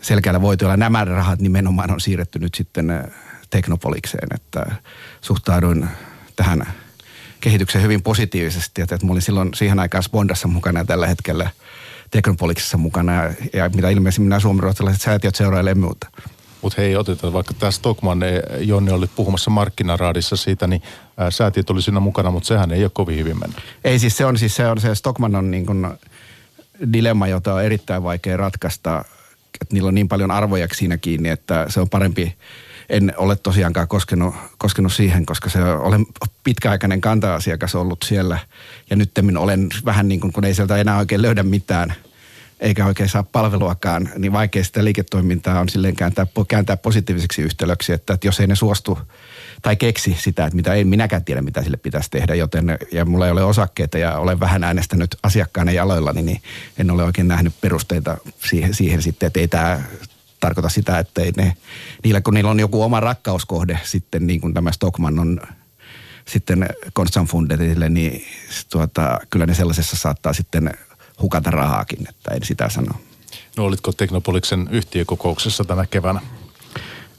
selkeällä 0.00 0.40
voitoilla. 0.40 0.76
Nämä 0.76 1.04
rahat 1.04 1.40
nimenomaan 1.40 1.90
on 1.90 2.00
siirretty 2.00 2.38
nyt 2.38 2.54
sitten 2.54 3.12
Teknopolikseen, 3.50 4.28
että 4.34 4.66
suhtauduin 5.20 5.88
tähän 6.36 6.66
kehitykseen 7.40 7.84
hyvin 7.84 8.02
positiivisesti, 8.02 8.82
että, 8.82 8.94
että 8.94 9.06
mä 9.06 9.12
olin 9.12 9.22
silloin 9.22 9.54
siihen 9.54 9.78
aikaan 9.78 10.02
Spondassa 10.02 10.48
mukana 10.48 10.80
ja 10.80 10.84
tällä 10.84 11.06
hetkellä 11.06 11.50
Teknopoliksessa 12.10 12.78
mukana 12.78 13.12
ja, 13.52 13.68
mitä 13.74 13.90
ilmeisimmin 13.90 14.28
nämä 14.28 14.40
suomenruotsalaiset 14.40 15.02
säätiöt 15.02 15.34
seurailee 15.34 15.74
muuta. 15.74 16.06
Mutta 16.62 16.80
hei, 16.82 16.96
otetaan 16.96 17.32
vaikka 17.32 17.54
tämä 17.54 17.70
Stockman, 17.70 18.20
Jonni 18.58 18.92
oli 18.92 19.06
puhumassa 19.16 19.50
markkinaraadissa 19.50 20.36
siitä, 20.36 20.66
niin 20.66 20.82
ää, 21.16 21.30
säätiöt 21.30 21.70
oli 21.70 21.82
siinä 21.82 22.00
mukana, 22.00 22.30
mutta 22.30 22.46
sehän 22.46 22.72
ei 22.72 22.84
ole 22.84 22.90
kovin 22.94 23.18
hyvin 23.18 23.38
mennyt. 23.38 23.58
Ei 23.84 23.98
siis 23.98 24.16
se 24.16 24.24
on 24.24 24.38
siis 24.38 24.56
se, 24.56 24.68
on, 24.68 24.80
se 24.80 24.94
Stockman 24.94 25.34
on 25.34 25.50
niin 25.50 25.66
kuin 25.66 25.86
dilemma, 26.92 27.26
jota 27.26 27.54
on 27.54 27.64
erittäin 27.64 28.02
vaikea 28.02 28.36
ratkaista, 28.36 29.04
että 29.60 29.74
niillä 29.74 29.88
on 29.88 29.94
niin 29.94 30.08
paljon 30.08 30.30
arvoja 30.30 30.66
siinä 30.72 30.96
kiinni, 30.96 31.28
että 31.28 31.66
se 31.68 31.80
on 31.80 31.88
parempi, 31.88 32.34
en 32.88 33.12
ole 33.16 33.36
tosiaankaan 33.36 33.88
koskenut, 33.88 34.34
koskenut 34.58 34.92
siihen, 34.92 35.26
koska 35.26 35.50
se 35.50 35.62
olen 35.62 36.06
pitkäaikainen 36.44 37.00
kanta-asiakas 37.00 37.74
ollut 37.74 38.04
siellä 38.04 38.38
ja 38.90 38.96
nyt 38.96 39.10
olen 39.38 39.68
vähän 39.84 40.08
niin 40.08 40.20
kuin, 40.20 40.32
kun 40.32 40.44
ei 40.44 40.54
sieltä 40.54 40.76
enää 40.76 40.98
oikein 40.98 41.22
löydä 41.22 41.42
mitään– 41.42 41.94
eikä 42.62 42.86
oikein 42.86 43.08
saa 43.08 43.22
palveluakaan, 43.22 44.08
niin 44.18 44.32
vaikea 44.32 44.64
sitä 44.64 44.84
liiketoimintaa 44.84 45.60
on 45.60 45.68
silleen 45.68 45.96
kääntää, 45.96 46.26
kääntää 46.48 46.76
positiiviseksi 46.76 47.42
yhtälöksi, 47.42 47.92
että, 47.92 48.14
että 48.14 48.26
jos 48.26 48.40
ei 48.40 48.46
ne 48.46 48.54
suostu 48.54 48.98
tai 49.62 49.76
keksi 49.76 50.16
sitä, 50.18 50.44
että 50.44 50.56
mitä 50.56 50.74
ei 50.74 50.84
minäkään 50.84 51.24
tiedä, 51.24 51.42
mitä 51.42 51.62
sille 51.62 51.76
pitäisi 51.76 52.10
tehdä, 52.10 52.34
joten 52.34 52.78
ja 52.92 53.04
mulla 53.04 53.26
ei 53.26 53.32
ole 53.32 53.44
osakkeita 53.44 53.98
ja 53.98 54.18
olen 54.18 54.40
vähän 54.40 54.64
äänestänyt 54.64 55.16
asiakkaana 55.22 55.72
jaloilla, 55.72 56.12
niin 56.12 56.42
en 56.78 56.90
ole 56.90 57.04
oikein 57.04 57.28
nähnyt 57.28 57.54
perusteita 57.60 58.16
siihen, 58.48 58.74
siihen 58.74 59.02
sitten, 59.02 59.26
että 59.26 59.40
ei 59.40 59.48
tämä 59.48 59.82
tarkoita 60.40 60.68
sitä, 60.68 60.98
että 60.98 61.22
ei 61.22 61.32
ne, 61.36 61.56
niillä 62.04 62.20
kun 62.20 62.34
niillä 62.34 62.50
on 62.50 62.60
joku 62.60 62.82
oma 62.82 63.00
rakkauskohde 63.00 63.78
sitten 63.82 64.26
niin 64.26 64.40
kuin 64.40 64.54
tämä 64.54 64.72
Stockman 64.72 65.18
on 65.18 65.40
sitten 66.28 66.68
Konstanfundetille, 66.92 67.88
niin 67.88 68.24
tuota, 68.70 69.18
kyllä 69.30 69.46
ne 69.46 69.54
sellaisessa 69.54 69.96
saattaa 69.96 70.32
sitten 70.32 70.70
hukata 71.20 71.50
rahaakin, 71.50 72.08
että 72.08 72.34
en 72.34 72.44
sitä 72.44 72.68
sano. 72.68 72.94
No 73.56 73.64
olitko 73.64 73.92
Teknopoliksen 73.92 74.68
yhtiökokouksessa 74.70 75.64
tänä 75.64 75.86
keväänä? 75.86 76.20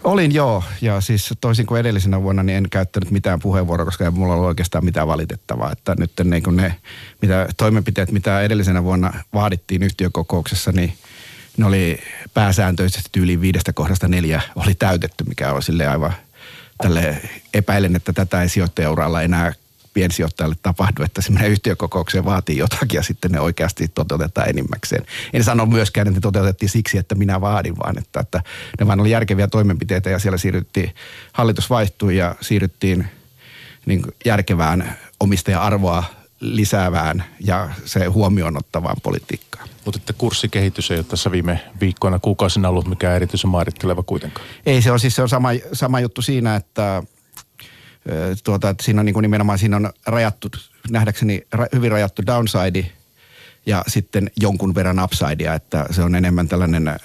Olin 0.04 0.34
joo, 0.34 0.64
ja 0.82 1.02
siis 1.02 1.34
toisin 1.42 1.66
kuin 1.66 1.80
edellisenä 1.80 2.22
vuonna, 2.22 2.44
niin 2.44 2.58
en 2.58 2.70
käyttänyt 2.70 3.12
mitään 3.12 3.40
puheenvuoroa, 3.40 3.86
koska 3.86 4.06
ei 4.06 4.12
mulla 4.12 4.34
ollut 4.34 4.48
oikeastaan 4.48 4.86
mitään 4.86 5.08
valitettavaa. 5.08 5.72
Että 5.72 5.96
nyt 5.98 6.12
niin 6.24 6.44
kuin 6.44 6.56
ne 6.56 6.76
mitä, 7.22 7.48
toimenpiteet, 7.58 8.12
mitä 8.12 8.42
edellisenä 8.42 8.84
vuonna 8.84 9.14
vaadittiin 9.34 9.84
yhtiökokouksessa, 9.84 10.72
niin 10.72 10.98
ne 11.58 11.66
oli 11.66 12.00
pääsääntöisesti 12.34 13.20
yli 13.20 13.42
viidestä 13.42 13.74
kohdasta 13.74 14.08
neljä 14.08 14.42
oli 14.56 14.76
täytetty, 14.76 15.24
mikä 15.24 15.54
on 15.54 15.64
sille 15.64 15.88
aivan 15.88 16.14
tälle 16.78 17.22
epäilen, 17.54 17.96
että 17.96 18.14
tätä 18.14 18.42
ei 18.42 18.50
sijoittajauralla 18.50 19.22
enää 19.22 19.54
piensijoittajalle 19.94 20.56
tapahdu, 20.62 21.04
että 21.04 21.22
semmoinen 21.22 21.52
yhtiökokoukseen 21.52 22.26
vaatii 22.26 22.58
jotakin 22.58 22.98
ja 22.98 23.04
sitten 23.04 23.32
ne 23.32 23.40
oikeasti 23.40 23.88
toteutetaan 23.88 24.50
enimmäkseen. 24.50 25.06
En 25.34 25.44
sano 25.44 25.66
myöskään, 25.66 26.08
että 26.08 26.18
ne 26.18 26.22
toteutettiin 26.22 26.70
siksi, 26.70 26.98
että 26.98 27.16
minä 27.16 27.42
vaadin, 27.42 27.78
vaan 27.78 27.98
että, 27.98 28.20
että 28.20 28.44
ne 28.80 28.88
vain 28.88 29.00
oli 29.00 29.12
järkeviä 29.12 29.48
toimenpiteitä 29.48 30.10
ja 30.10 30.20
siellä 30.20 30.38
siirryttiin, 30.38 30.96
hallitus 31.34 31.70
vaihtui 31.70 32.18
ja 32.18 32.36
siirryttiin 32.42 33.08
niin 33.86 34.04
järkevään 34.26 34.98
omistaja-arvoa 35.20 36.04
lisäävään 36.40 37.24
ja 37.40 37.70
se 37.86 38.06
huomioon 38.06 38.58
ottavaan 38.58 38.98
politiikkaan. 39.04 39.70
Mutta 39.86 39.98
että 39.98 40.14
kurssikehitys 40.14 40.92
ei 40.92 40.98
ole 40.98 41.06
tässä 41.10 41.32
viime 41.32 41.60
viikkoina, 41.82 42.20
kuukausina 42.20 42.70
ollut 42.70 42.88
mikään 42.88 43.16
erityisen 43.16 43.50
määrittelevä 43.50 44.04
kuitenkaan. 44.06 44.48
Ei, 44.66 44.82
se 44.82 44.92
on 44.92 45.00
siis 45.00 45.16
se 45.16 45.22
on 45.22 45.30
sama, 45.30 45.50
sama 45.74 46.00
juttu 46.00 46.22
siinä, 46.22 46.56
että, 46.56 47.04
tuota, 48.44 48.70
että 48.70 48.84
siinä 48.84 49.00
on 49.00 49.06
niin 49.06 49.14
kuin 49.14 49.22
nimenomaan 49.22 49.60
siinä 49.60 49.76
on 49.76 49.94
rajattu, 50.06 50.50
nähdäkseni 50.90 51.48
ra, 51.52 51.68
hyvin 51.74 51.92
rajattu 51.92 52.26
downside 52.26 52.92
ja 53.66 53.84
sitten 53.88 54.32
jonkun 54.40 54.76
verran 54.76 55.04
upsidea, 55.04 55.54
että 55.54 55.86
se 55.92 56.02
on 56.02 56.16
enemmän 56.16 56.48
tällainen, 56.48 57.00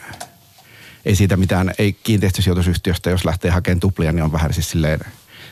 ei 1.05 1.17
siitä 1.17 1.37
mitään, 1.37 1.75
ei 1.79 1.93
kiinteistösijoitusyhtiöstä, 1.93 3.11
jos 3.11 3.25
lähtee 3.25 3.51
hakemaan 3.51 3.81
tuplia, 3.81 4.13
niin 4.13 4.23
on 4.23 4.33
vähän 4.33 4.55
siis 4.55 4.71
silleen 4.71 5.01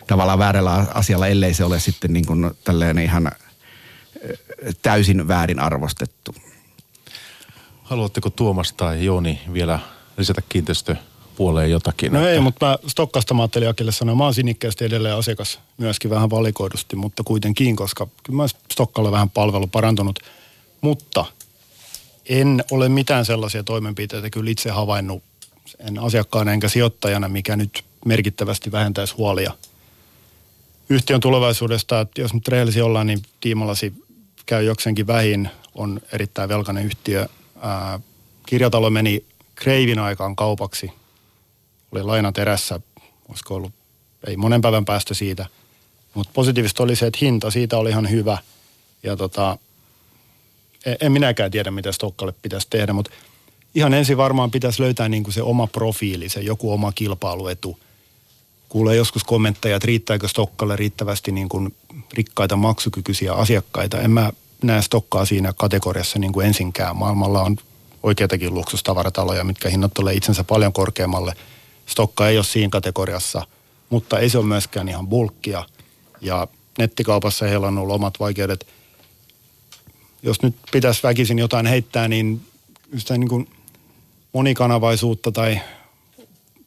tavallaan 0.06 0.38
väärällä 0.38 0.72
asialla, 0.72 1.26
ellei 1.26 1.54
se 1.54 1.64
ole 1.64 1.80
sitten 1.80 2.12
niin 2.12 2.26
kuin 2.26 2.50
tälleen 2.64 2.98
ihan 2.98 3.30
täysin 4.82 5.28
väärin 5.28 5.60
arvostettu. 5.60 6.34
Haluatteko 7.82 8.30
Tuomas 8.30 8.72
tai 8.72 9.04
Jooni 9.04 9.40
vielä 9.52 9.78
lisätä 10.16 10.42
kiinteistöpuoleen 11.36 11.70
jotakin? 11.70 12.12
No 12.12 12.18
että... 12.18 12.30
ei, 12.30 12.40
mutta 12.40 12.66
mä 12.66 12.78
Stokkasta 12.86 13.34
mä 13.34 13.42
ajattelin 13.42 13.68
Akille 13.68 13.92
sanoa, 13.92 14.14
mä 14.14 14.24
oon 14.24 14.34
sinnikkäästi 14.34 14.84
edelleen 14.84 15.14
asiakas 15.14 15.60
myöskin 15.78 16.10
vähän 16.10 16.30
valikoidusti, 16.30 16.96
mutta 16.96 17.22
kuitenkin, 17.22 17.76
koska 17.76 18.06
kyllä 18.22 18.36
mä 18.36 18.46
Stokkalle 18.72 19.10
vähän 19.10 19.30
palvelu 19.30 19.66
parantunut. 19.66 20.18
Mutta 20.80 21.24
en 22.28 22.64
ole 22.70 22.88
mitään 22.88 23.24
sellaisia 23.24 23.64
toimenpiteitä 23.64 24.30
kyllä 24.30 24.50
itse 24.50 24.70
havainnut 24.70 25.22
en 25.78 25.98
asiakkaana 25.98 26.52
enkä 26.52 26.68
sijoittajana, 26.68 27.28
mikä 27.28 27.56
nyt 27.56 27.84
merkittävästi 28.04 28.72
vähentäisi 28.72 29.14
huolia 29.14 29.52
yhtiön 30.88 31.20
tulevaisuudesta. 31.20 32.00
Että 32.00 32.20
jos 32.20 32.34
nyt 32.34 32.48
rehellisiä 32.48 32.84
ollaan, 32.84 33.06
niin 33.06 33.22
tiimalasi 33.40 33.92
käy 34.46 34.64
jokseenkin 34.64 35.06
vähin, 35.06 35.50
on 35.74 36.00
erittäin 36.12 36.48
velkainen 36.48 36.84
yhtiö. 36.84 37.28
Ää, 37.60 38.00
kirjatalo 38.46 38.90
meni 38.90 39.24
kreivin 39.54 39.98
aikaan 39.98 40.36
kaupaksi. 40.36 40.92
Oli 41.92 42.02
lainat 42.02 42.38
erässä, 42.38 42.80
olisiko 43.28 43.54
ollut, 43.54 43.72
ei 44.26 44.36
monen 44.36 44.60
päivän 44.60 44.84
päästä 44.84 45.14
siitä. 45.14 45.46
Mutta 46.14 46.32
positiivista 46.34 46.82
oli 46.82 46.96
se, 46.96 47.06
että 47.06 47.18
hinta 47.22 47.50
siitä 47.50 47.78
oli 47.78 47.90
ihan 47.90 48.10
hyvä. 48.10 48.38
Ja 49.02 49.16
tota, 49.16 49.58
en, 50.86 50.96
en 51.00 51.12
minäkään 51.12 51.50
tiedä, 51.50 51.70
mitä 51.70 51.92
Stokkalle 51.92 52.34
pitäisi 52.42 52.66
tehdä, 52.70 52.92
mutta 52.92 53.10
ihan 53.74 53.94
ensin 53.94 54.16
varmaan 54.16 54.50
pitäisi 54.50 54.82
löytää 54.82 55.08
niin 55.08 55.22
kuin 55.22 55.34
se 55.34 55.42
oma 55.42 55.66
profiili, 55.66 56.28
se 56.28 56.40
joku 56.40 56.72
oma 56.72 56.92
kilpailuetu. 56.92 57.78
Kuulee 58.68 58.96
joskus 58.96 59.24
kommentteja, 59.24 59.76
että 59.76 59.86
riittääkö 59.86 60.28
Stokkalle 60.28 60.76
riittävästi 60.76 61.32
niin 61.32 61.48
kuin 61.48 61.74
rikkaita 62.12 62.56
maksukykyisiä 62.56 63.32
asiakkaita. 63.32 64.00
En 64.00 64.10
mä 64.10 64.32
näe 64.62 64.82
Stokkaa 64.82 65.24
siinä 65.24 65.52
kategoriassa 65.52 66.18
niin 66.18 66.32
kuin 66.32 66.46
ensinkään. 66.46 66.96
Maailmalla 66.96 67.42
on 67.42 67.56
oikeitakin 68.02 68.54
luksustavarataloja, 68.54 69.44
mitkä 69.44 69.68
hinnoittelee 69.68 70.14
itsensä 70.14 70.44
paljon 70.44 70.72
korkeammalle. 70.72 71.34
Stokka 71.86 72.28
ei 72.28 72.36
ole 72.36 72.44
siinä 72.44 72.70
kategoriassa, 72.70 73.46
mutta 73.90 74.18
ei 74.18 74.30
se 74.30 74.38
ole 74.38 74.46
myöskään 74.46 74.88
ihan 74.88 75.06
bulkkia. 75.06 75.64
Ja 76.20 76.48
nettikaupassa 76.78 77.46
heillä 77.46 77.66
on 77.66 77.78
ollut 77.78 77.94
omat 77.94 78.20
vaikeudet. 78.20 78.66
Jos 80.22 80.42
nyt 80.42 80.56
pitäisi 80.72 81.02
väkisin 81.02 81.38
jotain 81.38 81.66
heittää, 81.66 82.08
niin 82.08 82.46
sitä 82.96 83.18
niin 83.18 83.28
kuin 83.28 83.48
monikanavaisuutta 84.32 85.32
tai 85.32 85.60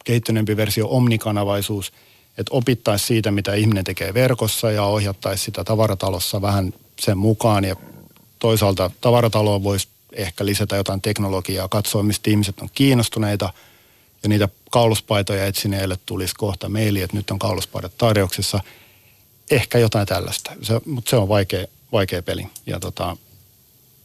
kehittyneempi 0.03 0.57
versio 0.57 0.88
omnikanavaisuus, 0.89 1.93
että 2.38 2.55
opittaisi 2.55 3.05
siitä, 3.05 3.32
mitä 3.32 3.53
ihminen 3.53 3.84
tekee 3.84 4.13
verkossa 4.13 4.72
ja 4.72 4.84
ohjattaisi 4.84 5.43
sitä 5.43 5.63
tavaratalossa 5.63 6.41
vähän 6.41 6.74
sen 6.99 7.17
mukaan 7.17 7.63
ja 7.63 7.76
toisaalta 8.39 8.91
tavarataloon 9.01 9.63
voisi 9.63 9.88
ehkä 10.13 10.45
lisätä 10.45 10.76
jotain 10.76 11.01
teknologiaa, 11.01 11.67
katsoa 11.67 12.03
mistä 12.03 12.30
ihmiset 12.30 12.59
on 12.59 12.70
kiinnostuneita 12.74 13.53
ja 14.24 14.30
niitä 14.30 14.49
kauluspaitoja 14.70 15.45
etsineille 15.45 15.97
tulisi 16.05 16.36
kohta 16.36 16.70
meili, 16.70 17.01
että 17.01 17.17
nyt 17.17 17.32
on 17.32 17.39
kauluspaidat 17.39 17.97
tarjouksessa. 17.97 18.59
Ehkä 19.51 19.78
jotain 19.78 20.07
tällaista, 20.07 20.51
se, 20.61 20.82
mutta 20.86 21.09
se 21.09 21.15
on 21.15 21.30
vaikea, 21.30 21.65
vaikea 21.91 22.24
peli. 22.24 22.47
Ja 22.65 22.80
tota, 22.80 23.17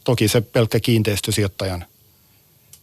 toki 0.03 0.27
se 0.27 0.41
pelkkä 0.41 0.79
kiinteistösijoittajan 0.79 1.85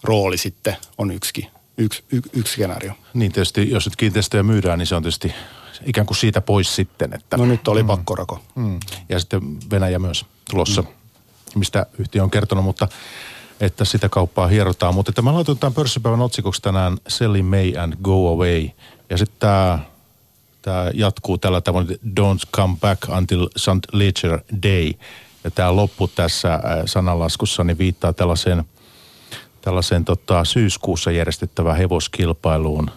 rooli 0.02 0.38
sitten 0.38 0.76
on 0.98 1.10
yksi, 1.10 1.46
yksi, 1.76 2.04
yksi, 2.12 2.30
yksi 2.32 2.52
skenaario. 2.52 2.92
Niin 3.14 3.32
tietysti, 3.32 3.70
jos 3.70 3.86
nyt 3.86 3.96
kiinteistöjä 3.96 4.42
myydään, 4.42 4.78
niin 4.78 4.86
se 4.86 4.94
on 4.94 5.02
tietysti 5.02 5.34
ikään 5.86 6.06
kuin 6.06 6.16
siitä 6.16 6.40
pois 6.40 6.76
sitten. 6.76 7.14
Että, 7.14 7.36
no 7.36 7.44
nyt 7.44 7.68
oli 7.68 7.82
mm, 7.82 7.86
pakkorako. 7.86 8.40
Mm, 8.54 8.80
ja 9.08 9.20
sitten 9.20 9.70
Venäjä 9.70 9.98
myös 9.98 10.26
tulossa, 10.50 10.82
mm. 10.82 10.88
mistä 11.54 11.86
yhtiö 11.98 12.22
on 12.22 12.30
kertonut, 12.30 12.64
mutta 12.64 12.88
että 13.62 13.84
sitä 13.84 14.08
kauppaa 14.08 14.46
hierotaan. 14.46 14.94
Mutta 14.94 15.10
että 15.10 15.22
mä 15.22 15.34
laitoin 15.34 15.58
tämän 15.58 15.74
pörssipäivän 15.74 16.20
otsikoksi 16.20 16.62
tänään 16.62 16.98
Sell 17.08 17.42
May 17.42 17.72
and 17.82 17.94
Go 18.02 18.32
Away. 18.32 18.68
Ja 19.10 19.18
sitten 19.18 19.38
tämä 19.38 19.78
tämä 20.62 20.90
jatkuu 20.94 21.38
tällä 21.38 21.60
tavoin, 21.60 21.88
don't 21.88 22.50
come 22.52 22.76
back 22.80 23.08
until 23.08 23.48
St. 23.56 23.92
Leger 23.92 24.40
Day. 24.62 24.92
Ja 25.44 25.50
tämä 25.50 25.76
loppu 25.76 26.08
tässä 26.08 26.54
äh, 26.54 26.60
sananlaskussa 26.86 27.64
niin 27.64 27.78
viittaa 27.78 28.12
tällaiseen, 28.12 28.64
tällaiseen 29.60 30.04
tota, 30.04 30.44
syyskuussa 30.44 31.10
järjestettävään 31.10 31.76
hevoskilpailuun. 31.76 32.90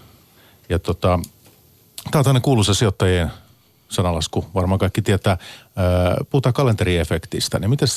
Ja 0.70 0.80
tota, 0.80 1.20
Tämä 2.12 2.20
on 2.20 2.24
tämmöinen 2.24 2.42
kuuluisa 2.42 2.74
sijoittajien 2.74 3.32
sanalasku, 3.90 4.46
varmaan 4.54 4.80
kaikki 4.80 5.02
tietää. 5.02 5.38
Puhutaan 6.30 6.54
kalenteriefektistä, 6.54 7.60
niin 7.60 7.70
miten 7.70 7.88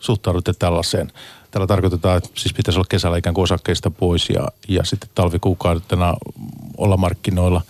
suhtaudutte 0.00 0.52
tällaiseen? 0.52 1.12
Tällä 1.50 1.66
tarkoitetaan, 1.66 2.16
että 2.16 2.30
siis 2.34 2.54
pitäisi 2.54 2.78
olla 2.78 2.86
kesällä 2.88 3.16
ikään 3.16 3.34
kuin 3.34 3.42
osakkeista 3.42 3.90
pois 3.90 4.28
ja, 4.28 4.48
ja 4.68 4.84
sitten 4.84 5.10
talvikuukaudetena 5.14 6.14
olla 6.76 6.96
markkinoilla. 6.96 7.62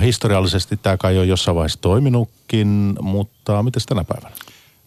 historiallisesti 0.00 0.76
tämä 0.76 0.96
kai 0.96 1.18
on 1.18 1.28
jossain 1.28 1.54
vaiheessa 1.54 1.80
toiminutkin, 1.80 2.96
mutta 3.00 3.62
miten 3.62 3.82
tänä 3.88 4.04
päivänä? 4.04 4.34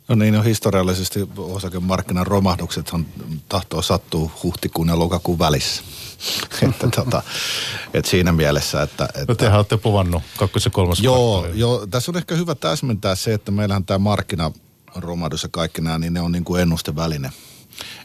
No 0.07 0.15
niin, 0.15 0.33
no 0.33 0.41
historiallisesti 0.41 1.29
osakemarkkinan 1.37 2.27
romahduksethan 2.27 3.05
tahtoo 3.49 3.81
sattua 3.81 4.31
huhtikuun 4.43 4.87
ja 4.87 4.99
lokakuun 4.99 5.39
välissä. 5.39 5.83
että 6.69 6.87
tota, 6.95 7.23
et 7.93 8.05
siinä 8.05 8.31
mielessä, 8.31 8.81
että... 8.81 9.05
että 9.05 9.25
no 9.27 9.35
tehän 9.35 9.57
olette 9.57 9.77
povannut 9.77 10.23
kakkos- 10.37 10.65
ja 10.65 10.71
kolmas 10.71 10.99
joo, 10.99 11.47
joo, 11.53 11.87
tässä 11.87 12.11
on 12.11 12.17
ehkä 12.17 12.35
hyvä 12.35 12.55
täsmentää 12.55 13.15
se, 13.15 13.33
että 13.33 13.51
meillähän 13.51 13.85
tämä 13.85 13.99
markkinaromahdus 14.95 15.43
ja 15.43 15.49
kaikki 15.49 15.81
nämä, 15.81 15.99
niin 15.99 16.13
ne 16.13 16.21
on 16.21 16.31
niin 16.31 16.43
kuin 16.43 16.61
ennusteväline 16.61 17.31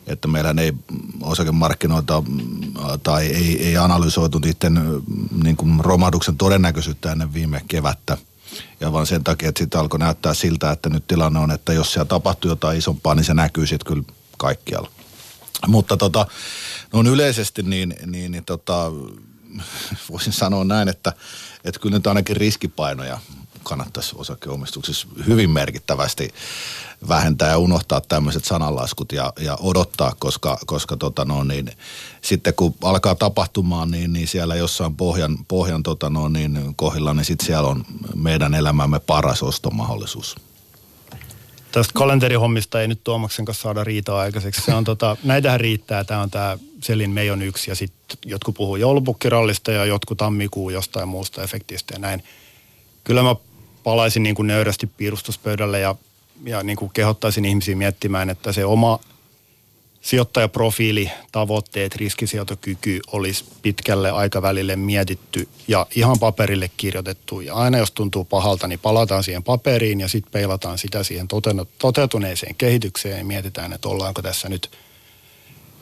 että 0.06 0.28
meillä 0.28 0.54
ei 0.58 0.72
osakemarkkinoita 1.22 2.22
tai 3.02 3.26
ei, 3.26 3.66
ei 3.66 3.76
analysoitu 3.76 4.38
niiden 4.38 5.02
niin 5.44 5.56
kuin 5.56 5.80
romahduksen 5.80 6.36
todennäköisyyttä 6.36 7.12
ennen 7.12 7.34
viime 7.34 7.62
kevättä. 7.68 8.18
Ja 8.80 8.92
vaan 8.92 9.06
sen 9.06 9.24
takia, 9.24 9.48
että 9.48 9.58
sitten 9.58 9.80
alkoi 9.80 9.98
näyttää 9.98 10.34
siltä, 10.34 10.70
että 10.70 10.88
nyt 10.88 11.06
tilanne 11.06 11.38
on, 11.38 11.50
että 11.50 11.72
jos 11.72 11.92
siellä 11.92 12.08
tapahtuu 12.08 12.50
jotain 12.50 12.78
isompaa, 12.78 13.14
niin 13.14 13.24
se 13.24 13.34
näkyy 13.34 13.66
sitten 13.66 13.86
kyllä 13.86 14.02
kaikkialla. 14.38 14.90
Mutta 15.66 15.96
tota, 15.96 16.26
noin 16.92 17.06
yleisesti 17.06 17.62
niin, 17.62 17.94
niin, 18.06 18.32
niin 18.32 18.44
tota, 18.44 18.92
voisin 20.10 20.32
sanoa 20.32 20.64
näin, 20.64 20.88
että, 20.88 21.12
että 21.64 21.80
kyllä 21.80 21.96
nyt 21.96 22.06
ainakin 22.06 22.36
riskipainoja 22.36 23.18
kannattaisi 23.62 24.12
osakeomistuksessa 24.18 25.08
hyvin 25.26 25.50
merkittävästi 25.50 26.34
vähentää 27.08 27.48
ja 27.48 27.58
unohtaa 27.58 28.00
tämmöiset 28.00 28.44
sananlaskut 28.44 29.12
ja, 29.12 29.32
ja 29.40 29.58
odottaa, 29.60 30.14
koska, 30.18 30.58
koska 30.66 30.96
tota 30.96 31.24
no, 31.24 31.44
niin, 31.44 31.72
sitten 32.22 32.54
kun 32.54 32.74
alkaa 32.82 33.14
tapahtumaan, 33.14 33.90
niin, 33.90 34.12
niin 34.12 34.28
siellä 34.28 34.56
jossain 34.56 34.96
pohjan, 34.96 35.38
pohjan 35.48 35.82
tota 35.82 36.10
no, 36.10 36.28
niin, 36.28 36.74
kohdilla, 36.76 37.14
niin 37.14 37.24
sitten 37.24 37.46
siellä 37.46 37.68
on 37.68 37.84
meidän 38.14 38.54
elämämme 38.54 39.00
paras 39.00 39.42
ostomahdollisuus. 39.42 40.36
Tästä 41.72 41.92
kalenterihommista 41.94 42.80
ei 42.80 42.88
nyt 42.88 43.04
Tuomaksen 43.04 43.44
kanssa 43.44 43.62
saada 43.62 43.84
riitaa 43.84 44.20
aikaiseksi. 44.20 44.62
Se 44.62 44.74
on 44.74 44.84
tota, 44.84 45.16
näitähän 45.24 45.60
riittää. 45.60 46.04
Tämä 46.04 46.22
on 46.22 46.30
tämä 46.30 46.58
Selin 46.82 47.10
Meijon 47.10 47.42
yksi 47.42 47.70
ja 47.70 47.74
sitten 47.74 48.18
jotkut 48.26 48.54
puhuu 48.54 48.76
joulupukkirallista 48.76 49.72
ja 49.72 49.84
jotkut 49.84 50.18
tammikuu 50.18 50.70
jostain 50.70 51.08
muusta 51.08 51.42
efektistä 51.42 51.94
ja 51.94 51.98
näin. 51.98 52.24
Kyllä 53.04 53.22
mä 53.22 53.36
palaisin 53.84 54.22
niin 54.22 54.34
kuin 54.34 54.46
nöyrästi 54.46 54.86
piirustuspöydälle 54.86 55.80
ja, 55.80 55.94
ja 56.44 56.62
niin 56.62 56.76
kuin 56.76 56.90
kehottaisin 56.94 57.44
ihmisiä 57.44 57.76
miettimään, 57.76 58.30
että 58.30 58.52
se 58.52 58.64
oma 58.64 58.98
sijoittajaprofiili, 60.00 61.10
tavoitteet, 61.32 61.96
riskisijoitokyky 61.96 63.00
olisi 63.12 63.44
pitkälle 63.62 64.10
aikavälille 64.10 64.76
mietitty 64.76 65.48
ja 65.68 65.86
ihan 65.94 66.18
paperille 66.18 66.70
kirjoitettu. 66.76 67.40
Ja 67.40 67.54
aina 67.54 67.78
jos 67.78 67.90
tuntuu 67.90 68.24
pahalta, 68.24 68.66
niin 68.66 68.78
palataan 68.78 69.24
siihen 69.24 69.42
paperiin 69.42 70.00
ja 70.00 70.08
sitten 70.08 70.32
peilataan 70.32 70.78
sitä 70.78 71.02
siihen 71.02 71.28
toteutuneeseen 71.78 72.54
kehitykseen 72.54 73.18
ja 73.18 73.24
mietitään, 73.24 73.72
että 73.72 73.88
ollaanko 73.88 74.22
tässä 74.22 74.48
nyt 74.48 74.70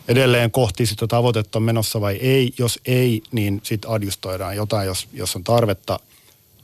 edelleen 0.08 0.50
kohti 0.50 0.86
sitä 0.86 1.06
tavoitetta 1.06 1.60
menossa 1.60 2.00
vai 2.00 2.16
ei. 2.16 2.54
Jos 2.58 2.80
ei, 2.86 3.22
niin 3.32 3.60
sitten 3.62 3.90
adjustoidaan 3.90 4.56
jotain, 4.56 4.86
jos, 4.86 5.08
jos 5.12 5.36
on 5.36 5.44
tarvetta. 5.44 6.00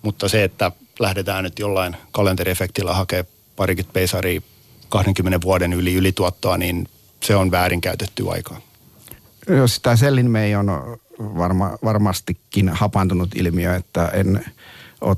Mutta 0.05 0.29
se, 0.29 0.45
että 0.45 0.73
lähdetään 0.99 1.45
nyt 1.45 1.59
jollain 1.59 1.97
kalenteriefektillä 2.13 2.95
hakemaan 2.95 3.27
parikymmentä 3.57 3.93
peisaria 3.93 4.41
20 4.89 5.41
vuoden 5.41 5.73
yli 5.73 5.95
ylituottoa, 5.95 6.59
niin 6.59 6.89
se 7.21 7.37
on 7.37 7.51
väärinkäytetty 7.51 8.31
aikaa. 8.31 8.61
Jos 9.49 9.81
tämä 9.81 9.97
Sellin 9.97 10.31
mei 10.31 10.55
on 10.55 10.99
varma, 11.19 11.79
varmastikin 11.85 12.69
hapantunut 12.69 13.31
ilmiö, 13.35 13.77
että 13.77 14.09
en 14.09 14.45
ole, 15.01 15.17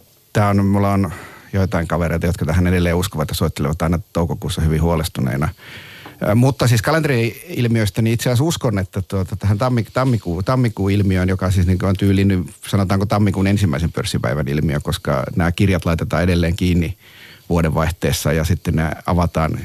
on, 0.51 0.66
mulla 0.66 0.93
on 0.93 1.12
joitain 1.53 1.89
kavereita, 1.89 2.26
jotka 2.26 2.45
tähän 2.45 2.66
edelleen 2.66 2.97
uskovat 2.97 3.28
ja 3.28 3.34
soittelevat 3.34 3.82
aina 3.82 3.99
toukokuussa 4.12 4.62
hyvin 4.62 4.82
huolestuneina. 4.82 5.49
Mutta 6.35 6.69
siis 6.69 6.83
kalenteri-ilmiöistä, 6.83 8.03
niin 8.03 8.14
itse 8.14 8.29
asiassa 8.29 8.45
uskon, 8.45 8.79
että 8.79 9.03
tuota, 9.03 9.37
tähän 9.37 9.59
tammik- 9.59 9.91
tammikuun, 9.93 10.45
tammikuun 10.45 10.91
ilmiöön, 10.91 11.29
joka 11.29 11.51
siis 11.51 11.67
niin 11.67 11.85
on 11.85 11.97
tyylin, 11.97 12.55
sanotaanko 12.69 13.07
tammikuun 13.07 13.47
ensimmäisen 13.47 13.93
pörssipäivän 13.93 14.49
ilmiö, 14.49 14.81
koska 14.81 15.25
nämä 15.37 15.53
kirjat 15.53 15.85
laitetaan 15.85 16.23
edelleen 16.23 16.57
kiinni 16.57 16.97
vuodenvaihteessa 17.49 18.33
ja 18.33 18.45
sitten 18.45 18.75
ne 18.75 18.91
avataan 19.07 19.59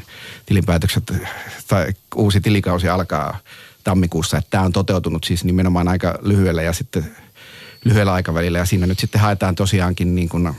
tilinpäätökset 0.45 1.12
tai 1.68 1.93
uusi 2.16 2.41
tilikausi 2.41 2.89
alkaa 2.89 3.38
tammikuussa. 3.84 4.38
Että 4.38 4.49
tämä 4.49 4.64
on 4.64 4.72
toteutunut 4.72 5.24
siis 5.24 5.43
nimenomaan 5.43 5.88
aika 5.88 6.20
lyhyellä 6.22 6.62
ja 6.62 6.74
sitten 6.74 7.16
lyhyellä 7.86 8.14
aikavälillä 8.14 8.58
ja 8.58 8.66
siinä 8.66 8.88
nyt 8.88 8.99
sitten 8.99 9.22
haetaan 9.22 9.56
tosiaankin 9.56 10.16
niin 10.16 10.30
kuin 10.30 10.54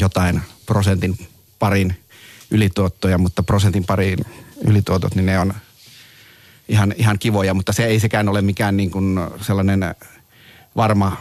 jotain 0.00 0.40
prosentin 0.66 1.28
parin 1.58 1.96
ylituottoja, 2.50 3.18
mutta 3.18 3.42
prosentin 3.42 3.84
parin 3.84 4.18
ylituotot, 4.66 5.14
niin 5.14 5.26
ne 5.26 5.38
on 5.38 5.54
ihan, 6.68 6.94
ihan 6.96 7.18
kivoja, 7.18 7.54
mutta 7.54 7.72
se 7.72 7.84
ei 7.84 8.00
sekään 8.00 8.28
ole 8.28 8.42
mikään 8.42 8.76
niin 8.76 8.90
kuin 8.90 9.20
sellainen 9.40 9.94
varma 10.76 11.16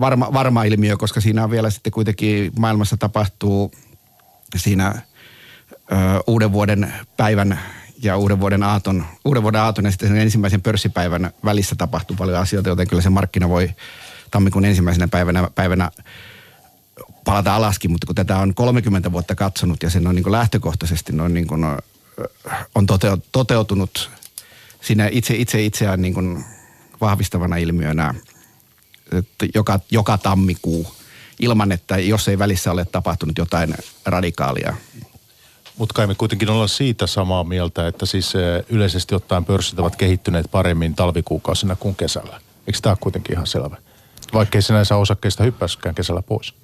varma, 0.00 0.32
varma 0.32 0.64
ilmiö, 0.64 0.96
koska 0.96 1.20
siinä 1.20 1.44
on 1.44 1.50
vielä 1.50 1.70
sitten 1.70 1.92
kuitenkin 1.92 2.52
maailmassa 2.58 2.96
tapahtuu 2.96 3.72
siinä 4.56 4.94
ö, 5.92 5.94
uuden 6.26 6.52
vuoden 6.52 6.92
päivän 7.16 7.60
ja 8.02 8.16
uuden 8.16 8.40
vuoden 8.40 8.62
aaton, 8.62 9.04
uuden 9.24 9.42
vuoden 9.42 9.60
aaton 9.60 9.84
ja 9.84 9.90
sitten 9.90 10.08
sen 10.08 10.18
ensimmäisen 10.18 10.62
pörssipäivän 10.62 11.30
välissä 11.44 11.76
tapahtuu 11.76 12.16
paljon 12.16 12.38
asioita, 12.38 12.68
joten 12.68 12.88
kyllä 12.88 13.02
se 13.02 13.10
markkina 13.10 13.48
voi 13.48 13.70
tammikuun 14.30 14.64
ensimmäisenä 14.64 15.08
päivänä, 15.08 15.48
päivänä 15.54 15.90
palata 17.28 17.54
alaskin, 17.56 17.90
mutta 17.90 18.06
kun 18.06 18.14
tätä 18.14 18.38
on 18.38 18.54
30 18.54 19.12
vuotta 19.12 19.34
katsonut 19.34 19.82
ja 19.82 19.90
sen 19.90 20.06
on 20.06 20.14
niin 20.14 20.32
lähtökohtaisesti 20.32 21.12
noin 21.12 21.34
niin 21.34 21.46
kuin 21.46 21.64
on 22.74 22.86
toteutunut 23.32 24.10
siinä 24.80 25.08
itse, 25.12 25.34
itse 25.34 25.64
itseään 25.64 26.02
niin 26.02 26.14
kuin 26.14 26.44
vahvistavana 27.00 27.56
ilmiönä 27.56 28.14
että 29.12 29.46
joka, 29.54 29.80
joka 29.90 30.18
tammikuu 30.18 30.94
ilman, 31.38 31.72
että 31.72 31.98
jos 31.98 32.28
ei 32.28 32.38
välissä 32.38 32.72
ole 32.72 32.84
tapahtunut 32.84 33.38
jotain 33.38 33.74
radikaalia. 34.06 34.76
Mutta 35.76 35.92
kai 35.94 36.06
me 36.06 36.14
kuitenkin 36.14 36.50
ollaan 36.50 36.68
siitä 36.68 37.06
samaa 37.06 37.44
mieltä, 37.44 37.86
että 37.86 38.06
siis 38.06 38.32
yleisesti 38.68 39.14
ottaen 39.14 39.44
pörssit 39.44 39.78
ovat 39.78 39.96
kehittyneet 39.96 40.50
paremmin 40.50 40.94
talvikuukausina 40.94 41.76
kuin 41.76 41.96
kesällä. 41.96 42.40
Eikö 42.66 42.78
tämä 42.82 42.90
ole 42.90 42.98
kuitenkin 43.00 43.32
ihan 43.32 43.46
selvä? 43.46 43.76
Vaikkei 44.32 44.62
sinänsä 44.62 44.96
osakkeista 44.96 45.44
hyppäskään 45.44 45.94
kesällä 45.94 46.22
pois. 46.22 46.54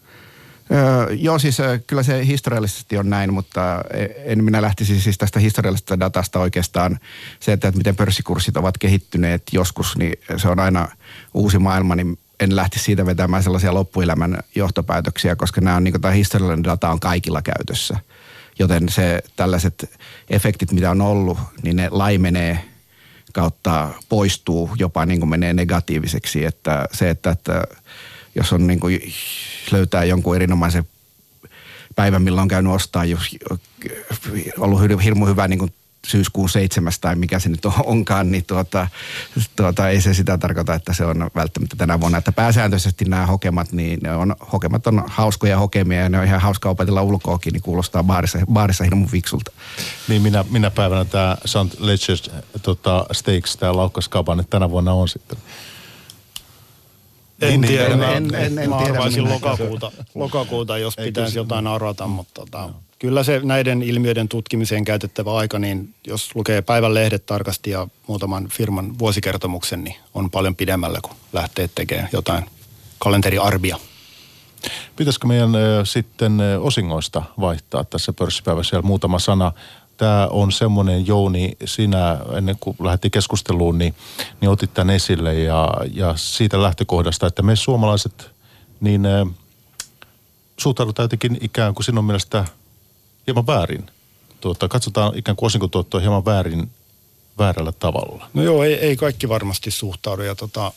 Öö, 0.72 1.12
joo, 1.12 1.38
siis 1.38 1.58
kyllä 1.86 2.02
se 2.02 2.26
historiallisesti 2.26 2.98
on 2.98 3.10
näin, 3.10 3.32
mutta 3.32 3.80
e, 3.90 4.06
en 4.32 4.44
minä 4.44 4.62
lähtisi 4.62 5.00
siis 5.00 5.18
tästä 5.18 5.40
historiallisesta 5.40 6.00
datasta 6.00 6.38
oikeastaan. 6.38 6.98
Se, 7.40 7.52
että 7.52 7.72
miten 7.72 7.96
pörssikurssit 7.96 8.56
ovat 8.56 8.78
kehittyneet 8.78 9.42
joskus, 9.52 9.96
niin 9.96 10.14
se 10.36 10.48
on 10.48 10.60
aina 10.60 10.88
uusi 11.34 11.58
maailma, 11.58 11.96
niin 11.96 12.18
en 12.40 12.56
lähti 12.56 12.78
siitä 12.78 13.06
vetämään 13.06 13.42
sellaisia 13.42 13.74
loppuelämän 13.74 14.38
johtopäätöksiä, 14.54 15.36
koska 15.36 15.60
nämä 15.60 15.76
on, 15.76 15.84
niin 15.84 16.00
tämä 16.00 16.14
historiallinen 16.14 16.64
data 16.64 16.90
on 16.90 17.00
kaikilla 17.00 17.42
käytössä. 17.42 17.98
Joten 18.58 18.88
se 18.88 19.22
tällaiset 19.36 19.90
efektit, 20.30 20.72
mitä 20.72 20.90
on 20.90 21.00
ollut, 21.00 21.38
niin 21.62 21.76
ne 21.76 21.88
laimenee 21.90 22.64
kautta 23.32 23.90
poistuu, 24.08 24.70
jopa 24.78 25.06
niin 25.06 25.20
kuin 25.20 25.30
menee 25.30 25.52
negatiiviseksi. 25.52 26.44
Että 26.44 26.88
se, 26.92 27.10
että, 27.10 27.30
että 27.30 27.64
jos 28.34 28.52
on 28.52 28.66
niin 28.66 28.80
kuin 28.80 29.00
löytää 29.70 30.04
jonkun 30.04 30.36
erinomaisen 30.36 30.88
päivän, 31.96 32.22
milloin 32.22 32.42
on 32.42 32.48
käynyt 32.48 32.72
ostaa, 32.72 33.04
jos 33.04 33.36
ollut 34.58 35.02
hirmu 35.04 35.26
hyvä 35.26 35.48
niin 35.48 35.58
kuin 35.58 35.72
syyskuun 36.04 36.48
seitsemäs 36.48 36.98
tai 36.98 37.16
mikä 37.16 37.38
se 37.38 37.48
nyt 37.48 37.66
onkaan, 37.84 38.30
niin 38.30 38.44
tuota, 38.44 38.88
tuota, 39.56 39.88
ei 39.88 40.00
se 40.00 40.14
sitä 40.14 40.38
tarkoita, 40.38 40.74
että 40.74 40.92
se 40.92 41.04
on 41.04 41.30
välttämättä 41.34 41.76
tänä 41.76 42.00
vuonna. 42.00 42.18
Että 42.18 42.32
pääsääntöisesti 42.32 43.04
nämä 43.04 43.26
hokemat, 43.26 43.72
niin 43.72 43.98
ne 44.02 44.16
on, 44.16 44.36
hokemat 44.52 44.86
on 44.86 45.04
hauskoja 45.06 45.58
hokemia 45.58 46.00
ja 46.00 46.08
ne 46.08 46.18
on 46.18 46.24
ihan 46.24 46.40
hauska 46.40 46.70
opetella 46.70 47.02
ulkoakin, 47.02 47.52
niin 47.52 47.62
kuulostaa 47.62 48.04
baarissa, 48.04 48.38
baarissa 48.52 48.84
hirmu 48.84 49.06
fiksulta. 49.06 49.52
Niin 50.08 50.22
minä, 50.22 50.44
minä 50.50 50.70
päivänä 50.70 51.04
tämä 51.04 51.36
St. 51.44 51.74
Ledger's 51.80 52.32
tota, 52.62 53.06
Steaks, 53.12 53.56
tämä 53.56 53.76
laukkaskaupan, 53.76 54.40
että 54.40 54.50
tänä 54.50 54.70
vuonna 54.70 54.92
on 54.92 55.08
sitten. 55.08 55.38
En 57.48 57.60
niin, 57.60 57.68
tiedä, 57.68 57.86
en, 57.86 58.02
en, 58.02 58.34
en, 58.34 58.58
en, 58.58 58.70
mä 58.70 58.76
arvaisin 58.76 59.24
lokakuuta, 59.24 59.92
lokakuuta, 60.14 60.78
jos 60.78 60.96
pitäisi 60.96 61.38
jotain 61.38 61.66
arvata, 61.66 62.06
mutta 62.06 62.40
tota, 62.40 62.70
kyllä 62.98 63.22
se 63.22 63.40
näiden 63.42 63.82
ilmiöiden 63.82 64.28
tutkimiseen 64.28 64.84
käytettävä 64.84 65.36
aika, 65.36 65.58
niin 65.58 65.94
jos 66.06 66.34
lukee 66.34 66.62
päivän 66.62 66.94
lehdet 66.94 67.26
tarkasti 67.26 67.70
ja 67.70 67.88
muutaman 68.06 68.48
firman 68.48 68.98
vuosikertomuksen, 68.98 69.84
niin 69.84 69.96
on 70.14 70.30
paljon 70.30 70.56
pidemmällä, 70.56 70.98
kuin 71.02 71.16
lähtee 71.32 71.70
tekemään 71.74 72.08
jotain 72.12 72.44
kalenteriarbia. 72.98 73.78
Pitäisikö 74.96 75.26
meidän 75.26 75.50
sitten 75.84 76.40
osingoista 76.60 77.22
vaihtaa 77.40 77.84
tässä 77.84 78.12
pörssipäivässä 78.12 78.70
siellä 78.70 78.86
muutama 78.86 79.18
sana? 79.18 79.52
Tämä 79.96 80.26
on 80.30 80.52
semmoinen, 80.52 81.06
Jouni, 81.06 81.56
sinä 81.64 82.18
ennen 82.36 82.56
kuin 82.60 82.76
lähdettiin 82.80 83.10
keskusteluun, 83.10 83.78
niin, 83.78 83.94
niin 84.40 84.50
otit 84.50 84.74
tämän 84.74 84.94
esille 84.94 85.34
ja, 85.34 85.68
ja 85.92 86.14
siitä 86.16 86.62
lähtökohdasta, 86.62 87.26
että 87.26 87.42
me 87.42 87.56
suomalaiset, 87.56 88.30
niin 88.80 89.02
suhtaudutaan 90.60 91.04
jotenkin 91.04 91.38
ikään 91.40 91.74
kuin 91.74 91.84
sinun 91.84 92.04
mielestä– 92.04 92.44
hieman 93.26 93.46
väärin. 93.46 93.86
Tuota, 94.40 94.68
katsotaan 94.68 95.18
ikään 95.18 95.36
kuin 95.36 95.46
osinkotuottoa 95.46 96.00
hieman 96.00 96.24
väärin, 96.24 96.70
väärällä 97.38 97.72
tavalla. 97.72 98.30
No 98.34 98.42
joo, 98.42 98.64
ei, 98.64 98.74
ei 98.74 98.96
kaikki 98.96 99.28
varmasti 99.28 99.70
suhtaudu. 99.70 100.22
Ja 100.22 100.34
tota, 100.34 100.72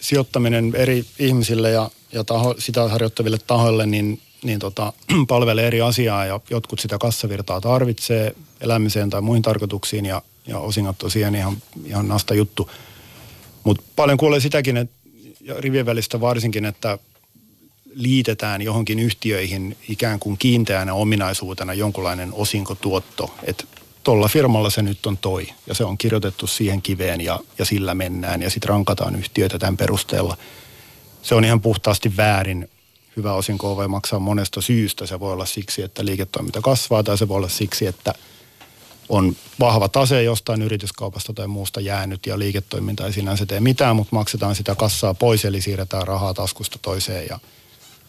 sijoittaminen 0.00 0.72
eri 0.74 1.04
ihmisille 1.18 1.70
ja, 1.70 1.90
ja 2.12 2.24
taho, 2.24 2.54
sitä 2.58 2.88
harjoittaville 2.88 3.38
tahoille, 3.46 3.86
niin, 3.86 4.20
niin 4.42 4.58
tota, 4.58 4.92
palvelee 5.28 5.66
eri 5.66 5.80
asiaa 5.80 6.26
ja 6.26 6.40
jotkut 6.50 6.78
sitä 6.78 6.98
kassavirtaa 6.98 7.60
tarvitsee 7.60 8.34
elämiseen 8.60 9.10
tai 9.10 9.20
muihin 9.20 9.42
tarkoituksiin 9.42 10.06
ja, 10.06 10.22
ja 10.46 10.58
osingot 10.58 10.98
tosiaan 10.98 11.34
ihan, 11.34 11.56
ihan 11.84 12.08
nasta 12.08 12.34
juttu. 12.34 12.70
Mutta 13.64 13.82
paljon 13.96 14.18
kuulee 14.18 14.40
sitäkin, 14.40 14.76
että 14.76 14.94
rivien 15.58 15.86
välistä 15.86 16.20
varsinkin, 16.20 16.64
että 16.64 16.98
liitetään 17.94 18.62
johonkin 18.62 18.98
yhtiöihin 18.98 19.76
ikään 19.88 20.18
kuin 20.18 20.38
kiinteänä 20.38 20.94
ominaisuutena 20.94 21.74
jonkunlainen 21.74 22.32
osinkotuotto, 22.32 23.34
että 23.42 23.64
tuolla 24.04 24.28
firmalla 24.28 24.70
se 24.70 24.82
nyt 24.82 25.06
on 25.06 25.16
toi 25.16 25.48
ja 25.66 25.74
se 25.74 25.84
on 25.84 25.98
kirjoitettu 25.98 26.46
siihen 26.46 26.82
kiveen 26.82 27.20
ja, 27.20 27.40
ja 27.58 27.64
sillä 27.64 27.94
mennään 27.94 28.42
ja 28.42 28.50
sitten 28.50 28.68
rankataan 28.68 29.16
yhtiöitä 29.16 29.58
tämän 29.58 29.76
perusteella. 29.76 30.36
Se 31.22 31.34
on 31.34 31.44
ihan 31.44 31.60
puhtaasti 31.60 32.16
väärin. 32.16 32.70
Hyvä 33.16 33.32
osinko 33.32 33.76
voi 33.76 33.88
maksaa 33.88 34.18
monesta 34.18 34.60
syystä. 34.60 35.06
Se 35.06 35.20
voi 35.20 35.32
olla 35.32 35.46
siksi, 35.46 35.82
että 35.82 36.04
liiketoiminta 36.04 36.60
kasvaa 36.60 37.02
tai 37.02 37.18
se 37.18 37.28
voi 37.28 37.36
olla 37.36 37.48
siksi, 37.48 37.86
että 37.86 38.14
on 39.08 39.36
vahva 39.60 39.88
tase 39.88 40.22
jostain 40.22 40.62
yrityskaupasta 40.62 41.32
tai 41.32 41.46
muusta 41.46 41.80
jäänyt 41.80 42.26
ja 42.26 42.38
liiketoiminta 42.38 43.06
ei 43.06 43.12
sinänsä 43.12 43.46
tee 43.46 43.60
mitään, 43.60 43.96
mutta 43.96 44.16
maksetaan 44.16 44.54
sitä 44.54 44.74
kassaa 44.74 45.14
pois 45.14 45.44
eli 45.44 45.60
siirretään 45.60 46.06
rahaa 46.06 46.34
taskusta 46.34 46.78
toiseen 46.82 47.26
ja– 47.30 47.38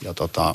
ja 0.03 0.13
tota, 0.13 0.53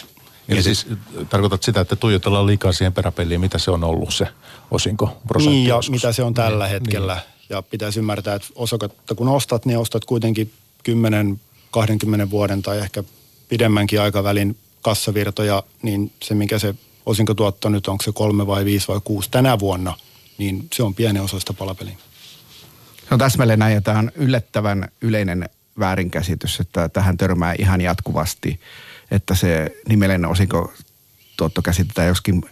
Eli 0.48 0.62
siis 0.62 0.86
tarkoitat 1.28 1.62
sitä, 1.62 1.80
että 1.80 1.96
tuijotellaan 1.96 2.46
liikaa 2.46 2.72
siihen 2.72 2.92
peräpeliin, 2.92 3.40
mitä 3.40 3.58
se 3.58 3.70
on 3.70 3.84
ollut 3.84 4.14
se 4.14 4.28
osinko 4.70 5.16
prosentti 5.28 5.56
Niin 5.56 5.68
ja 5.68 5.74
joskus. 5.74 5.90
mitä 5.90 6.12
se 6.12 6.22
on 6.22 6.34
tällä 6.34 6.64
niin, 6.64 6.72
hetkellä. 6.72 7.14
Niin. 7.14 7.24
Ja 7.48 7.62
pitäisi 7.62 7.98
ymmärtää, 7.98 8.34
että 8.34 8.48
osaketta 8.54 9.14
kun 9.14 9.28
ostat, 9.28 9.66
niin 9.66 9.78
ostat 9.78 10.04
kuitenkin 10.04 10.52
10-20 10.88 12.30
vuoden 12.30 12.62
tai 12.62 12.78
ehkä 12.78 13.04
pidemmänkin 13.48 14.00
aikavälin 14.00 14.56
kassavirtoja, 14.82 15.62
niin 15.82 16.12
se 16.22 16.34
mikä 16.34 16.58
se 16.58 16.74
osinkotuotto 17.06 17.68
nyt, 17.68 17.88
onko 17.88 18.04
se 18.04 18.12
kolme 18.12 18.46
vai 18.46 18.64
viisi 18.64 18.88
vai 18.88 19.00
kuusi 19.04 19.30
tänä 19.30 19.58
vuonna, 19.58 19.96
niin 20.38 20.68
se 20.72 20.82
on 20.82 20.94
pieni 20.94 21.20
osa 21.20 21.40
sitä 21.40 21.52
palapeliä. 21.52 21.96
Se 23.08 23.14
on 23.14 23.18
täsmälleen 23.18 23.58
näin 23.58 23.74
ja 23.74 23.80
tämä 23.80 23.98
on 23.98 24.12
yllättävän 24.14 24.88
yleinen 25.00 25.48
väärinkäsitys, 25.78 26.60
että 26.60 26.88
tähän 26.88 27.16
törmää 27.16 27.54
ihan 27.58 27.80
jatkuvasti, 27.80 28.60
että 29.10 29.34
se 29.34 29.76
nimellinen 29.88 30.30
osinko 30.30 30.72
tuotto 31.36 31.62
käsitetään 31.62 32.08
joskin 32.08 32.42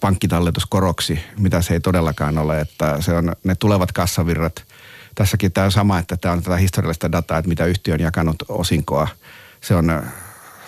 pankkitalletuskoroksi, 0.00 1.18
mitä 1.38 1.62
se 1.62 1.74
ei 1.74 1.80
todellakaan 1.80 2.38
ole, 2.38 2.60
että 2.60 2.96
se 3.00 3.12
on 3.12 3.32
ne 3.44 3.54
tulevat 3.54 3.92
kassavirrat. 3.92 4.64
Tässäkin 5.14 5.52
tämä 5.52 5.64
on 5.64 5.72
sama, 5.72 5.98
että 5.98 6.16
tämä 6.16 6.32
on 6.32 6.42
tätä 6.42 6.56
historiallista 6.56 7.12
dataa, 7.12 7.38
että 7.38 7.48
mitä 7.48 7.66
yhtiö 7.66 7.94
on 7.94 8.00
jakanut 8.00 8.36
osinkoa. 8.48 9.08
Se 9.62 9.74
on 9.74 10.02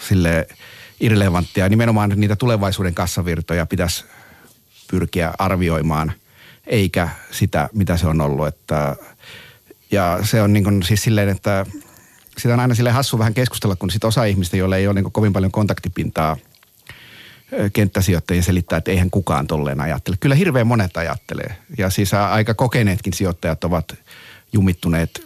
sille 0.08 0.46
irrelevanttia. 1.00 1.68
Nimenomaan 1.68 2.12
niitä 2.16 2.36
tulevaisuuden 2.36 2.94
kassavirtoja 2.94 3.66
pitäisi 3.66 4.04
pyrkiä 4.90 5.32
arvioimaan, 5.38 6.12
eikä 6.66 7.08
sitä, 7.30 7.68
mitä 7.72 7.96
se 7.96 8.06
on 8.06 8.20
ollut. 8.20 8.46
Että, 8.46 8.96
ja 9.90 10.18
se 10.22 10.42
on 10.42 10.52
niin 10.52 10.64
kuin, 10.64 10.82
siis 10.82 11.02
silleen, 11.02 11.28
että 11.28 11.66
sitä 12.38 12.54
on 12.54 12.60
aina 12.60 12.74
sille 12.74 12.90
hassu 12.90 13.18
vähän 13.18 13.34
keskustella, 13.34 13.76
kun 13.76 13.90
sit 13.90 14.04
osa 14.04 14.24
ihmistä, 14.24 14.56
joilla 14.56 14.76
ei 14.76 14.86
ole 14.86 14.94
niin 15.00 15.12
kovin 15.12 15.32
paljon 15.32 15.52
kontaktipintaa 15.52 16.36
kenttäsijoittajien 17.72 18.44
selittää, 18.44 18.76
että 18.76 18.90
eihän 18.90 19.10
kukaan 19.10 19.46
tolleen 19.46 19.80
ajattele. 19.80 20.16
Kyllä 20.20 20.34
hirveän 20.34 20.66
monet 20.66 20.96
ajattelee. 20.96 21.56
Ja 21.78 21.90
siis 21.90 22.14
aika 22.14 22.54
kokeneetkin 22.54 23.12
sijoittajat 23.12 23.64
ovat 23.64 23.94
jumittuneet 24.52 25.22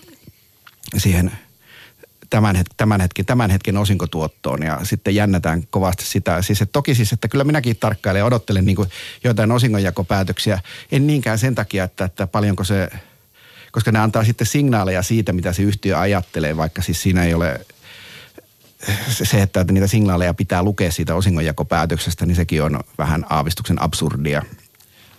siihen– 0.97 1.33
tämän, 2.31 2.57
het, 2.57 2.67
tämän, 2.77 3.01
hetken, 3.01 3.27
tämän 3.27 3.51
hetken 3.51 3.77
osinkotuottoon 3.77 4.63
ja 4.63 4.81
sitten 4.83 5.15
jännätään 5.15 5.63
kovasti 5.71 6.05
sitä. 6.05 6.43
Siis 6.43 6.63
että 6.63 6.73
toki 6.73 6.95
siis, 6.95 7.13
että 7.13 7.29
kyllä 7.29 7.45
minäkin 7.45 7.77
tarkkailen 7.77 8.21
ja 8.21 8.25
odottelen 8.25 8.65
niin 8.65 8.77
kuin 8.77 8.89
jotain 9.25 9.53
osingonjakopäätöksiä. 9.53 10.61
En 10.93 11.07
niinkään 11.07 11.39
sen 11.39 11.55
takia, 11.55 11.85
että, 11.85 12.05
että 12.05 12.27
paljonko 12.27 12.65
se, 12.65 12.91
koska 13.73 13.93
ne 13.93 13.99
antaa 13.99 14.25
sitten 14.25 14.47
signaaleja 14.47 15.03
siitä, 15.03 15.33
mitä 15.33 15.53
se 15.53 15.63
yhtiö 15.63 15.99
ajattelee, 15.99 16.57
vaikka 16.57 16.83
siis 16.83 17.03
siinä 17.03 17.25
ei 17.25 17.35
ole 17.35 17.61
se, 19.09 19.43
että 19.43 19.65
niitä 19.65 19.87
signaaleja 19.87 20.35
pitää 20.35 20.63
lukea 20.63 20.93
siitä 20.93 21.15
osingonjakopäätöksestä, 21.15 22.27
niin 22.27 22.37
sekin 22.37 22.63
on 22.63 22.81
vähän 22.99 23.27
aavistuksen 23.29 23.83
absurdia. 23.83 24.43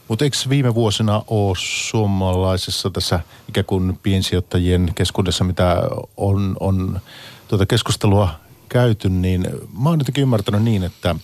Mutta 0.10 0.26
eikö 0.26 0.38
viime 0.50 0.76
vuosina 0.76 1.24
ole 1.28 1.56
suomalaisessa 1.60 2.90
tässä 2.90 3.20
ikään 3.50 3.66
kuin 3.66 4.00
piensijoittajien 4.04 4.92
keskuudessa, 4.96 5.44
mitä 5.44 5.84
on, 6.18 6.58
on 6.60 7.02
tuota 7.48 7.66
keskustelua 7.66 8.30
käyty, 8.70 9.10
niin 9.10 9.48
mä 9.80 9.90
oon 9.90 10.00
jotenkin 10.00 10.22
ymmärtänyt 10.22 10.64
niin, 10.64 10.84
että 10.84 11.16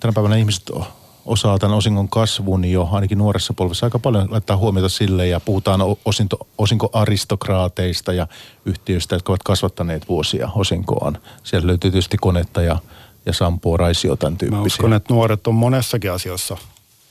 tänä 0.00 0.12
päivänä 0.12 0.36
ihmiset 0.36 0.70
osaa 1.26 1.58
tämän 1.58 1.76
osingon 1.76 2.08
kasvun 2.08 2.64
jo 2.64 2.88
ainakin 2.92 3.18
nuoressa 3.18 3.54
polvessa 3.54 3.86
aika 3.86 3.98
paljon 3.98 4.30
laittaa 4.30 4.56
huomiota 4.56 4.88
sille 4.88 5.26
ja 5.26 5.40
puhutaan 5.40 5.80
osinto, 6.04 6.46
osinkoaristokraateista 6.58 8.12
ja 8.12 8.26
yhtiöistä, 8.64 9.14
jotka 9.14 9.32
ovat 9.32 9.42
kasvattaneet 9.42 10.08
vuosia 10.08 10.50
osinkoaan. 10.54 11.18
Siellä 11.42 11.66
löytyy 11.66 11.90
tietysti 11.90 12.16
konetta 12.16 12.62
ja, 12.62 12.78
ja 13.26 13.32
Sampoa, 13.32 13.76
Raisio, 13.76 14.16
tämän 14.16 14.38
tyyppisiä. 14.38 14.58
Mä 14.58 14.66
uskon, 14.66 14.92
että 14.92 15.14
nuoret 15.14 15.46
on 15.46 15.54
monessakin 15.54 16.12
asiassa 16.12 16.56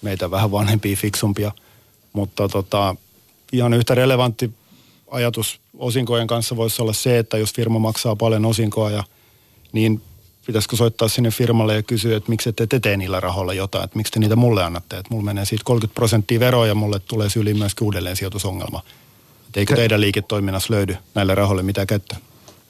meitä 0.01 0.31
vähän 0.31 0.51
vanhempia, 0.51 0.95
fiksumpia. 0.95 1.51
Mutta 2.13 2.49
tota, 2.49 2.95
ihan 3.51 3.73
yhtä 3.73 3.95
relevantti 3.95 4.51
ajatus 5.11 5.61
osinkojen 5.77 6.27
kanssa 6.27 6.55
voisi 6.55 6.81
olla 6.81 6.93
se, 6.93 7.17
että 7.17 7.37
jos 7.37 7.53
firma 7.53 7.79
maksaa 7.79 8.15
paljon 8.15 8.45
osinkoa, 8.45 8.91
ja, 8.91 9.03
niin 9.71 10.01
pitäisikö 10.45 10.75
soittaa 10.75 11.07
sinne 11.07 11.31
firmalle 11.31 11.75
ja 11.75 11.83
kysyä, 11.83 12.17
että 12.17 12.29
miksi 12.29 12.49
ette 12.49 12.67
te 12.67 12.79
tee 12.79 12.97
niillä 12.97 13.19
rahoilla 13.19 13.53
jotain, 13.53 13.83
että 13.83 13.97
miksi 13.97 14.13
te 14.13 14.19
niitä 14.19 14.35
mulle 14.35 14.63
annatte. 14.63 14.97
Että 14.97 15.13
mulla 15.13 15.25
menee 15.25 15.45
siitä 15.45 15.63
30 15.63 15.95
prosenttia 15.95 16.39
veroa 16.39 16.67
ja 16.67 16.75
mulle 16.75 16.99
tulee 16.99 17.29
syliin 17.29 17.57
myös 17.57 17.75
uudelleen 17.81 18.15
sijoitusongelma. 18.15 18.81
Että 19.47 19.59
eikö 19.59 19.75
teidän 19.75 20.01
liiketoiminnassa 20.01 20.73
löydy 20.73 20.97
näille 21.15 21.35
rahoille 21.35 21.63
mitä 21.63 21.85
käyttöä? 21.85 22.17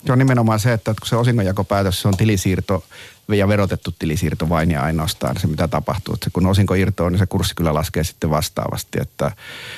Se 0.05 0.11
on 0.11 0.19
nimenomaan 0.19 0.59
se, 0.59 0.73
että 0.73 0.93
kun 0.99 1.07
se 1.07 1.15
osingonjakopäätös 1.15 2.01
se 2.01 2.07
on 2.07 2.17
tilisiirto 2.17 2.83
ja 3.27 3.47
verotettu 3.47 3.93
tilisiirto 3.99 4.49
vain 4.49 4.71
ja 4.71 4.83
ainoastaan 4.83 5.39
se, 5.39 5.47
mitä 5.47 5.67
tapahtuu. 5.67 6.13
Että 6.13 6.29
kun 6.33 6.45
osinko 6.45 6.73
irtoaa, 6.73 7.09
niin 7.09 7.19
se 7.19 7.25
kurssi 7.25 7.55
kyllä 7.55 7.73
laskee 7.73 8.03
sitten 8.03 8.29
vastaavasti. 8.29 8.97
Että 9.01 9.31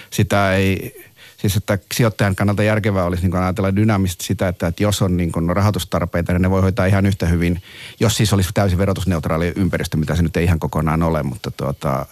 sitä 0.09 0.53
ei, 0.55 1.03
siis 1.37 1.57
että 1.57 1.79
sijoittajan 1.93 2.35
kannalta 2.35 2.63
järkevää 2.63 3.05
olisi 3.05 3.27
niin 3.27 3.43
ajatella 3.43 3.75
dynaamisesti 3.75 4.25
sitä, 4.25 4.47
että, 4.47 4.67
että 4.67 4.83
jos 4.83 5.01
on 5.01 5.17
niin 5.17 5.31
rahoitustarpeita, 5.53 6.33
niin 6.33 6.41
ne 6.41 6.49
voi 6.49 6.61
hoitaa 6.61 6.85
ihan 6.85 7.05
yhtä 7.05 7.25
hyvin, 7.25 7.61
jos 7.99 8.17
siis 8.17 8.33
olisi 8.33 8.49
täysin 8.53 8.77
verotusneutraali 8.77 9.53
ympäristö, 9.55 9.97
mitä 9.97 10.15
se 10.15 10.23
nyt 10.23 10.37
ei 10.37 10.43
ihan 10.43 10.59
kokonaan 10.59 11.03
ole, 11.03 11.23
mutta 11.23 11.51
tuota, 11.51 12.05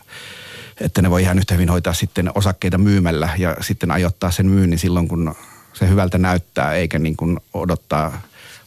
että 0.82 1.02
ne 1.02 1.10
voi 1.10 1.22
ihan 1.22 1.38
yhtä 1.38 1.54
hyvin 1.54 1.70
hoitaa 1.70 1.94
sitten 1.94 2.32
osakkeita 2.36 2.78
myymällä 2.78 3.30
ja 3.38 3.58
sitten 3.62 3.92
ajoittaa 3.92 4.32
sen 4.32 4.46
myynnin 4.46 4.80
silloin, 4.80 5.08
kun 5.08 5.36
se 5.74 5.88
hyvältä 5.88 6.18
näyttää, 6.18 6.74
eikä 6.74 7.00
niin 7.00 7.18
kuin 7.18 7.40
odottaa, 7.54 8.22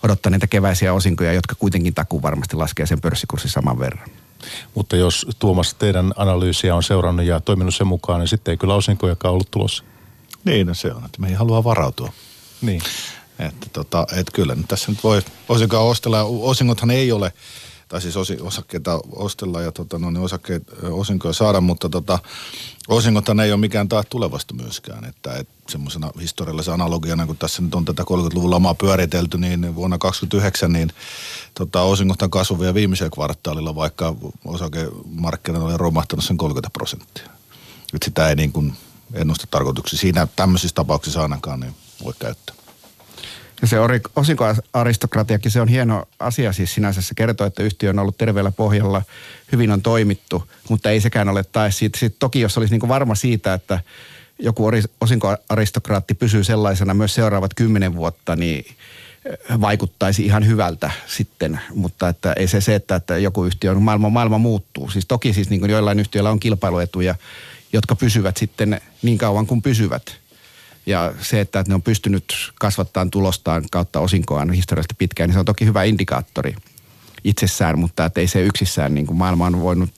odottaa 0.05 0.31
niitä 0.31 0.47
keväisiä 0.47 0.93
osinkoja, 0.93 1.33
jotka 1.33 1.55
kuitenkin 1.55 1.95
takuu 1.95 2.23
varmasti 2.23 2.57
laskee 2.57 2.87
sen 2.87 3.01
pörssikurssin 3.01 3.51
saman 3.51 3.79
verran. 3.79 4.09
Mutta 4.75 4.97
jos 4.97 5.27
Tuomas 5.39 5.75
teidän 5.75 6.13
analyysiä 6.17 6.75
on 6.75 6.83
seurannut 6.83 7.27
ja 7.27 7.41
toiminut 7.41 7.75
sen 7.75 7.87
mukaan, 7.87 8.21
niin 8.21 8.29
sitten 8.29 8.53
ei 8.53 8.59
kyllä 8.59 8.75
osinkojakaan 8.75 9.35
ollut 9.35 9.51
tulossa. 9.51 9.85
Niin, 10.45 10.67
no 10.67 10.75
se 10.75 10.93
on, 10.93 11.05
että 11.05 11.21
me 11.21 11.29
ei 11.29 11.35
halua 11.35 11.65
varautua. 11.65 12.13
Niin. 12.61 12.83
Että 13.39 13.67
tota, 13.73 14.07
et 14.17 14.31
kyllä 14.33 14.55
nyt 14.55 14.69
tässä 14.69 14.91
nyt 14.91 15.05
voi 15.05 15.23
osinkoa 15.49 15.81
ostella. 15.81 16.23
Osingothan 16.23 16.91
ei 16.91 17.13
ole 17.13 17.33
tai 17.95 18.03
siis 18.03 18.17
osi, 18.17 18.37
osakkeita 18.41 19.01
ostella 19.13 19.63
ja 19.63 19.73
tota, 19.73 19.99
no, 19.99 20.11
niin 20.11 20.23
osakkeet, 20.23 20.63
osinkoja 20.83 21.33
saada, 21.33 21.61
mutta 21.61 21.89
tota, 21.89 22.19
osingothan 22.89 23.41
ei 23.41 23.53
ole 23.53 23.61
mikään 23.61 23.89
taas 23.89 24.07
tulevasta 24.09 24.55
myöskään. 24.55 25.05
Että 25.05 25.35
et, 25.35 25.49
semmoisena 25.69 26.11
historiallisena 26.21 26.75
analogiana, 26.75 27.27
kun 27.27 27.37
tässä 27.37 27.63
nyt 27.63 27.75
on 27.75 27.85
tätä 27.85 28.03
30-luvun 28.03 28.51
lamaa 28.51 28.75
pyöritelty, 28.75 29.39
niin 29.39 29.75
vuonna 29.75 29.99
2029 29.99 30.73
niin 30.73 30.93
tota, 31.55 31.83
osingothan 31.83 32.31
kasvuvia 32.31 32.75
viimeisellä 32.75 33.11
kvartaalilla, 33.11 33.75
vaikka 33.75 34.15
osakemarkkinat 34.45 35.63
oli 35.63 35.77
romahtanut 35.77 36.25
sen 36.25 36.37
30 36.37 36.71
prosenttia. 36.73 37.29
Nyt 37.93 38.03
sitä 38.03 38.29
ei 38.29 38.37
niin 38.37 38.53
kuin 38.53 38.73
ennusta 39.13 39.47
tarkoituksi 39.51 39.97
siinä 39.97 40.29
tämmöisissä 40.37 40.75
tapauksissa 40.75 41.23
ainakaan 41.23 41.61
niin 41.61 41.75
voi 42.05 42.13
käyttää. 42.19 42.64
Ja 43.65 43.69
se 43.69 43.77
osinkoaristokratiakin, 44.17 45.51
se 45.51 45.61
on 45.61 45.69
hieno 45.69 46.05
asia 46.19 46.53
siis 46.53 46.75
sinänsä. 46.75 47.03
Se 47.03 47.15
kertoo, 47.15 47.47
että 47.47 47.63
yhtiö 47.63 47.91
on 47.91 47.99
ollut 47.99 48.19
terveellä 48.19 48.51
pohjalla, 48.51 49.03
hyvin 49.53 49.71
on 49.71 49.83
toimittu, 49.83 50.51
mutta 50.69 50.91
ei 50.91 51.01
sekään 51.01 51.29
ole 51.29 51.45
tae 51.45 51.71
siitä. 51.71 51.99
Sitten 51.99 52.19
toki 52.19 52.41
jos 52.41 52.59
olisi 52.59 52.79
niin 52.79 52.89
varma 52.89 53.15
siitä, 53.15 53.55
että 53.55 53.81
joku 54.39 54.71
osinkoaristokraatti 55.01 56.15
pysyy 56.15 56.45
sellaisena 56.45 56.95
myös 56.95 57.15
seuraavat 57.15 57.55
kymmenen 57.55 57.95
vuotta, 57.97 58.37
niin 58.37 58.65
vaikuttaisi 59.61 60.27
ihan 60.27 60.47
hyvältä 60.47 60.91
sitten, 61.07 61.61
mutta 61.75 62.09
että 62.09 62.33
ei 62.33 62.49
se 62.49 62.61
se, 62.61 62.75
että, 62.75 62.97
että 62.97 63.19
joku 63.19 63.45
yhtiö 63.45 63.71
on, 63.71 63.83
maailma, 63.83 64.11
maailma 64.11 64.39
muuttuu. 64.39 64.91
Siis 64.91 65.07
toki 65.07 65.33
siis 65.33 65.51
niin 65.51 65.61
kuin 65.61 65.71
joillain 65.71 66.01
yhtiöillä 66.01 66.31
on 66.31 66.41
kilpailuetuja, 66.41 67.15
jotka 67.73 67.95
pysyvät 67.95 68.37
sitten 68.37 68.81
niin 69.03 69.19
kauan 69.19 69.47
kuin 69.47 69.63
pysyvät– 69.63 70.03
ja 70.87 71.13
se, 71.21 71.41
että 71.41 71.65
ne 71.69 71.75
on 71.75 71.83
pystynyt 71.83 72.53
kasvattamaan 72.55 73.11
tulostaan 73.11 73.65
kautta 73.71 74.01
osinkoaan 74.01 74.53
historiallisesti 74.53 74.95
pitkään, 74.99 75.29
niin 75.29 75.35
se 75.35 75.39
on 75.39 75.45
toki 75.45 75.65
hyvä 75.67 75.83
indikaattori 75.83 76.57
itsessään, 77.25 77.79
mutta 77.79 78.05
että 78.05 78.21
ei 78.21 78.27
se 78.27 78.43
yksissään, 78.43 78.95
niin 78.95 79.07
kuin 79.07 79.17
maailma 79.17 79.47
on 79.47 79.61
voinut 79.61 79.91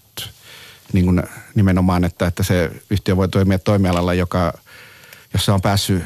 niin 0.93 1.05
kuin 1.05 1.23
nimenomaan, 1.55 2.05
että, 2.05 2.27
että 2.27 2.43
se 2.43 2.71
yhtiö 2.91 3.17
voi 3.17 3.29
toimia 3.29 3.59
toimialalla, 3.59 4.15
joka, 4.15 4.53
jossa 5.33 5.55
on 5.55 5.61
päässyt 5.61 6.03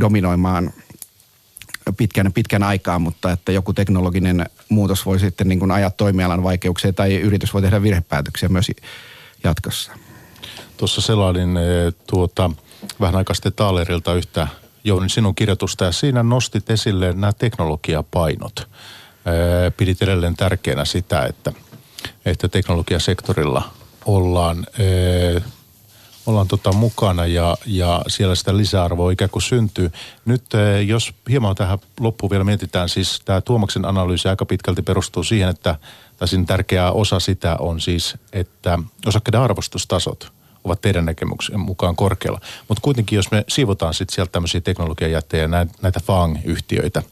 dominoimaan 0.00 0.72
pitkän, 1.96 2.32
pitkän 2.32 2.62
aikaa, 2.62 2.98
mutta 2.98 3.32
että 3.32 3.52
joku 3.52 3.72
teknologinen 3.72 4.46
muutos 4.68 5.06
voi 5.06 5.20
sitten 5.20 5.48
niin 5.48 5.58
kuin 5.58 5.70
ajaa 5.70 5.90
toimialan 5.90 6.42
vaikeuksia 6.42 6.92
tai 6.92 7.14
yritys 7.14 7.54
voi 7.54 7.62
tehdä 7.62 7.82
virhepäätöksiä 7.82 8.48
myös 8.48 8.70
jatkossa. 9.44 9.92
Tuossa 10.76 11.00
selailin 11.00 11.56
eh, 11.56 11.94
tuota, 12.06 12.50
vähän 13.00 13.16
aikaa 13.16 13.34
sitten 13.34 13.52
Taalerilta 13.52 14.14
yhtä 14.14 14.48
Jouni 14.84 15.08
sinun 15.08 15.34
kirjoitusta 15.34 15.84
ja 15.84 15.92
siinä 15.92 16.22
nostit 16.22 16.70
esille 16.70 17.12
nämä 17.12 17.32
teknologiapainot. 17.32 18.68
Pidit 19.76 20.02
edelleen 20.02 20.36
tärkeänä 20.36 20.84
sitä, 20.84 21.26
että, 21.26 21.52
että 22.24 22.48
teknologiasektorilla 22.48 23.70
ollaan, 24.04 24.66
ollaan 26.26 26.48
tota 26.48 26.72
mukana 26.72 27.26
ja, 27.26 27.56
ja 27.66 28.02
siellä 28.08 28.34
sitä 28.34 28.56
lisäarvoa 28.56 29.10
ikään 29.10 29.30
kuin 29.30 29.42
syntyy. 29.42 29.92
Nyt 30.24 30.44
jos 30.86 31.12
hieman 31.30 31.54
tähän 31.56 31.78
loppuun 32.00 32.30
vielä 32.30 32.44
mietitään, 32.44 32.88
siis 32.88 33.20
tämä 33.24 33.40
Tuomaksen 33.40 33.84
analyysi 33.84 34.28
aika 34.28 34.46
pitkälti 34.46 34.82
perustuu 34.82 35.22
siihen, 35.22 35.48
että 35.48 35.78
tai 36.16 36.28
tärkeä 36.46 36.90
osa 36.90 37.20
sitä 37.20 37.56
on 37.58 37.80
siis, 37.80 38.14
että 38.32 38.78
osakkeiden 39.06 39.40
arvostustasot– 39.40 40.32
ovat 40.64 40.80
teidän 40.80 41.04
näkemyksen 41.04 41.60
mukaan 41.60 41.96
korkealla. 41.96 42.40
Mutta 42.68 42.80
kuitenkin, 42.80 43.16
jos 43.16 43.30
me 43.30 43.44
siivotaan 43.48 43.94
sitten 43.94 44.14
sieltä 44.14 44.32
tämmöisiä 44.32 44.60
teknologiajättejä, 44.60 45.48
näitä 45.82 46.00
FANG-yhtiöitä, 46.00 47.02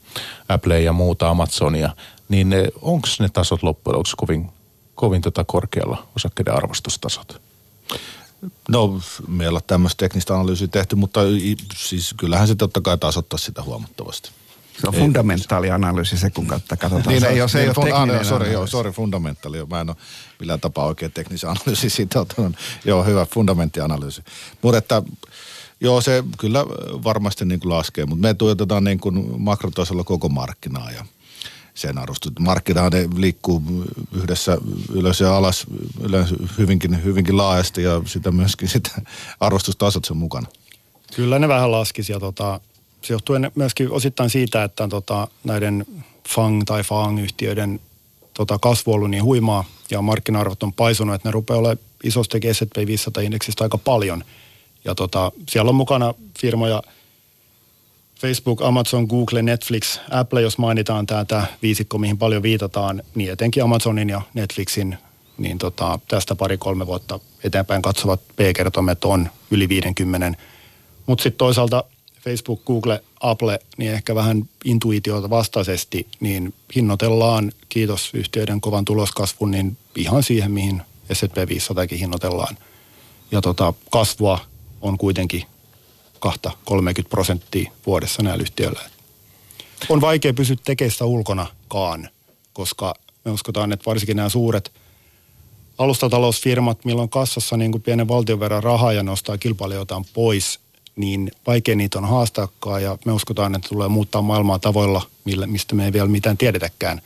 Apple 0.48 0.80
ja 0.80 0.92
muuta, 0.92 1.28
Amazonia, 1.28 1.96
niin 2.28 2.54
onko 2.82 3.08
ne 3.18 3.28
tasot 3.28 3.62
loppujen 3.62 3.94
lopuksi 3.94 4.16
kovin, 4.16 4.50
kovin 4.94 5.22
tota 5.22 5.44
korkealla, 5.44 6.06
osakkeiden 6.16 6.54
arvostustasot? 6.54 7.40
No, 8.68 9.00
meillä 9.28 9.56
on 9.56 9.62
tämmöistä 9.66 9.98
teknistä 9.98 10.34
analyysiä 10.34 10.68
tehty, 10.68 10.96
mutta 10.96 11.20
siis 11.76 12.14
kyllähän 12.16 12.48
se 12.48 12.54
totta 12.54 12.80
kai 12.80 12.98
tasoittaa 12.98 13.38
sitä 13.38 13.62
huomattavasti. 13.62 14.30
Se 14.80 14.88
on 14.88 14.94
fundamentaali 14.94 15.70
analyysi 15.70 16.18
se, 16.18 16.30
kun 16.30 16.46
kautta 16.46 16.76
katsotaan. 16.76 17.08
Niin, 17.08 17.20
se 17.20 17.28
ei 17.28 17.40
ole, 17.40 17.48
se 17.48 17.60
ei 17.60 17.66
ole 17.66 17.74
tekninen 17.74 18.20
ah, 18.20 18.26
sorry, 18.26 18.34
analyysi. 18.34 18.52
joo, 18.52 18.66
sorry, 18.66 18.90
fundamentaali. 18.90 19.66
Mä 19.66 19.80
en 19.80 19.90
ole 19.90 19.96
millään 20.40 20.60
tapaa 20.60 20.86
oikein 20.86 21.12
teknisen 21.12 21.50
analyysi 21.50 21.90
siitä 21.96 22.20
ottanut. 22.20 22.56
Joo, 22.84 23.04
hyvä 23.04 23.26
fundamenttianalyysi. 23.26 24.22
Mutta 24.62 24.78
että 24.78 25.02
joo, 25.80 26.00
se 26.00 26.24
kyllä 26.38 26.64
varmasti 27.04 27.44
niin 27.44 27.60
kuin 27.60 27.70
laskee, 27.70 28.06
mutta 28.06 28.22
me 28.22 28.34
tuotetaan 28.34 28.84
niin 28.84 29.00
kuin 29.00 29.42
makrotasolla 29.42 30.04
koko 30.04 30.28
markkinaa 30.28 30.90
ja 30.90 31.04
sen 31.74 31.98
arvostut. 31.98 32.38
Markkina 32.38 32.88
ne 32.90 33.08
liikkuu 33.16 33.62
yhdessä 34.12 34.58
ylös 34.92 35.20
ja 35.20 35.36
alas 35.36 35.66
yleensä 36.00 36.36
hyvinkin, 36.58 37.04
hyvinkin 37.04 37.36
laajasti 37.36 37.82
ja 37.82 38.02
sitä 38.06 38.30
myöskin 38.30 38.68
sitä 38.74 38.90
arvostustasot 39.40 40.04
sen 40.04 40.16
mukana. 40.16 40.46
Kyllä 41.16 41.38
ne 41.38 41.48
vähän 41.48 41.72
laskisi 41.72 42.12
ja 42.12 42.20
tota, 42.20 42.60
se 43.02 43.14
johtuu 43.14 43.36
myöskin 43.54 43.90
osittain 43.90 44.30
siitä, 44.30 44.64
että 44.64 44.88
tota, 44.88 45.28
näiden 45.44 45.86
FANG- 46.28 46.64
tai 46.66 46.82
FANG-yhtiöiden 46.82 47.80
tota, 48.34 48.58
kasvu 48.58 48.92
ollut 48.92 49.10
niin 49.10 49.24
huimaa 49.24 49.64
ja 49.90 50.02
markkina-arvot 50.02 50.62
on 50.62 50.72
paisunut, 50.72 51.14
että 51.14 51.28
ne 51.28 51.32
rupeaa 51.32 51.58
olemaan 51.58 51.78
isosti 52.04 52.40
S&P 52.52 52.76
500-indeksistä 52.76 53.62
aika 53.62 53.78
paljon. 53.78 54.24
Ja 54.84 54.94
tota, 54.94 55.32
siellä 55.48 55.68
on 55.68 55.74
mukana 55.74 56.14
firmoja 56.38 56.82
Facebook, 58.20 58.62
Amazon, 58.62 59.04
Google, 59.04 59.42
Netflix, 59.42 60.00
Apple, 60.10 60.42
jos 60.42 60.58
mainitaan 60.58 61.06
tämä 61.06 61.46
viisikko, 61.62 61.98
mihin 61.98 62.18
paljon 62.18 62.42
viitataan, 62.42 63.02
niin 63.14 63.32
etenkin 63.32 63.62
Amazonin 63.62 64.08
ja 64.08 64.22
Netflixin, 64.34 64.98
niin 65.38 65.58
tota, 65.58 65.98
tästä 66.08 66.34
pari-kolme 66.34 66.86
vuotta 66.86 67.20
eteenpäin 67.44 67.82
katsovat 67.82 68.20
P-kertomet 68.36 69.04
on 69.04 69.30
yli 69.50 69.68
50. 69.68 70.38
Mutta 71.06 71.22
sitten 71.22 71.38
toisaalta 71.38 71.84
Facebook, 72.24 72.64
Google, 72.64 73.02
Apple, 73.20 73.58
niin 73.76 73.92
ehkä 73.92 74.14
vähän 74.14 74.48
intuitiota 74.64 75.30
vastaisesti, 75.30 76.06
niin 76.20 76.54
hinnoitellaan, 76.74 77.52
kiitos 77.68 78.10
yhtiöiden 78.14 78.60
kovan 78.60 78.84
tuloskasvun, 78.84 79.50
niin 79.50 79.76
ihan 79.96 80.22
siihen, 80.22 80.50
mihin 80.50 80.82
S&P 81.12 81.48
500 81.48 81.86
hinnoitellaan. 81.90 82.58
Ja 83.30 83.40
tota, 83.40 83.74
kasvua 83.90 84.38
on 84.80 84.98
kuitenkin 84.98 85.42
2-30 86.26 86.30
prosenttia 87.08 87.72
vuodessa 87.86 88.22
näillä 88.22 88.42
yhtiöillä. 88.42 88.80
On 89.88 90.00
vaikea 90.00 90.34
pysyä 90.34 90.56
tekeistä 90.64 91.04
ulkonakaan, 91.04 92.08
koska 92.52 92.94
me 93.24 93.30
uskotaan, 93.30 93.72
että 93.72 93.84
varsinkin 93.86 94.16
nämä 94.16 94.28
suuret 94.28 94.72
alustatalousfirmat, 95.78 96.84
milloin 96.84 97.08
kassassa 97.08 97.56
niin 97.56 97.72
kuin 97.72 97.82
pienen 97.82 98.08
valtion 98.08 98.40
verran 98.40 98.62
rahaa 98.62 98.92
ja 98.92 99.02
nostaa 99.02 99.38
kilpailijoitaan 99.38 100.04
pois, 100.14 100.60
niin 100.96 101.30
vaikea 101.46 101.76
niitä 101.76 101.98
on 101.98 102.08
haastakaan 102.08 102.82
ja 102.82 102.98
me 103.04 103.12
uskotaan, 103.12 103.54
että 103.54 103.68
tulee 103.68 103.88
muuttaa 103.88 104.22
maailmaa 104.22 104.58
tavoilla, 104.58 105.02
millä, 105.24 105.46
mistä 105.46 105.74
me 105.74 105.84
ei 105.84 105.92
vielä 105.92 106.08
mitään 106.08 106.38
tiedetäkään. 106.38 107.00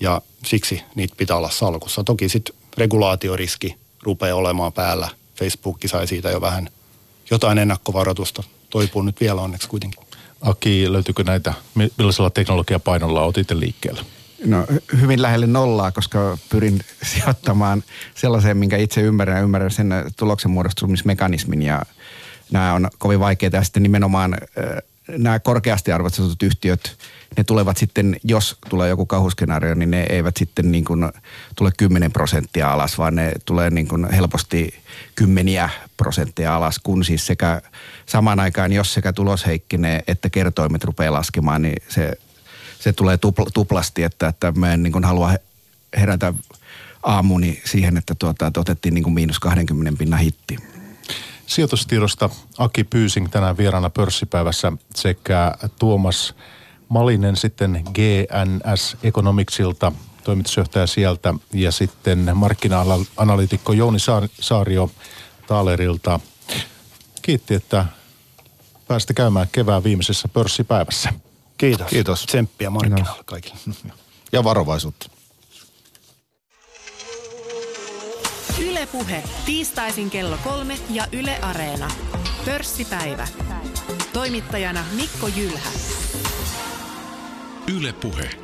Ja 0.00 0.22
siksi 0.44 0.82
niitä 0.94 1.14
pitää 1.16 1.36
olla 1.36 1.50
salkussa. 1.50 2.04
Toki 2.04 2.28
sitten 2.28 2.54
regulaatioriski 2.78 3.76
rupeaa 4.02 4.36
olemaan 4.36 4.72
päällä. 4.72 5.08
Facebook 5.36 5.78
sai 5.86 6.06
siitä 6.06 6.30
jo 6.30 6.40
vähän 6.40 6.68
jotain 7.30 7.58
ennakkovaroitusta. 7.58 8.42
Toipuu 8.70 9.02
nyt 9.02 9.20
vielä 9.20 9.40
onneksi 9.40 9.68
kuitenkin. 9.68 10.04
Aki, 10.40 10.92
löytyykö 10.92 11.24
näitä, 11.24 11.54
millaisella 11.98 12.30
teknologiapainolla 12.30 13.22
otitte 13.22 13.60
liikkeelle? 13.60 14.00
No 14.44 14.66
hyvin 15.00 15.22
lähelle 15.22 15.46
nollaa, 15.46 15.92
koska 15.92 16.38
pyrin 16.48 16.80
sijoittamaan 17.12 17.84
sellaiseen, 18.14 18.56
minkä 18.56 18.76
itse 18.76 19.00
ymmärrän 19.00 19.36
ja 19.36 19.42
ymmärrän 19.42 19.70
sen 19.70 19.92
tuloksen 20.16 20.50
muodostumismekanismin 20.50 21.62
ja 21.62 21.82
nämä 22.54 22.72
on 22.72 22.88
kovin 22.98 23.20
vaikeita 23.20 23.56
ja 23.56 23.64
sitten 23.64 23.82
nimenomaan 23.82 24.36
nämä 25.08 25.38
korkeasti 25.38 25.92
arvostetut 25.92 26.42
yhtiöt, 26.42 26.96
ne 27.36 27.44
tulevat 27.44 27.76
sitten, 27.76 28.16
jos 28.24 28.56
tulee 28.68 28.88
joku 28.88 29.06
kauhuskenaario, 29.06 29.74
niin 29.74 29.90
ne 29.90 30.06
eivät 30.08 30.36
sitten 30.36 30.72
niin 30.72 30.84
kuin 30.84 31.12
tule 31.56 31.70
10 31.76 32.12
prosenttia 32.12 32.72
alas, 32.72 32.98
vaan 32.98 33.14
ne 33.14 33.32
tulee 33.44 33.70
niin 33.70 33.88
kuin 33.88 34.10
helposti 34.10 34.74
kymmeniä 35.14 35.70
prosenttia 35.96 36.56
alas, 36.56 36.78
kun 36.78 37.04
siis 37.04 37.26
sekä 37.26 37.62
samaan 38.06 38.40
aikaan, 38.40 38.72
jos 38.72 38.94
sekä 38.94 39.12
tulos 39.12 39.46
heikkenee, 39.46 40.02
että 40.06 40.30
kertoimet 40.30 40.84
rupeaa 40.84 41.12
laskemaan, 41.12 41.62
niin 41.62 41.82
se, 41.88 42.12
se 42.78 42.92
tulee 42.92 43.16
tupl, 43.16 43.42
tuplasti, 43.54 44.02
että, 44.02 44.28
että 44.28 44.52
mä 44.52 44.74
en 44.74 44.82
niin 44.82 44.92
kuin 44.92 45.04
halua 45.04 45.34
herätä 45.96 46.34
aamuni 47.02 47.62
siihen, 47.64 47.96
että, 47.96 48.14
tuota, 48.14 48.46
että 48.46 48.60
otettiin 48.60 48.94
niin 48.94 49.04
kuin 49.04 49.14
miinus 49.14 49.38
20 49.38 49.98
pinnan 49.98 50.20
hitti. 50.20 50.73
Sijoitustiedosta 51.46 52.30
Aki 52.58 52.84
Pyysing 52.84 53.28
tänään 53.28 53.56
vieraana 53.56 53.90
pörssipäivässä 53.90 54.72
sekä 54.94 55.54
Tuomas 55.78 56.34
Malinen 56.88 57.36
sitten 57.36 57.84
GNS 57.94 58.96
Economicsilta, 59.02 59.92
toimitusjohtaja 60.24 60.86
sieltä 60.86 61.34
ja 61.52 61.72
sitten 61.72 62.30
markkina-analytikko 62.34 63.72
Jouni 63.72 63.98
Saario 64.40 64.90
Taalerilta. 65.46 66.20
Kiitti, 67.22 67.54
että 67.54 67.86
pääsitte 68.88 69.14
käymään 69.14 69.48
kevään 69.52 69.84
viimeisessä 69.84 70.28
pörssipäivässä. 70.28 71.12
Kiitos. 71.58 71.86
Kiitos. 71.86 72.26
Tsemppiä 72.26 72.70
markkinoilla 72.70 73.24
kaikille. 73.24 73.56
Ja 74.32 74.44
varovaisuutta. 74.44 75.13
Ylepuhe 78.62 79.22
tiistaisin 79.46 80.10
kello 80.10 80.38
kolme 80.44 80.78
ja 80.90 81.06
Yle 81.12 81.38
Areena. 81.42 81.90
Pörssipäivä. 82.44 83.28
Toimittajana 84.12 84.84
Mikko 84.96 85.28
Jylhä. 85.28 85.70
Ylepuhe. 87.76 88.43